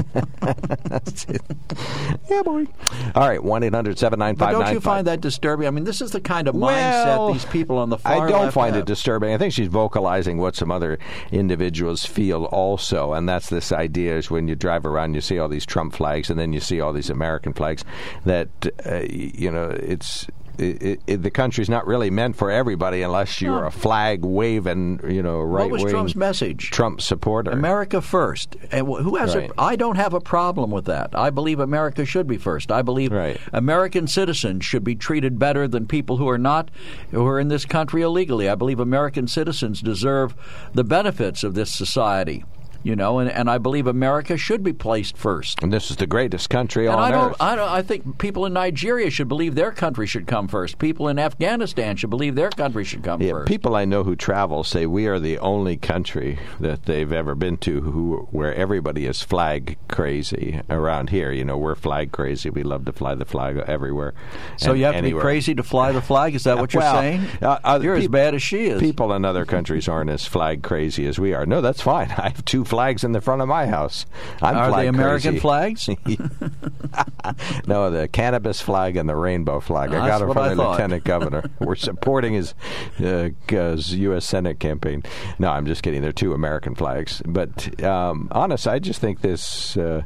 yeah, 2.30 2.42
boy. 2.44 2.66
All 3.14 3.28
right, 3.28 3.44
one 3.44 3.64
eight 3.64 3.74
hundred 3.74 4.00
seven 4.00 4.20
nine 4.20 4.36
But 4.36 4.52
don't 4.52 4.74
you 4.74 4.80
find 4.80 5.08
that 5.08 5.22
disturbing? 5.22 5.68
I 5.68 5.72
mean, 5.72 5.84
this 5.84 6.02
is 6.02 6.12
the 6.12 6.22
kind 6.22 6.48
of 6.48 6.56
Well, 6.56 6.72
mindset 6.72 7.34
these 7.34 7.46
people 7.46 7.78
on 7.78 7.90
the 7.90 7.98
far 7.98 8.28
I 8.28 8.30
don't 8.30 8.52
find 8.52 8.76
have. 8.76 8.84
it 8.84 8.88
disturbing. 8.88 9.34
I 9.34 9.38
think 9.38 9.54
she's 9.54 9.68
vocalizing 9.68 10.38
what 10.38 10.56
some 10.56 10.72
other 10.72 10.98
individuals 11.32 12.06
feel 12.06 12.46
also, 12.46 13.14
and 13.14 13.28
that's 13.30 13.50
this 13.50 13.72
idea 13.72 14.18
is 14.18 14.32
when 14.32 14.48
you 14.48 14.56
drive 14.56 14.86
around, 14.86 15.14
you 15.14 15.22
see 15.22 15.40
all 15.40 15.48
these 15.48 15.66
Trump 15.66 15.94
flags, 15.96 16.30
and 16.30 16.40
then 16.40 16.54
you 16.54 16.60
see 16.60 16.82
all 16.82 16.94
these 16.94 17.10
American 17.10 17.54
flags. 17.54 17.84
That 18.26 18.50
uh, 18.86 19.02
you 19.10 19.52
know, 19.52 19.70
it's. 19.70 20.28
It, 20.58 21.02
it, 21.08 21.24
the 21.24 21.32
country's 21.32 21.70
not 21.70 21.86
really 21.88 22.10
meant 22.10 22.36
for 22.36 22.50
everybody 22.52 23.02
unless 23.02 23.42
you're 23.42 23.62
No. 23.62 23.68
a 23.68 23.72
flag 23.72 24.24
waving, 24.24 25.02
you 25.10 25.22
know, 25.22 25.42
right 25.42 25.64
What 25.64 25.72
was 25.72 25.84
wing 25.84 25.94
Trump's 25.94 26.16
message? 26.16 26.72
Trump 26.72 27.02
supporter. 27.02 27.52
America 27.52 28.02
first. 28.02 28.56
And 28.72 28.88
who 28.88 29.16
has 29.16 29.36
Right. 29.36 29.50
a, 29.50 29.62
I 29.62 29.76
don't 29.76 29.96
have 29.98 30.14
a 30.14 30.22
problem 30.22 30.72
with 30.72 30.86
that. 30.86 31.10
I 31.14 31.30
believe 31.30 31.60
America 31.60 32.06
should 32.06 32.28
be 32.28 32.38
first. 32.38 32.72
I 32.72 32.82
believe 32.82 33.12
American 33.54 34.08
citizens 34.08 34.66
should 34.66 34.84
be 34.84 34.96
treated 34.96 35.38
better 35.40 35.68
than 35.68 35.88
people 35.88 36.18
who 36.18 36.30
are 36.30 36.38
not 36.38 36.70
who 37.12 37.26
are 37.26 37.40
in 37.40 37.48
this 37.48 37.66
country 37.66 38.02
illegally. 38.02 38.50
I 38.50 38.56
believe 38.56 38.80
American 38.80 39.28
citizens 39.28 39.82
deserve 39.82 40.36
the 40.74 40.84
benefits 40.84 41.44
of 41.44 41.54
this 41.54 41.72
society. 41.74 42.44
You 42.86 42.96
know, 42.96 43.18
and, 43.18 43.32
and 43.32 43.50
I 43.50 43.58
believe 43.58 43.88
America 43.88 44.38
should 44.38 44.62
be 44.62 44.72
placed 44.72 45.18
first. 45.18 45.64
And 45.64 45.74
this 45.74 45.90
is 45.90 45.98
the 45.98 46.06
greatest 46.06 46.52
country 46.52 46.86
And 46.86 46.96
on 46.96 47.02
I 47.02 47.10
don't, 47.10 47.32
earth. 47.32 47.38
I 47.40 47.56
don't. 47.56 47.68
I 47.68 47.82
think 47.82 48.20
people 48.20 48.46
in 48.46 48.54
Nigeria 48.54 49.10
should 49.10 49.28
believe 49.28 49.56
their 49.56 49.72
country 49.72 50.06
should 50.06 50.28
come 50.28 50.48
first. 50.48 50.78
People 50.78 51.08
in 51.08 51.18
Afghanistan 51.18 51.96
should 51.96 52.12
believe 52.12 52.36
their 52.36 52.52
country 52.52 52.84
should 52.84 53.02
come 53.02 53.24
Yeah, 53.24 53.32
first. 53.32 53.48
people 53.48 53.76
I 53.76 53.86
know 53.86 54.04
who 54.04 54.16
travel 54.16 54.64
say 54.64 54.86
we 54.86 55.08
are 55.08 55.18
the 55.20 55.40
only 55.40 55.78
country 55.78 56.38
that 56.60 56.86
they've 56.86 57.12
ever 57.12 57.34
been 57.34 57.58
to 57.58 57.82
who 57.82 58.28
where 58.30 58.54
everybody 58.54 59.08
is 59.08 59.20
flag 59.24 59.80
crazy 59.88 60.62
around 60.70 61.10
here. 61.10 61.32
You 61.32 61.44
know, 61.44 61.58
we're 61.58 61.74
flag 61.74 62.12
crazy. 62.12 62.52
We 62.52 62.62
love 62.62 62.86
to 62.86 62.94
fly 62.94 63.16
the 63.16 63.26
flag 63.26 63.58
everywhere. 63.66 64.14
So 64.58 64.74
you 64.74 64.86
have 64.86 64.94
to 64.96 65.02
be 65.02 65.12
crazy 65.12 65.56
to 65.56 65.64
fly 65.64 65.92
the 65.92 66.02
flag. 66.04 66.36
Is 66.36 66.44
that 66.44 66.60
what 66.60 66.72
you're 66.72 66.82
Well, 66.84 67.02
saying? 67.02 67.26
uh, 67.42 67.58
uh, 67.64 67.80
you're 67.82 67.96
as 67.96 68.08
bad 68.10 68.36
as 68.36 68.44
she 68.44 68.68
is. 68.68 68.80
People 68.80 69.12
in 69.14 69.26
other 69.26 69.44
countries 69.46 69.88
aren't 69.90 70.12
as 70.12 70.28
flag 70.28 70.62
crazy 70.62 71.08
as 71.08 71.18
we 71.18 71.34
are. 71.34 71.48
No, 71.48 71.62
that's 71.62 71.82
fine. 71.82 72.12
I 72.18 72.30
have 72.30 72.46
two 72.46 72.64
flags 72.76 73.04
in 73.06 73.14
the 73.14 73.22
front 73.22 73.42
of 73.42 73.48
my 73.48 73.68
house. 73.68 74.06
I'm 74.42 74.58
Are 74.58 74.76
they 74.76 74.88
American 74.88 75.40
crazy. 75.40 75.40
flags? 75.40 75.88
no, 77.68 77.90
the 77.90 78.08
cannabis 78.10 78.60
flag 78.60 78.98
and 78.98 79.08
the 79.08 79.16
rainbow 79.16 79.60
flag. 79.62 79.90
I 79.92 80.00
That's 80.00 80.08
got 80.08 80.22
it 80.22 80.26
what 80.28 80.34
from 80.34 80.44
I 80.44 80.50
the 80.50 80.56
thought. 80.58 80.72
lieutenant 80.72 81.04
governor. 81.06 81.44
We're 81.60 81.76
supporting 81.76 82.34
his, 82.34 82.54
uh, 83.00 83.30
his 83.48 83.94
U.S. 83.96 84.26
Senate 84.26 84.60
campaign. 84.60 85.04
No, 85.40 85.50
I'm 85.52 85.66
just 85.66 85.84
kidding. 85.84 86.02
They're 86.02 86.12
two 86.12 86.34
American 86.34 86.76
flags. 86.76 87.22
But 87.26 87.82
um, 87.84 88.28
honest, 88.32 88.68
I 88.68 88.80
just 88.80 89.00
think 89.00 89.22
this. 89.22 89.78
Uh, 89.78 90.04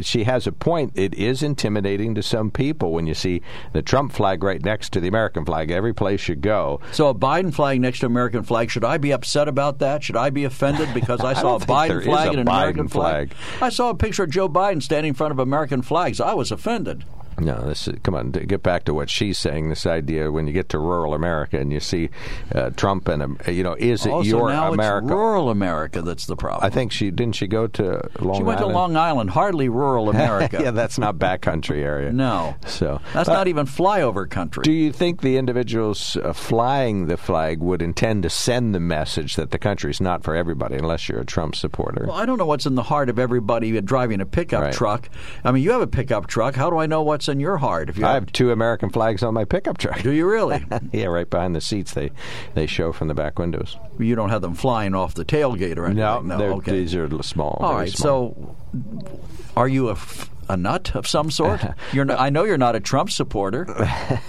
she 0.00 0.24
has 0.24 0.46
a 0.46 0.52
point. 0.52 0.92
It 0.94 1.14
is 1.14 1.42
intimidating 1.42 2.14
to 2.14 2.22
some 2.22 2.50
people 2.50 2.92
when 2.92 3.06
you 3.06 3.14
see 3.14 3.42
the 3.72 3.82
Trump 3.82 4.12
flag 4.12 4.42
right 4.42 4.62
next 4.62 4.92
to 4.94 5.00
the 5.00 5.08
American 5.08 5.44
flag. 5.44 5.70
Every 5.70 5.94
place 5.94 6.28
you 6.28 6.34
go. 6.34 6.80
So 6.92 7.08
a 7.08 7.14
Biden 7.14 7.52
flag 7.52 7.80
next 7.80 8.00
to 8.00 8.06
American 8.06 8.42
flag. 8.42 8.70
Should 8.70 8.84
I 8.84 8.98
be 8.98 9.12
upset 9.12 9.48
about 9.48 9.78
that? 9.78 10.02
Should 10.02 10.16
I 10.16 10.30
be 10.30 10.44
offended 10.44 10.92
because 10.94 11.20
I 11.20 11.30
I 11.34 11.34
saw 11.34 11.58
don't 11.58 11.62
a 11.62 11.66
Biden 11.66 12.04
flag 12.04 12.26
a 12.28 12.30
and 12.30 12.40
an 12.40 12.46
Biden 12.46 12.58
American 12.58 12.88
flag? 12.88 13.34
flag. 13.34 13.62
I 13.62 13.68
saw 13.68 13.90
a 13.90 13.94
picture 13.94 14.24
of 14.24 14.30
Joe 14.30 14.48
Biden 14.48 14.82
standing 14.82 15.10
in 15.10 15.14
front 15.14 15.32
of 15.32 15.38
American 15.38 15.82
flags. 15.82 16.20
I 16.20 16.34
was 16.34 16.50
offended. 16.52 17.04
No, 17.38 17.60
this 17.66 17.88
is, 17.88 17.96
come 18.02 18.14
on. 18.14 18.30
Get 18.30 18.62
back 18.62 18.84
to 18.84 18.94
what 18.94 19.10
she's 19.10 19.38
saying. 19.38 19.68
This 19.68 19.86
idea 19.86 20.30
when 20.30 20.46
you 20.46 20.52
get 20.52 20.68
to 20.70 20.78
rural 20.78 21.14
America 21.14 21.58
and 21.58 21.72
you 21.72 21.80
see 21.80 22.10
uh, 22.54 22.70
Trump 22.70 23.08
and 23.08 23.22
um, 23.22 23.38
you 23.48 23.62
know, 23.62 23.74
is 23.78 24.06
it 24.06 24.10
also, 24.12 24.28
your 24.28 24.50
now 24.50 24.72
America? 24.72 25.06
it's 25.06 25.12
rural 25.12 25.50
America 25.50 26.02
that's 26.02 26.26
the 26.26 26.36
problem. 26.36 26.64
I 26.64 26.70
think 26.70 26.92
she 26.92 27.10
didn't. 27.10 27.34
She 27.36 27.46
go 27.46 27.66
to 27.66 27.82
Long 27.82 28.00
Island? 28.20 28.36
she 28.36 28.42
went 28.42 28.58
Island? 28.60 28.60
to 28.60 28.66
Long 28.78 28.96
Island, 28.96 29.30
hardly 29.30 29.68
rural 29.68 30.08
America. 30.14 30.60
yeah, 30.62 30.70
that's 30.70 30.98
not 30.98 31.16
backcountry 31.16 31.78
area. 31.82 32.12
No. 32.12 32.54
So 32.66 33.00
That's 33.12 33.28
Uh, 33.28 33.32
not 33.32 33.48
even 33.48 33.66
flyover 33.66 34.28
country. 34.28 34.62
Do 34.62 34.72
you 34.72 34.92
think 34.92 35.20
the 35.22 35.36
individuals 35.36 36.16
uh, 36.22 36.32
flying 36.32 37.06
the 37.06 37.16
flag 37.16 37.60
would 37.60 37.82
intend 37.82 38.22
to 38.22 38.30
send 38.30 38.74
the 38.74 38.80
message 38.80 39.36
that 39.36 39.50
the 39.50 39.58
country's 39.58 40.00
not 40.00 40.22
for 40.22 40.34
everybody 40.36 40.76
unless 40.76 41.08
you're 41.08 41.20
a 41.20 41.26
Trump 41.26 41.56
supporter? 41.56 42.04
Well, 42.06 42.16
I 42.16 42.26
don't 42.26 42.38
know 42.38 42.46
what's 42.46 42.66
in 42.66 42.74
the 42.74 42.82
heart 42.82 43.08
of 43.08 43.18
everybody 43.18 43.80
driving 43.80 44.20
a 44.20 44.26
pickup 44.26 44.62
Right. 44.62 44.72
truck. 44.72 45.08
I 45.44 45.50
mean, 45.52 45.62
you 45.62 45.72
have 45.72 45.80
a 45.80 45.86
pickup 45.86 46.26
truck. 46.26 46.54
How 46.54 46.70
do 46.70 46.78
I 46.78 46.86
know 46.86 47.02
what's 47.02 47.23
in 47.28 47.40
your 47.40 47.56
heart? 47.56 47.88
If 47.88 47.98
you 47.98 48.06
I 48.06 48.14
have 48.14 48.30
two 48.32 48.50
American 48.50 48.90
flags 48.90 49.22
on 49.22 49.34
my 49.34 49.44
pickup 49.44 49.78
truck. 49.78 50.02
Do 50.02 50.12
you 50.12 50.26
really? 50.28 50.64
yeah, 50.92 51.06
right 51.06 51.28
behind 51.28 51.54
the 51.54 51.60
seats. 51.60 51.94
They 51.94 52.10
they 52.54 52.66
show 52.66 52.92
from 52.92 53.08
the 53.08 53.14
back 53.14 53.38
windows. 53.38 53.76
you 53.98 54.14
don't 54.14 54.30
have 54.30 54.42
them 54.42 54.54
flying 54.54 54.94
off 54.94 55.14
the 55.14 55.24
tailgate 55.24 55.76
or 55.76 55.86
anything. 55.86 55.96
No, 55.96 56.20
no. 56.20 56.56
okay. 56.56 56.72
these 56.72 56.94
are 56.94 57.08
small. 57.22 57.58
All 57.60 57.74
right. 57.74 57.90
small. 57.90 58.56
So, 58.72 59.36
are 59.56 59.68
you 59.68 59.88
a, 59.88 59.92
f- 59.92 60.30
a 60.48 60.56
nut 60.56 60.94
of 60.94 61.06
some 61.06 61.30
sort? 61.30 61.60
You're. 61.92 62.04
Not, 62.04 62.20
I 62.20 62.30
know 62.30 62.44
you're 62.44 62.58
not 62.58 62.76
a 62.76 62.80
Trump 62.80 63.10
supporter. 63.10 63.66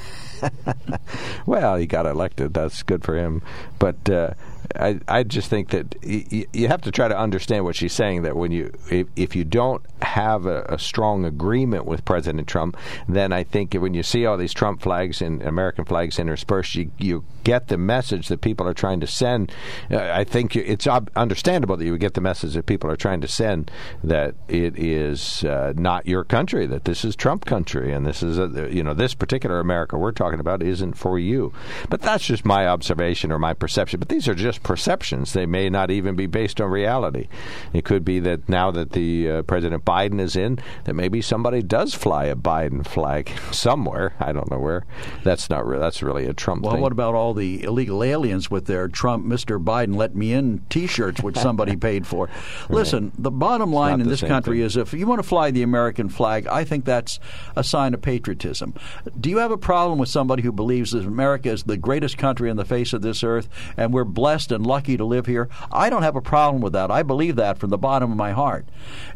well, 1.45 1.75
he 1.75 1.85
got 1.85 2.05
elected. 2.05 2.53
That's 2.53 2.83
good 2.83 3.03
for 3.03 3.15
him. 3.15 3.41
But 3.79 4.09
uh, 4.09 4.33
I, 4.79 4.99
I 5.07 5.23
just 5.23 5.49
think 5.49 5.69
that 5.69 5.95
y- 6.03 6.45
you 6.53 6.67
have 6.67 6.81
to 6.81 6.91
try 6.91 7.07
to 7.07 7.17
understand 7.17 7.63
what 7.63 7.75
she's 7.75 7.93
saying. 7.93 8.23
That 8.23 8.35
when 8.35 8.51
you, 8.51 8.73
if, 8.91 9.07
if 9.15 9.35
you 9.35 9.43
don't 9.43 9.83
have 10.01 10.45
a, 10.45 10.63
a 10.69 10.79
strong 10.79 11.25
agreement 11.25 11.85
with 11.85 12.05
President 12.05 12.47
Trump, 12.47 12.77
then 13.07 13.31
I 13.31 13.43
think 13.43 13.73
when 13.73 13.93
you 13.93 14.03
see 14.03 14.25
all 14.25 14.37
these 14.37 14.53
Trump 14.53 14.81
flags 14.81 15.21
and 15.21 15.41
American 15.41 15.85
flags 15.85 16.19
interspersed, 16.19 16.75
you, 16.75 16.91
you 16.97 17.23
get 17.43 17.67
the 17.67 17.77
message 17.77 18.27
that 18.27 18.41
people 18.41 18.67
are 18.67 18.73
trying 18.73 18.99
to 18.99 19.07
send. 19.07 19.51
Uh, 19.89 19.97
I 19.97 20.23
think 20.23 20.55
it's 20.55 20.87
ob- 20.87 21.11
understandable 21.15 21.77
that 21.77 21.85
you 21.85 21.91
would 21.91 22.01
get 22.01 22.13
the 22.13 22.21
message 22.21 22.53
that 22.53 22.65
people 22.65 22.89
are 22.89 22.95
trying 22.95 23.21
to 23.21 23.27
send 23.27 23.71
that 24.03 24.35
it 24.47 24.77
is 24.77 25.43
uh, 25.43 25.73
not 25.75 26.07
your 26.07 26.23
country, 26.23 26.65
that 26.67 26.85
this 26.85 27.05
is 27.05 27.15
Trump 27.15 27.45
country, 27.45 27.93
and 27.93 28.05
this 28.05 28.23
is 28.23 28.37
a, 28.37 28.69
you 28.71 28.83
know 28.83 28.93
this 28.93 29.13
particular 29.13 29.59
America 29.59 29.97
we're 29.97 30.11
talking 30.11 30.39
about 30.39 30.61
isn't 30.61 30.93
for 30.95 31.19
you. 31.19 31.53
But 31.89 32.01
that's 32.01 32.25
just 32.25 32.45
my 32.45 32.67
observation 32.67 33.31
or 33.31 33.39
my 33.39 33.53
perception. 33.53 33.99
But 33.99 34.09
these 34.09 34.27
are 34.27 34.35
just 34.35 34.63
perceptions; 34.65 35.31
they 35.33 35.45
may 35.45 35.69
not 35.69 35.91
even 35.91 36.15
be 36.15 36.25
based 36.25 36.59
on 36.59 36.69
reality. 36.69 37.27
It 37.71 37.85
could 37.85 38.03
be 38.03 38.19
that 38.21 38.49
now 38.49 38.71
that 38.71 38.91
the 38.93 39.29
uh, 39.29 39.41
President 39.43 39.85
Biden 39.85 40.19
is 40.19 40.35
in, 40.35 40.59
that 40.85 40.95
maybe 40.95 41.21
somebody 41.21 41.61
does 41.61 41.93
fly 41.93 42.25
a 42.25 42.35
Biden 42.35 42.85
flag 42.85 43.29
somewhere. 43.51 44.13
I 44.19 44.31
don't 44.33 44.49
know 44.49 44.59
where. 44.59 44.83
That's 45.23 45.49
not. 45.49 45.65
Re- 45.67 45.77
that's 45.77 46.01
really 46.01 46.25
a 46.25 46.33
Trump 46.33 46.63
Well, 46.63 46.73
thing. 46.73 46.81
what 46.81 46.91
about 46.91 47.13
all 47.13 47.33
the 47.35 47.63
illegal 47.63 48.03
aliens 48.03 48.49
with 48.49 48.65
their 48.65 48.87
Trump, 48.87 49.25
Mr. 49.25 49.63
Biden, 49.63 49.95
let 49.95 50.15
me 50.15 50.33
in 50.33 50.65
T-shirts, 50.69 51.21
which 51.21 51.37
somebody 51.37 51.75
paid 51.77 52.07
for? 52.07 52.27
Listen, 52.69 53.11
the 53.17 53.31
bottom 53.31 53.71
line 53.71 54.01
in 54.01 54.09
this 54.09 54.21
country 54.21 54.57
thing. 54.57 54.65
is 54.65 54.77
if 54.77 54.93
you 54.93 55.05
want 55.05 55.19
to 55.19 55.27
fly 55.27 55.51
the 55.51 55.61
American 55.61 56.09
flag, 56.09 56.47
I 56.47 56.63
think 56.63 56.85
that's 56.85 57.19
a 57.55 57.63
sign 57.63 57.93
of 57.93 58.01
patriotism. 58.01 58.73
Do 59.19 59.29
you 59.29 59.37
have 59.37 59.51
a 59.51 59.57
problem 59.57 59.99
with 59.99 60.09
somebody 60.09 60.41
who 60.41 60.51
believes 60.51 60.91
that 60.91 61.05
America 61.05 61.51
is 61.51 61.63
the 61.63 61.77
greatest 61.77 62.17
country 62.17 62.49
on 62.49 62.57
the 62.57 62.65
face 62.65 62.93
of 62.93 63.03
this 63.03 63.23
earth 63.23 63.47
and 63.77 63.93
we're 63.93 64.03
blessed 64.03 64.51
and 64.55 64.65
lucky 64.65 64.97
to 64.97 65.05
live 65.05 65.25
here? 65.27 65.49
I 65.71 65.89
don't 65.89 66.03
have 66.03 66.15
a 66.15 66.21
problem 66.21 66.61
with 66.61 66.73
that. 66.73 66.89
I 66.89 67.03
believe 67.03 67.35
that 67.35 67.59
from 67.59 67.69
the 67.69 67.77
bottom 67.77 68.11
of 68.11 68.17
my 68.17 68.31
heart, 68.31 68.67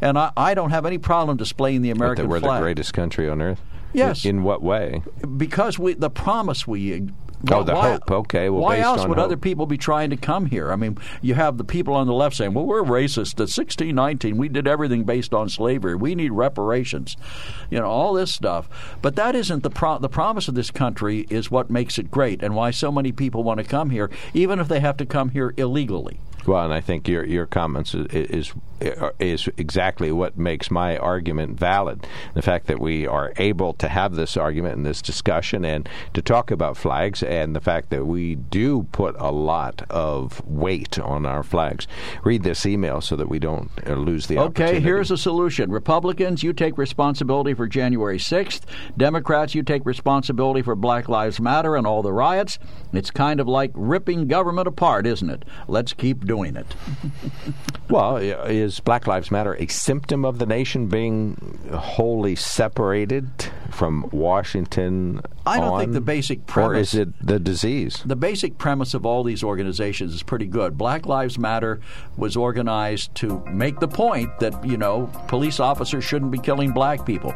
and 0.01 0.17
I, 0.17 0.31
I 0.37 0.53
don't 0.53 0.71
have 0.71 0.85
any 0.85 0.97
problem 0.97 1.37
displaying 1.37 1.81
the 1.81 1.89
American 1.91 2.25
that 2.25 2.29
we're 2.29 2.39
flag 2.39 2.59
the 2.59 2.65
greatest 2.65 2.93
country 2.93 3.27
on 3.27 3.41
earth. 3.41 3.61
Yes. 3.93 4.23
In, 4.23 4.37
in 4.37 4.43
what 4.43 4.61
way? 4.61 5.01
because 5.37 5.79
we 5.79 5.93
the 5.93 6.11
promise 6.11 6.67
we 6.67 7.09
Oh, 7.49 7.63
the 7.63 7.73
why, 7.73 7.91
hope. 7.91 8.11
Okay, 8.11 8.49
well, 8.49 8.61
why 8.61 8.79
else 8.79 9.05
would 9.05 9.17
hope. 9.17 9.25
other 9.25 9.37
people 9.37 9.65
be 9.65 9.77
trying 9.77 10.09
to 10.09 10.17
come 10.17 10.47
here? 10.47 10.71
I 10.71 10.75
mean, 10.75 10.97
you 11.21 11.35
have 11.35 11.57
the 11.57 11.63
people 11.63 11.93
on 11.93 12.05
the 12.05 12.13
left 12.13 12.35
saying, 12.35 12.53
"Well, 12.53 12.65
we're 12.65 12.83
racist." 12.83 13.39
At 13.39 13.49
1619, 13.49 14.37
we 14.37 14.49
did 14.49 14.67
everything 14.67 15.03
based 15.03 15.33
on 15.33 15.47
slavery. 15.47 15.95
We 15.95 16.15
need 16.15 16.31
reparations. 16.33 17.15
You 17.69 17.79
know, 17.79 17.87
all 17.87 18.13
this 18.13 18.33
stuff. 18.33 18.67
But 19.01 19.15
that 19.15 19.35
isn't 19.35 19.63
the 19.63 19.69
pro- 19.69 19.99
the 19.99 20.09
promise 20.09 20.47
of 20.47 20.55
this 20.55 20.71
country 20.71 21.25
is 21.29 21.49
what 21.49 21.69
makes 21.69 21.97
it 21.97 22.11
great 22.11 22.43
and 22.43 22.55
why 22.55 22.71
so 22.71 22.91
many 22.91 23.11
people 23.11 23.43
want 23.43 23.59
to 23.59 23.63
come 23.63 23.89
here 23.89 24.09
even 24.33 24.59
if 24.59 24.67
they 24.67 24.79
have 24.79 24.97
to 24.97 25.05
come 25.05 25.29
here 25.29 25.53
illegally. 25.57 26.19
Well, 26.49 26.65
and 26.65 26.73
I 26.73 26.81
think 26.81 27.07
your 27.07 27.23
your 27.23 27.45
comments 27.45 27.93
is, 27.93 28.07
is 28.07 28.53
is 29.19 29.47
exactly 29.57 30.11
what 30.11 30.35
makes 30.35 30.71
my 30.71 30.97
argument 30.97 31.59
valid. 31.59 32.07
The 32.33 32.41
fact 32.41 32.65
that 32.65 32.79
we 32.79 33.05
are 33.05 33.33
able 33.37 33.73
to 33.73 33.87
have 33.87 34.15
this 34.15 34.35
argument 34.35 34.77
and 34.77 34.83
this 34.83 35.03
discussion 35.03 35.63
and 35.63 35.87
to 36.15 36.23
talk 36.23 36.49
about 36.49 36.75
flags, 36.75 37.21
and 37.21 37.55
the 37.55 37.59
fact 37.59 37.91
that 37.91 38.07
we 38.07 38.33
do 38.33 38.87
put 38.91 39.15
a 39.19 39.31
lot 39.31 39.83
of 39.91 40.43
weight 40.47 40.97
on 40.97 41.23
our 41.23 41.43
flags. 41.43 41.87
Read 42.23 42.41
this 42.41 42.65
email 42.65 42.99
so 42.99 43.15
that 43.15 43.29
we 43.29 43.37
don't 43.37 43.69
uh, 43.85 43.93
lose 43.93 44.25
the 44.25 44.39
Okay, 44.39 44.79
here's 44.79 45.11
a 45.11 45.17
solution. 45.17 45.69
Republicans, 45.69 46.41
you 46.41 46.51
take 46.51 46.79
responsibility 46.79 47.53
for 47.53 47.67
January 47.67 48.17
6th. 48.17 48.61
Democrats, 48.97 49.53
you 49.53 49.61
take 49.61 49.85
responsibility 49.85 50.63
for 50.63 50.75
Black 50.75 51.07
Lives 51.09 51.39
Matter 51.39 51.75
and 51.75 51.85
all 51.85 52.01
the 52.01 52.13
riots. 52.13 52.57
It's 52.91 53.11
kind 53.11 53.39
of 53.39 53.47
like 53.47 53.69
ripping 53.75 54.27
government 54.27 54.67
apart, 54.67 55.05
isn't 55.05 55.29
it? 55.29 55.45
Let's 55.67 55.93
keep 55.93 56.25
doing 56.25 56.38
it. 56.55 56.75
Well, 57.89 58.17
is 58.17 58.79
Black 58.81 59.07
Lives 59.07 59.31
Matter 59.31 59.55
a 59.55 59.65
symptom 59.65 60.23
of 60.23 60.37
the 60.37 60.45
nation 60.45 60.89
being 60.89 61.57
wholly 61.73 62.35
separated 62.35 63.27
from 63.73 64.09
Washington? 64.11 65.21
I 65.45 65.59
don't 65.59 65.79
think 65.79 65.93
the 65.93 66.01
basic 66.01 66.45
premise. 66.45 66.69
or 66.69 66.79
is 66.79 66.93
it 66.95 67.25
the 67.25 67.39
disease? 67.39 68.01
The 68.05 68.15
basic 68.15 68.57
premise 68.57 68.93
of 68.93 69.05
all 69.05 69.23
these 69.23 69.43
organizations 69.43 70.13
is 70.13 70.23
pretty 70.23 70.45
good. 70.45 70.77
Black 70.77 71.05
Lives 71.05 71.37
Matter 71.37 71.79
was 72.17 72.35
organized 72.35 73.13
to 73.15 73.43
make 73.45 73.79
the 73.79 73.87
point 73.87 74.39
that, 74.39 74.63
you 74.65 74.77
know, 74.77 75.09
police 75.27 75.59
officers 75.59 76.03
shouldn't 76.03 76.31
be 76.31 76.39
killing 76.39 76.71
black 76.71 77.05
people. 77.05 77.33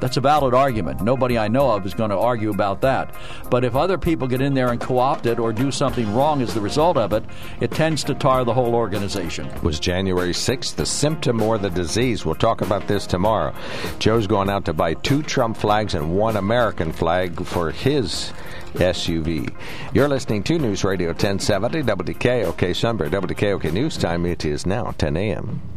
That's 0.00 0.16
a 0.16 0.20
valid 0.20 0.52
argument. 0.52 1.00
Nobody 1.00 1.38
I 1.38 1.48
know 1.48 1.70
of 1.70 1.86
is 1.86 1.94
going 1.94 2.10
to 2.10 2.18
argue 2.18 2.50
about 2.50 2.82
that. 2.82 3.14
But 3.50 3.64
if 3.64 3.74
other 3.74 3.96
people 3.96 4.28
get 4.28 4.42
in 4.42 4.52
there 4.52 4.68
and 4.70 4.80
co 4.80 4.98
opt 4.98 5.26
it 5.26 5.38
or 5.38 5.52
do 5.52 5.70
something 5.70 6.12
wrong 6.14 6.42
as 6.42 6.52
the 6.52 6.60
result 6.60 6.96
of 6.98 7.12
it, 7.12 7.24
it 7.60 7.70
tends 7.70 8.04
to 8.04 8.14
tar 8.14 8.44
the 8.44 8.52
whole 8.52 8.74
organization. 8.74 9.48
Was 9.62 9.80
January 9.80 10.32
6th 10.32 10.74
the 10.74 10.84
symptom 10.86 11.40
or 11.42 11.56
the 11.56 11.70
disease? 11.70 12.26
We'll 12.26 12.34
talk 12.34 12.60
about 12.60 12.86
this 12.88 13.06
tomorrow. 13.06 13.54
Joe's 13.98 14.26
going 14.26 14.50
out 14.50 14.66
to 14.66 14.74
buy 14.74 14.94
two 14.94 15.22
Trump 15.22 15.56
flags 15.56 15.75
and 15.76 16.16
one 16.16 16.36
American 16.36 16.90
flag 16.90 17.44
for 17.44 17.70
his 17.70 18.32
SUV. 18.74 19.54
You're 19.92 20.08
listening 20.08 20.42
to 20.44 20.58
News 20.58 20.84
Radio 20.84 21.08
1070 21.08 21.82
WKOK 21.82 22.74
Sunbury, 22.74 23.10
WKOK 23.10 23.72
News 23.72 23.96
Time. 23.96 24.24
It 24.24 24.44
is 24.44 24.64
now 24.64 24.94
10 24.96 25.16
a.m. 25.16 25.75